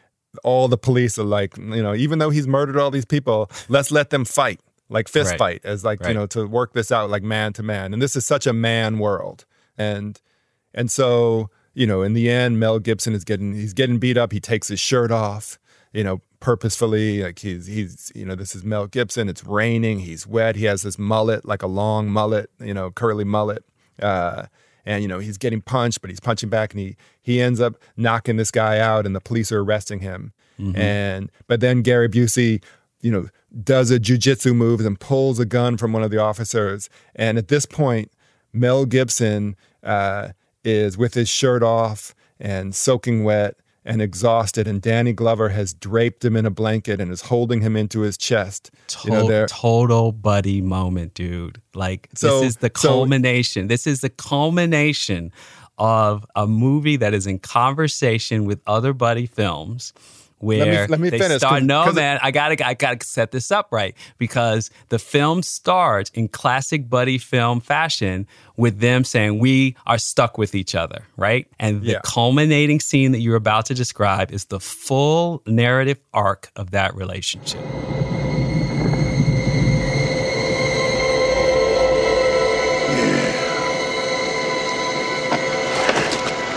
all 0.44 0.68
the 0.68 0.78
police 0.78 1.18
are 1.18 1.24
like 1.24 1.56
you 1.56 1.82
know 1.82 1.94
even 1.94 2.18
though 2.18 2.30
he's 2.30 2.46
murdered 2.46 2.76
all 2.76 2.90
these 2.90 3.04
people, 3.04 3.50
let's 3.68 3.90
let 3.90 4.10
them 4.10 4.24
fight 4.24 4.60
like 4.88 5.08
fist 5.08 5.30
Right. 5.32 5.38
fight 5.38 5.60
as 5.64 5.84
like 5.84 6.00
you 6.06 6.14
know 6.14 6.26
to 6.28 6.46
work 6.46 6.72
this 6.72 6.92
out 6.92 7.10
like 7.10 7.22
man 7.22 7.52
to 7.54 7.62
man, 7.62 7.92
and 7.92 8.00
this 8.00 8.14
is 8.16 8.24
such 8.26 8.46
a 8.46 8.52
man 8.52 8.98
world, 8.98 9.44
and 9.76 10.20
and 10.74 10.90
so 10.90 11.50
you 11.74 11.86
know 11.86 12.02
in 12.02 12.12
the 12.12 12.30
end, 12.30 12.60
Mel 12.60 12.78
Gibson 12.78 13.12
is 13.14 13.24
getting 13.24 13.52
he's 13.54 13.72
getting 13.74 13.98
beat 13.98 14.16
up. 14.16 14.32
He 14.32 14.40
takes 14.40 14.68
his 14.68 14.78
shirt 14.80 15.10
off, 15.10 15.58
you 15.92 16.04
know, 16.04 16.20
purposefully. 16.40 17.22
Like 17.22 17.38
he's 17.40 17.66
he's 17.66 18.12
you 18.14 18.24
know 18.24 18.34
this 18.34 18.54
is 18.54 18.64
Mel 18.64 18.86
Gibson. 18.86 19.28
It's 19.28 19.44
raining. 19.44 19.98
He's 20.00 20.26
wet. 20.26 20.56
He 20.56 20.64
has 20.66 20.82
this 20.82 20.98
mullet, 20.98 21.44
like 21.44 21.62
a 21.62 21.66
long 21.66 22.08
mullet, 22.08 22.50
you 22.60 22.72
know, 22.74 22.90
curly 22.92 23.24
mullet. 23.24 23.64
Uh, 24.00 24.46
and 24.86 25.02
you 25.02 25.08
know 25.08 25.18
he's 25.18 25.36
getting 25.36 25.60
punched, 25.60 26.00
but 26.00 26.08
he's 26.08 26.20
punching 26.20 26.48
back, 26.48 26.72
and 26.72 26.80
he 26.80 26.96
he 27.20 27.40
ends 27.40 27.60
up 27.60 27.74
knocking 27.96 28.36
this 28.36 28.50
guy 28.50 28.78
out, 28.78 29.04
and 29.04 29.14
the 29.14 29.20
police 29.20 29.52
are 29.52 29.60
arresting 29.60 30.00
him. 30.00 30.32
Mhm. 30.58 30.76
And 30.78 31.32
but 31.46 31.60
then 31.60 31.82
Gary 31.82 32.08
Busey, 32.08 32.62
you 33.02 33.10
know, 33.10 33.28
does 33.62 33.90
a 33.90 33.98
jujitsu 33.98 34.54
move 34.54 34.80
and 34.80 34.98
pulls 34.98 35.38
a 35.38 35.44
gun 35.44 35.76
from 35.76 35.92
one 35.92 36.02
of 36.02 36.10
the 36.10 36.18
officers. 36.18 36.88
And 37.14 37.36
at 37.36 37.48
this 37.48 37.66
point, 37.66 38.10
Mel 38.52 38.86
Gibson 38.86 39.56
uh, 39.82 40.30
is 40.64 40.96
with 40.96 41.14
his 41.14 41.28
shirt 41.28 41.62
off 41.62 42.14
and 42.40 42.74
soaking 42.74 43.24
wet 43.24 43.56
and 43.86 44.02
exhausted, 44.02 44.66
and 44.68 44.82
Danny 44.82 45.12
Glover 45.12 45.48
has 45.50 45.72
draped 45.72 46.24
him 46.24 46.36
in 46.36 46.44
a 46.44 46.50
blanket 46.50 47.00
and 47.00 47.10
is 47.12 47.22
holding 47.22 47.60
him 47.62 47.76
into 47.76 48.00
his 48.00 48.16
chest. 48.18 48.70
To- 48.88 48.98
you 49.08 49.10
know, 49.14 49.46
total 49.46 50.12
buddy 50.12 50.60
moment, 50.60 51.14
dude. 51.14 51.60
Like 51.74 52.08
So- 52.14 52.40
this 52.40 52.48
is 52.50 52.56
the 52.56 52.70
so- 52.76 52.88
culmination. 52.88 53.68
this 53.68 53.86
is 53.86 54.00
the 54.00 54.10
culmination 54.10 55.30
of 55.78 56.24
a 56.34 56.46
movie 56.46 56.96
that 56.96 57.12
is 57.14 57.26
in 57.26 57.38
conversation 57.38 58.44
with 58.46 58.60
other 58.66 58.92
buddy 58.92 59.26
films. 59.26 59.92
Where 60.38 60.86
let 60.86 61.00
me 61.00 61.08
they 61.08 61.18
finish, 61.18 61.38
start. 61.38 61.60
'cause- 61.60 61.62
No, 61.62 61.84
'cause 61.84 61.92
it- 61.96 62.00
man, 62.00 62.18
I 62.22 62.30
gotta, 62.30 62.66
I 62.66 62.74
gotta 62.74 63.04
set 63.06 63.30
this 63.30 63.50
up 63.50 63.68
right 63.70 63.94
because 64.18 64.70
the 64.90 64.98
film 64.98 65.42
starts 65.42 66.10
in 66.10 66.28
classic 66.28 66.90
buddy 66.90 67.16
film 67.18 67.60
fashion 67.60 68.26
with 68.56 68.80
them 68.80 69.02
saying 69.04 69.38
we 69.38 69.76
are 69.86 69.98
stuck 69.98 70.36
with 70.38 70.54
each 70.54 70.74
other, 70.74 71.04
right? 71.16 71.46
And 71.58 71.82
the 71.82 71.92
Yeah. 71.92 72.00
culminating 72.04 72.80
scene 72.80 73.12
that 73.12 73.20
you're 73.20 73.36
about 73.36 73.66
to 73.66 73.74
describe 73.74 74.30
is 74.30 74.44
the 74.44 74.60
full 74.60 75.42
narrative 75.46 75.98
arc 76.12 76.50
of 76.54 76.70
that 76.72 76.94
relationship. 76.94 77.60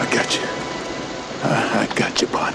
I 0.02 0.08
got 0.12 0.36
you. 0.36 0.44
Uh, 1.44 1.88
I 1.88 1.96
got 1.96 2.22
you, 2.22 2.28
partner. 2.28 2.49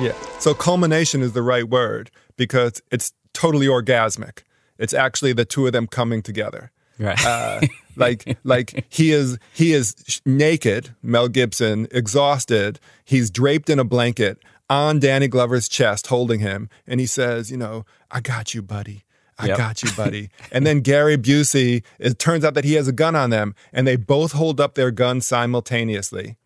Yeah. 0.00 0.12
So 0.38 0.54
culmination 0.54 1.20
is 1.22 1.32
the 1.32 1.42
right 1.42 1.68
word 1.68 2.10
because 2.36 2.82
it's 2.90 3.12
totally 3.34 3.66
orgasmic. 3.66 4.42
It's 4.78 4.94
actually 4.94 5.32
the 5.34 5.44
two 5.44 5.66
of 5.66 5.72
them 5.72 5.86
coming 5.86 6.22
together. 6.22 6.70
Right. 6.98 7.22
Uh, 7.24 7.60
like 7.96 8.38
like 8.44 8.84
he 8.88 9.12
is 9.12 9.38
he 9.54 9.72
is 9.72 10.20
naked, 10.26 10.94
Mel 11.02 11.28
Gibson, 11.28 11.86
exhausted. 11.90 12.78
He's 13.04 13.30
draped 13.30 13.70
in 13.70 13.78
a 13.78 13.84
blanket 13.84 14.38
on 14.68 14.98
Danny 15.00 15.26
Glover's 15.28 15.68
chest, 15.68 16.06
holding 16.08 16.40
him, 16.40 16.68
and 16.86 17.00
he 17.00 17.06
says, 17.06 17.50
"You 17.50 17.56
know, 17.56 17.84
I 18.10 18.20
got 18.20 18.54
you, 18.54 18.62
buddy. 18.62 19.04
I 19.38 19.46
Yep. 19.46 19.56
got 19.58 19.82
you, 19.82 19.90
buddy." 19.96 20.30
and 20.52 20.66
then 20.66 20.80
Gary 20.80 21.16
Busey. 21.16 21.82
It 21.98 22.18
turns 22.18 22.44
out 22.44 22.54
that 22.54 22.64
he 22.64 22.74
has 22.74 22.86
a 22.88 22.92
gun 22.92 23.16
on 23.16 23.30
them, 23.30 23.54
and 23.72 23.86
they 23.86 23.96
both 23.96 24.32
hold 24.32 24.60
up 24.60 24.74
their 24.74 24.90
guns 24.90 25.26
simultaneously, 25.26 26.36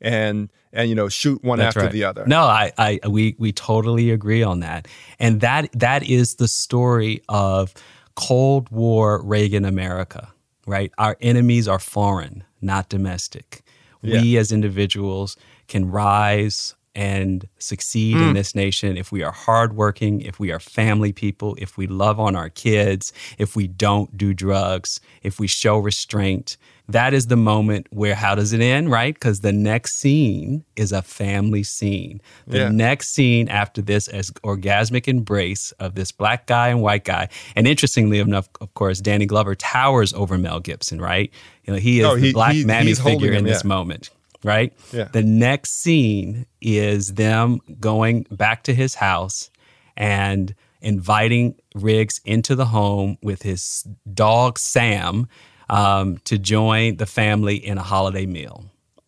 and 0.00 0.50
and 0.72 0.88
you 0.88 0.94
know 0.94 1.08
shoot 1.08 1.42
one 1.44 1.58
That's 1.58 1.76
after 1.76 1.86
right. 1.86 1.92
the 1.92 2.04
other. 2.04 2.24
No, 2.26 2.40
I, 2.42 2.72
I, 2.78 3.00
we, 3.08 3.34
we 3.38 3.52
totally 3.52 4.10
agree 4.10 4.42
on 4.42 4.60
that, 4.60 4.88
and 5.18 5.40
that 5.40 5.68
that 5.72 6.02
is 6.02 6.36
the 6.36 6.48
story 6.48 7.22
of 7.28 7.74
Cold 8.14 8.68
War 8.70 9.22
Reagan 9.22 9.64
America, 9.64 10.32
right? 10.66 10.92
Our 10.98 11.16
enemies 11.20 11.68
are 11.68 11.78
foreign, 11.78 12.44
not 12.60 12.88
domestic. 12.88 13.62
We 14.02 14.36
as 14.36 14.50
individuals 14.50 15.36
can 15.68 15.88
rise 15.88 16.74
and 16.94 17.46
succeed 17.58 18.16
in 18.16 18.30
Mm. 18.30 18.34
this 18.34 18.54
nation 18.54 18.96
if 18.96 19.12
we 19.12 19.22
are 19.22 19.30
hardworking, 19.32 20.20
if 20.20 20.38
we 20.40 20.50
are 20.50 20.58
family 20.58 21.12
people, 21.12 21.56
if 21.58 21.78
we 21.78 21.86
love 21.86 22.18
on 22.20 22.34
our 22.36 22.50
kids, 22.50 23.12
if 23.38 23.54
we 23.56 23.66
don't 23.68 24.18
do 24.18 24.34
drugs, 24.34 25.00
if 25.22 25.38
we 25.40 25.46
show 25.46 25.78
restraint. 25.78 26.56
That 26.88 27.14
is 27.14 27.28
the 27.28 27.36
moment 27.36 27.86
where 27.90 28.14
how 28.14 28.34
does 28.34 28.52
it 28.52 28.60
end, 28.60 28.90
right? 28.90 29.14
Because 29.14 29.40
the 29.40 29.52
next 29.52 29.96
scene 29.98 30.64
is 30.76 30.92
a 30.92 31.00
family 31.00 31.62
scene. 31.62 32.20
The 32.46 32.58
Yeah. 32.58 32.68
next 32.70 33.14
scene 33.14 33.48
after 33.48 33.80
this 33.80 34.08
is 34.08 34.30
orgasmic 34.44 35.06
embrace 35.08 35.72
of 35.78 35.94
this 35.94 36.10
black 36.12 36.46
guy 36.46 36.68
and 36.68 36.82
white 36.82 37.04
guy. 37.04 37.28
And 37.56 37.66
interestingly 37.68 38.18
enough, 38.18 38.48
of 38.60 38.74
course, 38.74 39.00
Danny 39.00 39.26
Glover 39.26 39.54
towers 39.54 40.12
over 40.12 40.36
Mel 40.36 40.60
Gibson, 40.60 41.00
right? 41.00 41.30
You 41.64 41.72
know, 41.74 41.78
he 41.78 42.00
is 42.00 42.06
Oh, 42.06 42.16
the 42.16 42.32
black 42.32 42.54
he- 42.54 42.64
mammy 42.64 42.94
figure 42.94 43.30
in 43.32 43.38
him, 43.38 43.44
this 43.44 43.62
yeah. 43.64 43.68
moment, 43.68 44.10
right? 44.44 44.72
Yeah. 44.92 45.04
The 45.12 45.22
next 45.22 45.80
scene 45.82 46.46
is 46.60 47.14
them 47.14 47.60
going 47.80 48.26
back 48.30 48.64
to 48.64 48.74
his 48.74 48.96
house 48.96 49.50
and 49.96 50.54
inviting 50.80 51.54
Riggs 51.76 52.20
into 52.24 52.54
the 52.56 52.66
home 52.66 53.16
with 53.22 53.42
his 53.42 53.86
dog 54.12 54.58
Sam 54.58 55.28
um, 55.72 56.18
to 56.24 56.38
join 56.38 56.98
the 56.98 57.06
family 57.06 57.56
in 57.56 57.78
a 57.78 57.82
holiday 57.82 58.26
meal. 58.26 58.64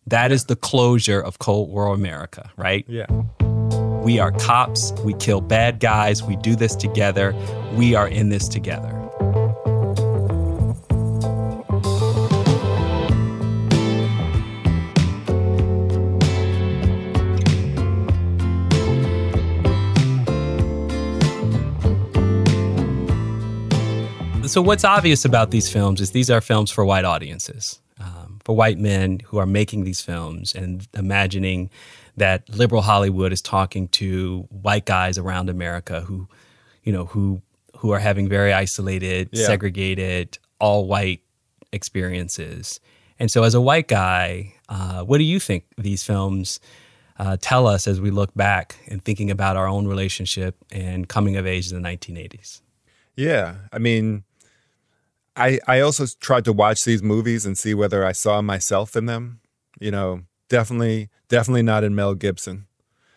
That 0.07 0.31
is 0.31 0.45
the 0.45 0.55
closure 0.55 1.21
of 1.21 1.39
Cold 1.39 1.69
War 1.69 1.93
America, 1.93 2.51
right? 2.57 2.85
Yeah. 2.87 3.05
We 4.03 4.19
are 4.19 4.31
cops. 4.31 4.91
We 5.03 5.13
kill 5.13 5.41
bad 5.41 5.79
guys. 5.79 6.21
We 6.21 6.35
do 6.37 6.55
this 6.55 6.75
together. 6.75 7.33
We 7.73 7.95
are 7.95 8.07
in 8.07 8.29
this 8.29 8.47
together. 8.47 9.04
So, 24.47 24.61
what's 24.61 24.83
obvious 24.83 25.25
about 25.25 25.51
these 25.51 25.69
films 25.71 25.99
is 26.01 26.11
these 26.11 26.29
are 26.29 26.41
films 26.41 26.69
for 26.71 26.85
white 26.85 27.05
audiences, 27.05 27.79
um, 27.99 28.39
for 28.43 28.55
white 28.55 28.77
men 28.77 29.19
who 29.25 29.37
are 29.37 29.45
making 29.45 29.83
these 29.85 30.01
films 30.01 30.53
and 30.53 30.87
imagining 30.93 31.69
that 32.17 32.47
liberal 32.49 32.81
Hollywood 32.81 33.33
is 33.33 33.41
talking 33.41 33.87
to 33.89 34.47
white 34.49 34.85
guys 34.85 35.17
around 35.17 35.49
America 35.49 36.01
who, 36.01 36.27
you 36.83 36.93
know, 36.93 37.05
who 37.05 37.41
who 37.77 37.91
are 37.91 37.99
having 37.99 38.27
very 38.29 38.53
isolated, 38.53 39.29
Yeah. 39.31 39.45
segregated, 39.47 40.37
all 40.59 40.85
white 40.87 41.21
experiences. 41.71 42.79
And 43.19 43.31
so, 43.31 43.43
as 43.43 43.55
a 43.55 43.61
white 43.61 43.87
guy, 43.87 44.53
uh, 44.69 45.03
what 45.03 45.17
do 45.17 45.23
you 45.23 45.39
think 45.39 45.63
these 45.77 46.03
films 46.03 46.59
uh, 47.17 47.37
tell 47.39 47.65
us 47.65 47.87
as 47.87 48.01
we 48.01 48.11
look 48.11 48.33
back 48.35 48.75
and 48.89 49.03
thinking 49.03 49.31
about 49.31 49.55
our 49.55 49.67
own 49.67 49.87
relationship 49.87 50.55
and 50.71 51.07
coming 51.07 51.35
of 51.37 51.47
age 51.47 51.71
in 51.71 51.81
the 51.81 51.87
1980s? 51.89 52.61
Yeah, 53.15 53.55
I 53.71 53.79
mean, 53.79 54.24
I 55.35 55.59
I 55.67 55.79
also 55.79 56.05
tried 56.19 56.45
to 56.45 56.53
watch 56.53 56.83
these 56.83 57.03
movies 57.03 57.45
and 57.45 57.57
see 57.57 57.73
whether 57.73 58.05
I 58.05 58.11
saw 58.11 58.41
myself 58.41 58.95
in 58.95 59.05
them. 59.05 59.39
You 59.79 59.91
know, 59.91 60.21
definitely 60.49 61.09
definitely 61.29 61.63
not 61.63 61.83
in 61.83 61.95
Mel 61.95 62.15
Gibson. 62.15 62.67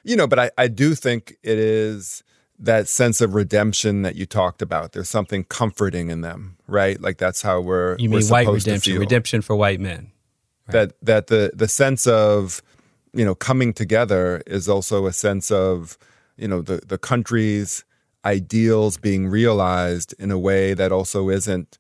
You 0.05 0.17
know, 0.17 0.27
but 0.27 0.39
I 0.39 0.51
I 0.59 0.69
do 0.69 0.95
think 0.95 1.37
it 1.43 1.59
is 1.59 2.23
that 2.59 2.89
sense 2.89 3.21
of 3.21 3.35
redemption 3.35 4.03
that 4.03 4.17
you 4.17 4.27
talked 4.27 4.63
about. 4.63 4.93
There's 4.93 5.09
something 5.09 5.45
comforting 5.45 6.11
in 6.11 6.23
them, 6.23 6.57
right? 6.67 7.01
Like 7.01 7.19
that's 7.19 7.43
how 7.43 7.61
we're 7.61 7.97
You 7.99 8.11
we're 8.11 8.17
white 8.17 8.45
supposed 8.45 8.65
to 8.65 8.71
redemption, 8.71 8.99
redemption 8.99 9.43
for 9.43 9.55
white 9.55 9.81
men. 9.81 10.11
that 10.69 10.95
that 11.03 11.29
the 11.29 11.53
the 11.55 11.69
sense 11.69 12.07
of 12.07 12.63
you 13.13 13.25
know 13.25 13.35
coming 13.35 13.73
together 13.73 14.43
is 14.47 14.69
also 14.69 15.07
a 15.07 15.13
sense 15.13 15.51
of 15.51 15.97
you 16.37 16.49
know 16.49 16.63
the 16.63 16.81
the 16.87 16.99
country's 16.99 17.85
ideals 18.25 18.97
being 18.97 19.29
realized 19.29 20.15
in 20.19 20.31
a 20.31 20.39
way 20.39 20.75
that 20.75 20.91
also 20.91 21.31
isn't 21.31 21.79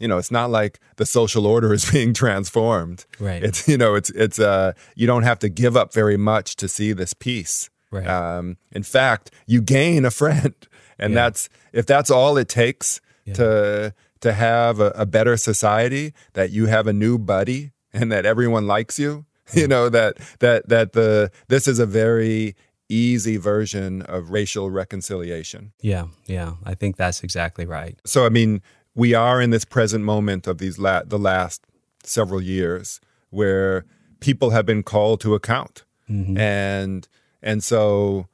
you 0.00 0.08
know 0.08 0.18
it's 0.18 0.30
not 0.30 0.50
like 0.50 0.80
the 0.96 1.06
social 1.06 1.46
order 1.46 1.72
is 1.72 1.88
being 1.92 2.12
transformed 2.14 3.04
Right. 3.20 3.42
it's 3.44 3.68
you 3.68 3.78
know 3.78 3.94
it's 3.94 4.10
it's 4.10 4.38
uh 4.38 4.72
you 4.96 5.06
don't 5.06 5.22
have 5.24 5.38
to 5.40 5.48
give 5.48 5.76
up 5.76 5.92
very 5.94 6.16
much 6.16 6.56
to 6.56 6.68
see 6.68 6.92
this 6.92 7.12
peace 7.14 7.70
Right. 7.92 8.06
um 8.06 8.56
in 8.72 8.82
fact 8.82 9.30
you 9.46 9.60
gain 9.62 10.04
a 10.04 10.10
friend 10.10 10.54
and 10.98 11.12
Yeah. 11.12 11.20
that's 11.22 11.48
if 11.72 11.86
that's 11.86 12.10
all 12.10 12.36
it 12.38 12.48
takes 12.48 13.00
to 13.34 13.94
to 14.20 14.32
have 14.32 14.80
a, 14.80 14.90
a 14.96 15.06
better 15.06 15.36
society 15.36 16.12
that 16.32 16.50
you 16.50 16.66
have 16.66 16.86
a 16.88 16.92
new 16.92 17.16
buddy 17.18 17.70
and 17.92 18.10
that 18.10 18.26
everyone 18.26 18.66
likes 18.66 18.98
you 18.98 19.24
you 19.54 19.68
know 19.68 19.88
that 19.88 20.16
that 20.40 20.68
that 20.68 20.92
the 20.92 21.30
this 21.48 21.68
is 21.68 21.78
a 21.78 21.86
very 21.86 22.54
easy 22.88 23.36
version 23.36 24.02
of 24.02 24.30
racial 24.30 24.68
reconciliation 24.70 25.72
Yeah, 25.80 26.06
yeah. 26.26 26.54
I 26.64 26.74
think 26.74 26.96
that's 26.96 27.22
exactly 27.22 27.66
right. 27.66 27.96
so 28.04 28.26
i 28.26 28.28
mean 28.28 28.62
we 28.94 29.14
are 29.14 29.40
in 29.40 29.50
this 29.50 29.64
present 29.64 30.04
moment 30.04 30.46
of 30.46 30.58
these 30.58 30.78
la- 30.78 31.02
the 31.04 31.18
last 31.18 31.62
several 32.02 32.42
years 32.42 33.00
where 33.30 33.84
people 34.20 34.50
have 34.50 34.66
been 34.66 34.82
called 34.82 35.20
to 35.20 35.34
account. 35.34 35.84
Mhm. 36.08 36.36
and 36.38 37.06
and 37.40 37.62
so 37.62 38.26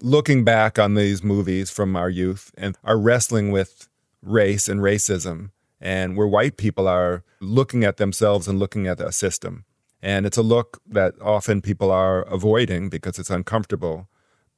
looking 0.00 0.44
back 0.44 0.78
on 0.78 0.94
these 0.94 1.22
movies 1.22 1.70
from 1.70 1.96
our 1.96 2.10
youth 2.10 2.50
and 2.56 2.76
are 2.84 2.98
wrestling 2.98 3.50
with 3.50 3.88
race 4.22 4.68
and 4.68 4.80
racism 4.80 5.50
and 5.80 6.16
where 6.16 6.26
white 6.26 6.56
people 6.56 6.86
are 6.86 7.22
looking 7.40 7.82
at 7.84 7.96
themselves 7.96 8.46
and 8.46 8.58
looking 8.58 8.86
at 8.86 9.00
a 9.00 9.10
system. 9.10 9.64
And 10.02 10.26
it's 10.26 10.36
a 10.36 10.42
look 10.42 10.80
that 10.86 11.14
often 11.22 11.60
people 11.62 11.90
are 11.90 12.22
avoiding 12.22 12.88
because 12.90 13.18
it's 13.18 13.30
uncomfortable. 13.30 14.08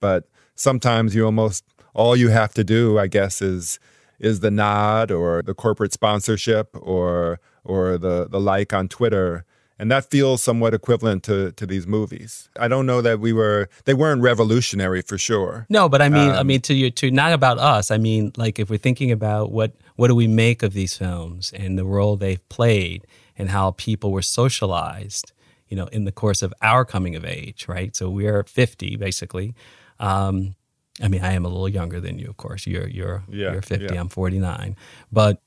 But 0.01 0.29
sometimes 0.55 1.15
you 1.15 1.25
almost 1.25 1.65
all 1.95 2.17
you 2.17 2.29
have 2.31 2.53
to 2.55 2.65
do 2.65 2.99
i 2.99 3.07
guess 3.07 3.41
is 3.41 3.79
is 4.19 4.41
the 4.41 4.51
nod 4.51 5.11
or 5.11 5.43
the 5.43 5.55
corporate 5.55 5.93
sponsorship 5.93 6.69
or 6.81 7.39
or 7.65 7.99
the 7.99 8.27
the 8.29 8.41
like 8.41 8.73
on 8.73 8.89
twitter 8.89 9.45
and 9.79 9.91
that 9.91 10.09
feels 10.09 10.43
somewhat 10.43 10.73
equivalent 10.75 11.23
to 11.25 11.51
to 11.53 11.67
these 11.67 11.87
movies 11.87 12.49
i 12.61 12.69
don't 12.69 12.87
know 12.87 13.01
that 13.01 13.19
we 13.21 13.33
were 13.33 13.69
they 13.87 13.95
weren't 13.95 14.23
revolutionary 14.23 15.03
for 15.03 15.19
sure 15.19 15.67
No, 15.69 15.89
but 15.89 16.01
I 16.01 16.09
mean, 16.09 16.31
I 16.31 16.39
Um, 16.39 16.47
mean, 16.47 16.61
to 16.63 16.75
you, 16.75 16.91
to 16.91 17.11
not 17.11 17.33
about 17.33 17.59
us. 17.59 17.91
I 17.91 17.99
mean, 17.99 18.33
like 18.37 18.59
if 18.63 18.71
we're 18.71 18.79
thinking 18.89 19.11
about 19.11 19.51
what 19.51 19.73
what 19.97 20.09
do 20.09 20.15
we 20.15 20.29
make 20.29 20.63
of 20.63 20.73
these 20.73 20.97
films 20.97 21.53
and 21.53 21.77
the 21.79 21.85
role 21.85 22.17
they've 22.17 22.47
played 22.49 23.01
and 23.39 23.49
how 23.51 23.73
people 23.73 24.11
were 24.13 24.23
socialized, 24.23 25.33
you 25.69 25.77
know, 25.77 25.87
in 25.93 26.05
the 26.05 26.13
course 26.13 26.43
of 26.47 26.53
our 26.63 26.85
coming 26.85 27.17
of 27.17 27.25
age, 27.25 27.67
right? 27.69 27.97
So 27.97 28.09
we're 28.11 28.45
fifty, 28.45 28.97
basically. 28.97 29.55
Um, 29.99 30.55
I 31.03 31.09
mean, 31.09 31.23
I 31.23 31.33
am 31.33 31.45
a 31.45 31.49
little 31.49 31.69
younger 31.69 32.01
than 32.01 32.19
you, 32.19 32.29
of 32.29 32.37
course. 32.37 32.67
You're 32.67 32.89
you're 32.89 33.25
Yeah, 33.29 33.53
you're 33.53 33.63
fifty. 33.63 33.95
yeah. 33.95 34.01
I'm 34.01 34.09
forty 34.09 34.39
nine, 34.39 34.77
but 35.11 35.41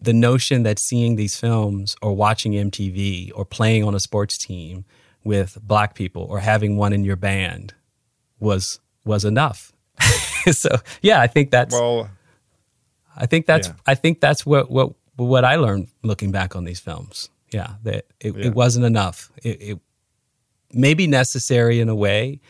the 0.00 0.12
notion 0.12 0.62
that 0.62 0.78
seeing 0.78 1.16
these 1.16 1.38
films 1.38 1.96
or 2.02 2.14
watching 2.14 2.52
MTV 2.52 3.30
or 3.34 3.44
playing 3.44 3.84
on 3.84 3.94
a 3.94 4.00
sports 4.00 4.36
team 4.36 4.84
with 5.24 5.58
black 5.62 5.94
people 5.94 6.22
or 6.22 6.40
having 6.40 6.76
one 6.76 6.92
in 6.92 7.04
your 7.04 7.16
band 7.16 7.74
was 8.38 8.80
was 9.04 9.24
enough. 9.24 9.72
so 10.50 10.70
yeah, 11.02 11.20
I 11.20 11.26
think 11.26 11.50
that's 11.50 11.72
well 11.74 12.10
I 13.16 13.26
think 13.26 13.46
that's 13.46 13.68
yeah. 13.68 13.74
I 13.86 13.94
think 13.94 14.20
that's 14.20 14.44
what 14.44 14.70
what 14.70 14.92
what 15.16 15.44
I 15.44 15.56
learned 15.56 15.88
looking 16.02 16.30
back 16.30 16.54
on 16.54 16.64
these 16.64 16.80
films. 16.80 17.30
Yeah, 17.52 17.74
that 17.84 18.06
it, 18.20 18.36
it 18.36 18.54
wasn't 18.54 18.86
enough. 18.86 19.30
It, 19.42 19.62
it 19.62 19.78
may 20.72 20.94
be 20.94 21.06
necessary 21.06 21.80
in 21.80 21.88
a 21.88 21.94
way 21.94 22.40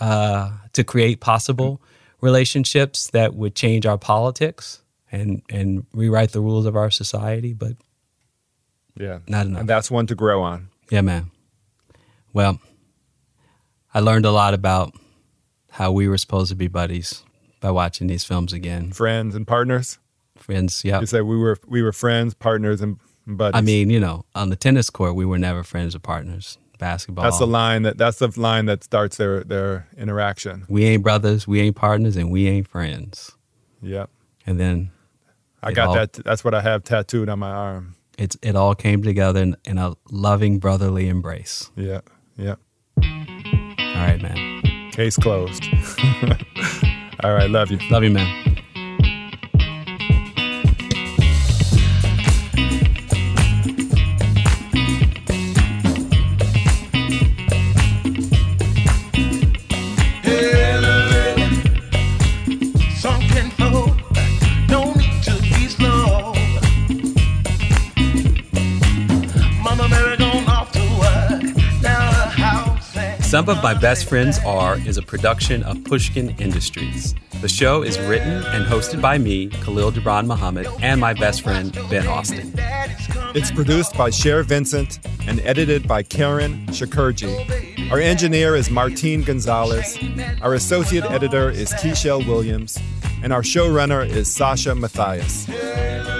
uh, 0.00 0.50
to 0.72 0.84
create 0.84 1.20
possible 1.20 1.80
relationships 2.20 3.10
that 3.10 3.34
would 3.34 3.54
change 3.54 3.86
our 3.86 3.98
politics 3.98 4.82
and 5.12 5.42
and 5.50 5.86
rewrite 5.92 6.32
the 6.32 6.40
rules 6.40 6.66
of 6.66 6.76
our 6.76 6.90
society, 6.90 7.52
but 7.52 7.72
yeah 8.96 9.18
not 9.28 9.46
enough. 9.46 9.60
and 9.60 9.68
that's 9.68 9.90
one 9.90 10.06
to 10.06 10.14
grow 10.14 10.42
on 10.42 10.68
Yeah, 10.90 11.00
man. 11.02 11.30
Well, 12.32 12.60
I 13.94 14.00
learned 14.00 14.26
a 14.26 14.30
lot 14.30 14.54
about 14.54 14.94
how 15.70 15.92
we 15.92 16.08
were 16.08 16.18
supposed 16.18 16.50
to 16.50 16.56
be 16.56 16.68
buddies 16.68 17.24
by 17.60 17.70
watching 17.70 18.06
these 18.06 18.24
films 18.24 18.52
again. 18.52 18.92
Friends 18.92 19.34
and 19.34 19.46
partners. 19.46 19.98
Friends, 20.36 20.84
yeah. 20.84 21.00
You 21.00 21.06
said 21.06 21.22
we 21.22 21.36
were 21.36 21.58
we 21.66 21.82
were 21.82 21.92
friends, 21.92 22.34
partners, 22.34 22.80
and 22.80 22.98
buddies. 23.26 23.58
I 23.58 23.60
mean, 23.62 23.90
you 23.90 24.00
know, 24.00 24.24
on 24.34 24.50
the 24.50 24.56
tennis 24.56 24.90
court, 24.90 25.14
we 25.14 25.24
were 25.24 25.38
never 25.38 25.62
friends 25.62 25.94
or 25.94 25.98
partners. 26.00 26.58
Basketball. 26.80 27.24
that's 27.24 27.38
the 27.38 27.46
line 27.46 27.82
that 27.82 27.98
that's 27.98 28.18
the 28.18 28.32
line 28.40 28.66
that 28.66 28.82
starts 28.82 29.16
their 29.18 29.44
their 29.44 29.86
interaction. 29.96 30.64
We 30.68 30.84
ain't 30.84 31.02
brothers, 31.02 31.46
we 31.46 31.60
ain't 31.60 31.76
partners, 31.76 32.16
and 32.16 32.30
we 32.30 32.48
ain't 32.48 32.66
friends. 32.66 33.32
Yep. 33.82 34.10
And 34.46 34.58
then 34.58 34.90
I 35.62 35.72
got 35.72 35.88
all- 35.88 35.94
that. 35.94 36.12
That's 36.14 36.42
what 36.42 36.54
I 36.54 36.62
have 36.62 36.82
tattooed 36.82 37.28
on 37.28 37.38
my 37.38 37.50
arm. 37.50 37.94
It's 38.18 38.36
it 38.42 38.56
all 38.56 38.74
came 38.74 39.02
together 39.02 39.40
in, 39.40 39.56
in 39.64 39.78
a 39.78 39.94
loving 40.10 40.58
brotherly 40.58 41.08
embrace. 41.08 41.70
Yeah. 41.76 42.00
Yeah. 42.36 42.56
All 43.02 44.06
right, 44.06 44.20
man. 44.20 44.90
Case 44.92 45.16
closed. 45.16 45.64
All 47.22 47.32
right. 47.34 47.48
Love 47.50 47.70
you. 47.70 47.78
Love 47.90 48.02
you, 48.02 48.10
man. 48.10 48.49
Some 73.30 73.48
of 73.48 73.62
My 73.62 73.74
Best 73.74 74.08
Friends 74.08 74.40
Are 74.40 74.76
is 74.78 74.98
a 74.98 75.02
production 75.02 75.62
of 75.62 75.84
Pushkin 75.84 76.30
Industries. 76.40 77.14
The 77.40 77.48
show 77.48 77.82
is 77.82 77.96
written 78.00 78.42
and 78.46 78.64
hosted 78.64 79.00
by 79.00 79.18
me, 79.18 79.50
Khalil 79.50 79.92
Gibran 79.92 80.26
Muhammad, 80.26 80.66
and 80.82 81.00
my 81.00 81.14
best 81.14 81.42
friend, 81.42 81.72
Ben 81.88 82.08
Austin. 82.08 82.52
It's 83.32 83.52
produced 83.52 83.96
by 83.96 84.10
Cher 84.10 84.42
Vincent 84.42 84.98
and 85.28 85.38
edited 85.42 85.86
by 85.86 86.02
Karen 86.02 86.66
Shakerdge. 86.72 87.92
Our 87.92 88.00
engineer 88.00 88.56
is 88.56 88.68
Martine 88.68 89.22
Gonzalez. 89.22 89.96
Our 90.42 90.54
associate 90.54 91.04
editor 91.04 91.50
is 91.50 91.72
Keishel 91.74 92.26
Williams. 92.26 92.80
And 93.22 93.32
our 93.32 93.42
showrunner 93.42 94.04
is 94.04 94.34
Sasha 94.34 94.74
Matthias. 94.74 95.48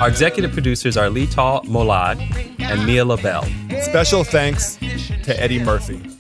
Our 0.01 0.07
executive 0.07 0.53
producers 0.53 0.97
are 0.97 1.09
Lital 1.09 1.65
Molad 1.65 2.21
and 2.61 2.87
Mia 2.87 3.05
LaBelle. 3.05 3.49
Special 3.83 4.23
thanks 4.23 4.77
to 5.25 5.35
Eddie 5.43 5.59
Murphy. 5.59 6.20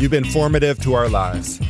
You've 0.00 0.10
been 0.10 0.24
formative 0.24 0.80
to 0.84 0.94
our 0.94 1.10
lives. 1.10 1.60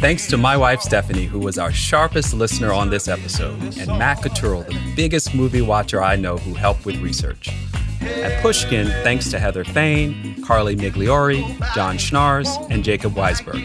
Thanks 0.00 0.26
to 0.26 0.36
my 0.36 0.56
wife 0.56 0.80
Stephanie, 0.80 1.26
who 1.26 1.38
was 1.38 1.56
our 1.56 1.70
sharpest 1.70 2.34
listener 2.34 2.72
on 2.72 2.90
this 2.90 3.06
episode, 3.06 3.62
and 3.78 3.86
Matt 3.96 4.22
Cottrell, 4.22 4.62
the 4.62 4.92
biggest 4.96 5.36
movie 5.36 5.62
watcher 5.62 6.02
I 6.02 6.16
know 6.16 6.36
who 6.36 6.52
helped 6.54 6.84
with 6.84 6.96
research. 6.96 7.48
At 8.00 8.42
Pushkin, 8.42 8.88
thanks 9.04 9.30
to 9.30 9.38
Heather 9.38 9.62
Fain, 9.62 10.42
Carly 10.42 10.74
Migliori, 10.74 11.42
John 11.76 11.96
Schnars, 11.96 12.48
and 12.70 12.82
Jacob 12.82 13.14
Weisberg. 13.14 13.64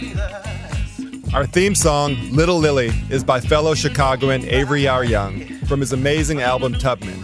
Our 1.33 1.47
theme 1.47 1.73
song, 1.73 2.15
Little 2.29 2.59
Lily, 2.59 2.91
is 3.09 3.23
by 3.23 3.39
fellow 3.39 3.73
Chicagoan 3.73 4.45
Avery 4.45 4.87
R. 4.87 5.03
Young 5.03 5.47
from 5.65 5.79
his 5.79 5.93
amazing 5.93 6.41
album 6.41 6.73
Tubman. 6.73 7.19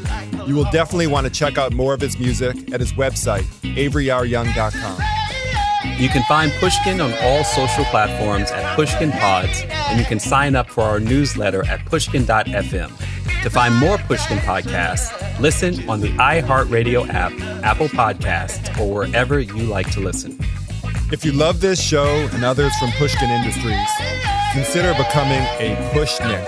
You 0.48 0.56
will 0.56 0.72
definitely 0.72 1.08
want 1.08 1.28
to 1.28 1.32
check 1.32 1.60
out 1.60 1.74
more 1.74 1.94
of 1.94 2.02
his 2.02 2.18
music 2.18 2.74
at 2.74 2.80
his 2.80 2.94
website, 2.94 3.44
averyryoung.com. 3.76 5.17
You 5.98 6.10
can 6.10 6.24
find 6.24 6.52
Pushkin 6.54 7.00
on 7.02 7.14
all 7.22 7.44
social 7.44 7.86
platforms 7.86 8.52
at 8.52 8.76
Pushkin 8.76 9.12
Pods, 9.12 9.64
and 9.70 10.00
you 10.00 10.06
can 10.06 10.20
sign 10.20 10.56
up 10.56 10.70
for 10.70 10.84
our 10.84 11.00
newsletter 11.00 11.66
at 11.68 11.86
pushkin.fm. 11.86 13.44
To 13.44 13.50
find 13.50 13.76
more 13.76 13.98
Pushkin 14.00 14.40
podcasts, 14.40 15.40
listen 15.40 15.88
on 15.88 16.02
the 16.02 16.10
iHeartRadio 16.14 17.08
app, 17.10 17.32
Apple 17.64 17.88
Podcasts, 17.88 18.80
or 18.80 19.06
wherever 19.06 19.40
you 19.40 19.64
like 19.64 19.92
to 19.92 20.00
listen. 20.00 20.38
If 21.12 21.24
you 21.24 21.32
love 21.32 21.62
this 21.62 21.82
show 21.82 22.28
and 22.34 22.44
others 22.44 22.76
from 22.78 22.92
Pushkin 22.94 23.30
Industries, 23.30 23.90
consider 24.54 24.94
becoming 24.96 25.42
a 25.60 25.76
Pushnik. 25.94 26.44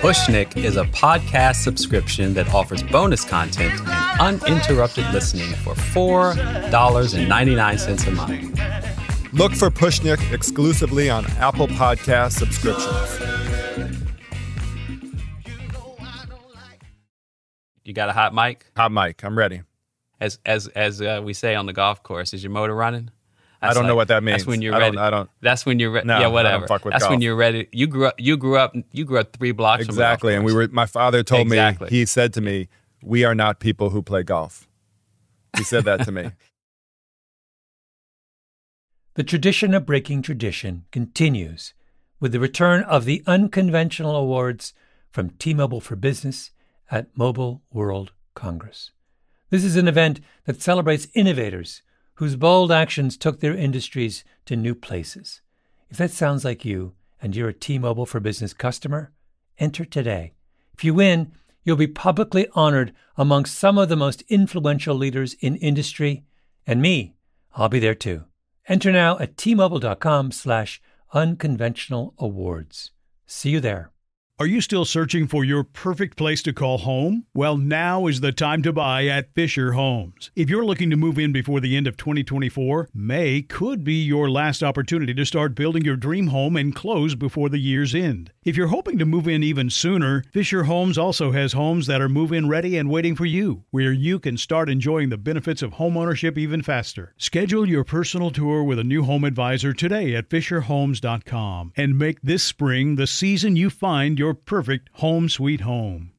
Pushnik 0.00 0.56
is 0.56 0.76
a 0.76 0.84
podcast 0.84 1.56
subscription 1.56 2.34
that 2.34 2.52
offers 2.54 2.82
bonus 2.82 3.24
content 3.24 3.78
uninterrupted 4.20 5.04
listening 5.12 5.52
for 5.56 5.74
$4.99 5.74 8.06
a 8.06 8.10
month. 8.12 9.32
Look 9.34 9.52
for 9.52 9.68
Pushnik 9.70 10.32
exclusively 10.32 11.10
on 11.10 11.26
Apple 11.38 11.68
Podcast 11.68 12.32
subscriptions. 12.32 13.20
You 17.84 17.94
got 17.94 18.08
a 18.08 18.12
hot 18.12 18.34
mic? 18.34 18.66
Hot 18.76 18.92
mic. 18.92 19.24
I'm 19.24 19.38
ready. 19.38 19.62
As 20.20 20.38
as 20.44 20.66
as 20.68 21.00
uh, 21.00 21.20
we 21.24 21.32
say 21.32 21.54
on 21.54 21.66
the 21.66 21.72
golf 21.72 22.02
course, 22.02 22.34
is 22.34 22.42
your 22.42 22.50
motor 22.50 22.74
running? 22.74 23.10
I 23.62 23.72
don't 23.74 23.86
know 23.86 23.96
what 23.96 24.08
that 24.08 24.22
means. 24.22 24.38
That's 24.42 24.46
when 24.46 24.62
you're 24.62 24.74
I 24.74 24.78
don't- 24.78 24.96
ready. 24.96 24.98
I 24.98 25.10
don't- 25.10 25.30
That's 25.40 25.66
when 25.66 25.80
you're 25.80 25.90
ready. 25.90 26.06
No, 26.06 26.14
I 26.14 26.18
yeah, 26.18 26.22
don't 26.24 26.32
whatever. 26.32 26.66
fuck 26.68 26.84
with 26.84 26.92
That's 26.92 27.08
when 27.08 27.20
you're 27.20 27.34
ready. 27.34 27.66
You 27.72 27.88
grew 27.88 28.06
up. 28.06 28.14
You 28.18 28.36
grew 28.36 28.56
up. 28.56 28.76
You 28.92 29.04
grew 29.04 29.18
up 29.18 29.36
three 29.36 29.50
blocks 29.50 29.84
Exactly. 29.84 30.32
from 30.34 30.38
And 30.38 30.44
we 30.44 30.52
were 30.52 30.68
my 30.68 30.86
father 30.86 31.24
told 31.24 31.48
Exactly. 31.48 31.86
me 31.86 31.90
he 31.96 32.06
said 32.06 32.32
to 32.34 32.40
me, 32.40 32.68
"We 33.02 33.24
are 33.24 33.34
not 33.34 33.60
people 33.60 33.90
who 33.90 34.02
play 34.02 34.22
golf." 34.22 34.68
He 35.56 35.64
said 35.64 35.84
that 35.84 36.04
to 36.04 36.12
me. 36.12 36.30
The 39.14 39.24
tradition 39.24 39.74
of 39.74 39.84
breaking 39.84 40.22
tradition 40.22 40.84
continues 40.92 41.74
with 42.20 42.30
the 42.30 42.38
return 42.38 42.84
of 42.84 43.04
the 43.04 43.24
unconventional 43.26 44.14
awards 44.14 44.74
from 45.10 45.30
T 45.30 45.52
Mobile 45.54 45.80
for 45.80 45.96
Business 45.96 46.52
at 46.88 47.18
Mobile 47.18 47.60
World 47.72 48.12
Congress. 48.36 48.92
This 49.50 49.64
is 49.64 49.74
an 49.74 49.88
event 49.88 50.20
that 50.44 50.62
celebrates 50.62 51.08
innovators 51.14 51.82
whose 52.14 52.36
bold 52.36 52.70
actions 52.70 53.16
took 53.16 53.40
their 53.40 53.56
industries 53.56 54.22
to 54.46 54.54
new 54.54 54.76
places. 54.76 55.40
If 55.90 55.96
that 55.96 56.12
sounds 56.12 56.44
like 56.44 56.64
you 56.64 56.94
and 57.20 57.34
you're 57.34 57.48
a 57.48 57.52
T 57.52 57.76
Mobile 57.76 58.06
for 58.06 58.20
Business 58.20 58.52
customer, 58.52 59.10
enter 59.58 59.84
today. 59.84 60.34
If 60.74 60.84
you 60.84 60.94
win, 60.94 61.32
you'll 61.64 61.76
be 61.76 61.86
publicly 61.86 62.48
honored 62.54 62.92
among 63.16 63.44
some 63.44 63.78
of 63.78 63.88
the 63.88 63.96
most 63.96 64.22
influential 64.28 64.94
leaders 64.94 65.34
in 65.40 65.56
industry, 65.56 66.24
and 66.66 66.80
me, 66.80 67.14
I'll 67.54 67.68
be 67.68 67.80
there 67.80 67.94
too. 67.94 68.24
Enter 68.68 68.92
now 68.92 69.18
at 69.18 69.36
tmobile.com 69.36 70.32
slash 70.32 70.80
unconventional 71.12 72.14
awards. 72.18 72.92
See 73.26 73.50
you 73.50 73.60
there. 73.60 73.92
Are 74.40 74.46
you 74.46 74.60
still 74.60 74.84
searching 74.84 75.26
for 75.26 75.42
your 75.42 75.64
perfect 75.64 76.16
place 76.16 76.44
to 76.44 76.52
call 76.52 76.78
home? 76.78 77.26
Well, 77.34 77.56
now 77.56 78.06
is 78.06 78.20
the 78.20 78.30
time 78.30 78.62
to 78.62 78.72
buy 78.72 79.06
at 79.06 79.34
Fisher 79.34 79.72
Homes. 79.72 80.30
If 80.36 80.48
you're 80.48 80.64
looking 80.64 80.90
to 80.90 80.96
move 80.96 81.18
in 81.18 81.32
before 81.32 81.58
the 81.58 81.76
end 81.76 81.88
of 81.88 81.96
2024, 81.96 82.90
May 82.94 83.42
could 83.42 83.82
be 83.82 83.94
your 83.94 84.30
last 84.30 84.62
opportunity 84.62 85.12
to 85.12 85.26
start 85.26 85.56
building 85.56 85.84
your 85.84 85.96
dream 85.96 86.28
home 86.28 86.56
and 86.56 86.72
close 86.72 87.16
before 87.16 87.48
the 87.48 87.58
year's 87.58 87.96
end. 87.96 88.30
If 88.48 88.56
you're 88.56 88.68
hoping 88.68 88.96
to 88.96 89.04
move 89.04 89.28
in 89.28 89.42
even 89.42 89.68
sooner, 89.68 90.24
Fisher 90.32 90.64
Homes 90.64 90.96
also 90.96 91.32
has 91.32 91.52
homes 91.52 91.86
that 91.86 92.00
are 92.00 92.08
move 92.08 92.32
in 92.32 92.48
ready 92.48 92.78
and 92.78 92.88
waiting 92.88 93.14
for 93.14 93.26
you, 93.26 93.64
where 93.72 93.92
you 93.92 94.18
can 94.18 94.38
start 94.38 94.70
enjoying 94.70 95.10
the 95.10 95.18
benefits 95.18 95.60
of 95.60 95.72
homeownership 95.72 96.38
even 96.38 96.62
faster. 96.62 97.12
Schedule 97.18 97.68
your 97.68 97.84
personal 97.84 98.30
tour 98.30 98.64
with 98.64 98.78
a 98.78 98.84
new 98.84 99.02
home 99.02 99.24
advisor 99.24 99.74
today 99.74 100.14
at 100.14 100.30
FisherHomes.com 100.30 101.74
and 101.76 101.98
make 101.98 102.22
this 102.22 102.42
spring 102.42 102.96
the 102.96 103.06
season 103.06 103.54
you 103.54 103.68
find 103.68 104.18
your 104.18 104.32
perfect 104.32 104.88
home 104.94 105.28
sweet 105.28 105.60
home. 105.60 106.12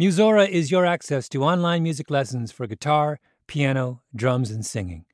Musora 0.00 0.48
is 0.48 0.70
your 0.70 0.86
access 0.86 1.28
to 1.28 1.44
online 1.44 1.82
music 1.82 2.10
lessons 2.10 2.50
for 2.50 2.66
guitar, 2.66 3.20
piano, 3.46 4.00
drums, 4.16 4.50
and 4.50 4.64
singing. 4.64 5.04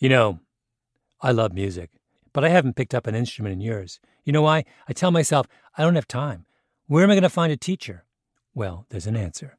You 0.00 0.08
know, 0.08 0.40
I 1.20 1.30
love 1.30 1.52
music, 1.52 1.90
but 2.32 2.44
I 2.44 2.48
haven't 2.48 2.74
picked 2.74 2.92
up 2.92 3.06
an 3.06 3.14
instrument 3.14 3.52
in 3.52 3.60
years. 3.60 4.00
You 4.24 4.32
know 4.32 4.42
why? 4.42 4.64
I 4.88 4.92
tell 4.92 5.10
myself, 5.10 5.46
I 5.76 5.82
don't 5.82 5.94
have 5.94 6.08
time. 6.08 6.46
Where 6.86 7.04
am 7.04 7.10
I 7.10 7.14
going 7.14 7.22
to 7.22 7.28
find 7.28 7.52
a 7.52 7.56
teacher? 7.56 8.04
Well, 8.54 8.86
there's 8.88 9.06
an 9.06 9.16
answer 9.16 9.58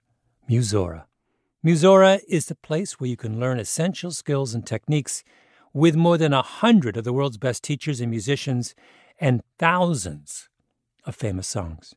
Musora. 0.50 1.06
Musora 1.66 2.20
is 2.28 2.46
the 2.46 2.56
place 2.56 3.00
where 3.00 3.10
you 3.10 3.18
can 3.18 3.40
learn 3.40 3.60
essential 3.60 4.12
skills 4.12 4.54
and 4.54 4.66
techniques 4.66 5.24
with 5.74 5.96
more 5.96 6.18
than 6.18 6.34
a 6.34 6.42
hundred 6.42 6.96
of 6.96 7.04
the 7.04 7.14
world's 7.14 7.38
best 7.38 7.64
teachers 7.64 8.00
and 8.00 8.10
musicians 8.10 8.76
and 9.20 9.42
thousands 9.58 10.48
of 11.06 11.16
famous 11.16 11.48
songs. 11.48 11.96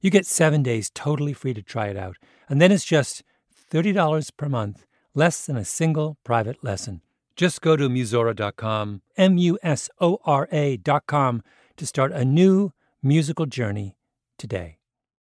You 0.00 0.10
get 0.10 0.26
seven 0.26 0.62
days 0.62 0.90
totally 0.90 1.32
free 1.32 1.54
to 1.54 1.62
try 1.62 1.88
it 1.88 1.96
out, 1.96 2.16
and 2.48 2.60
then 2.60 2.70
it's 2.70 2.84
just 2.84 3.22
$30 3.70 4.30
per 4.36 4.48
month, 4.48 4.86
less 5.14 5.46
than 5.46 5.56
a 5.56 5.64
single 5.64 6.18
private 6.22 6.62
lesson. 6.62 7.00
Just 7.34 7.60
go 7.60 7.76
to 7.76 7.88
Musora.com, 7.88 9.02
M 9.16 9.38
U 9.38 9.58
S 9.62 9.90
O 10.00 10.18
R 10.24 10.48
A.com, 10.52 11.42
to 11.76 11.86
start 11.86 12.12
a 12.12 12.24
new 12.24 12.72
musical 13.02 13.46
journey 13.46 13.96
today. 14.38 14.75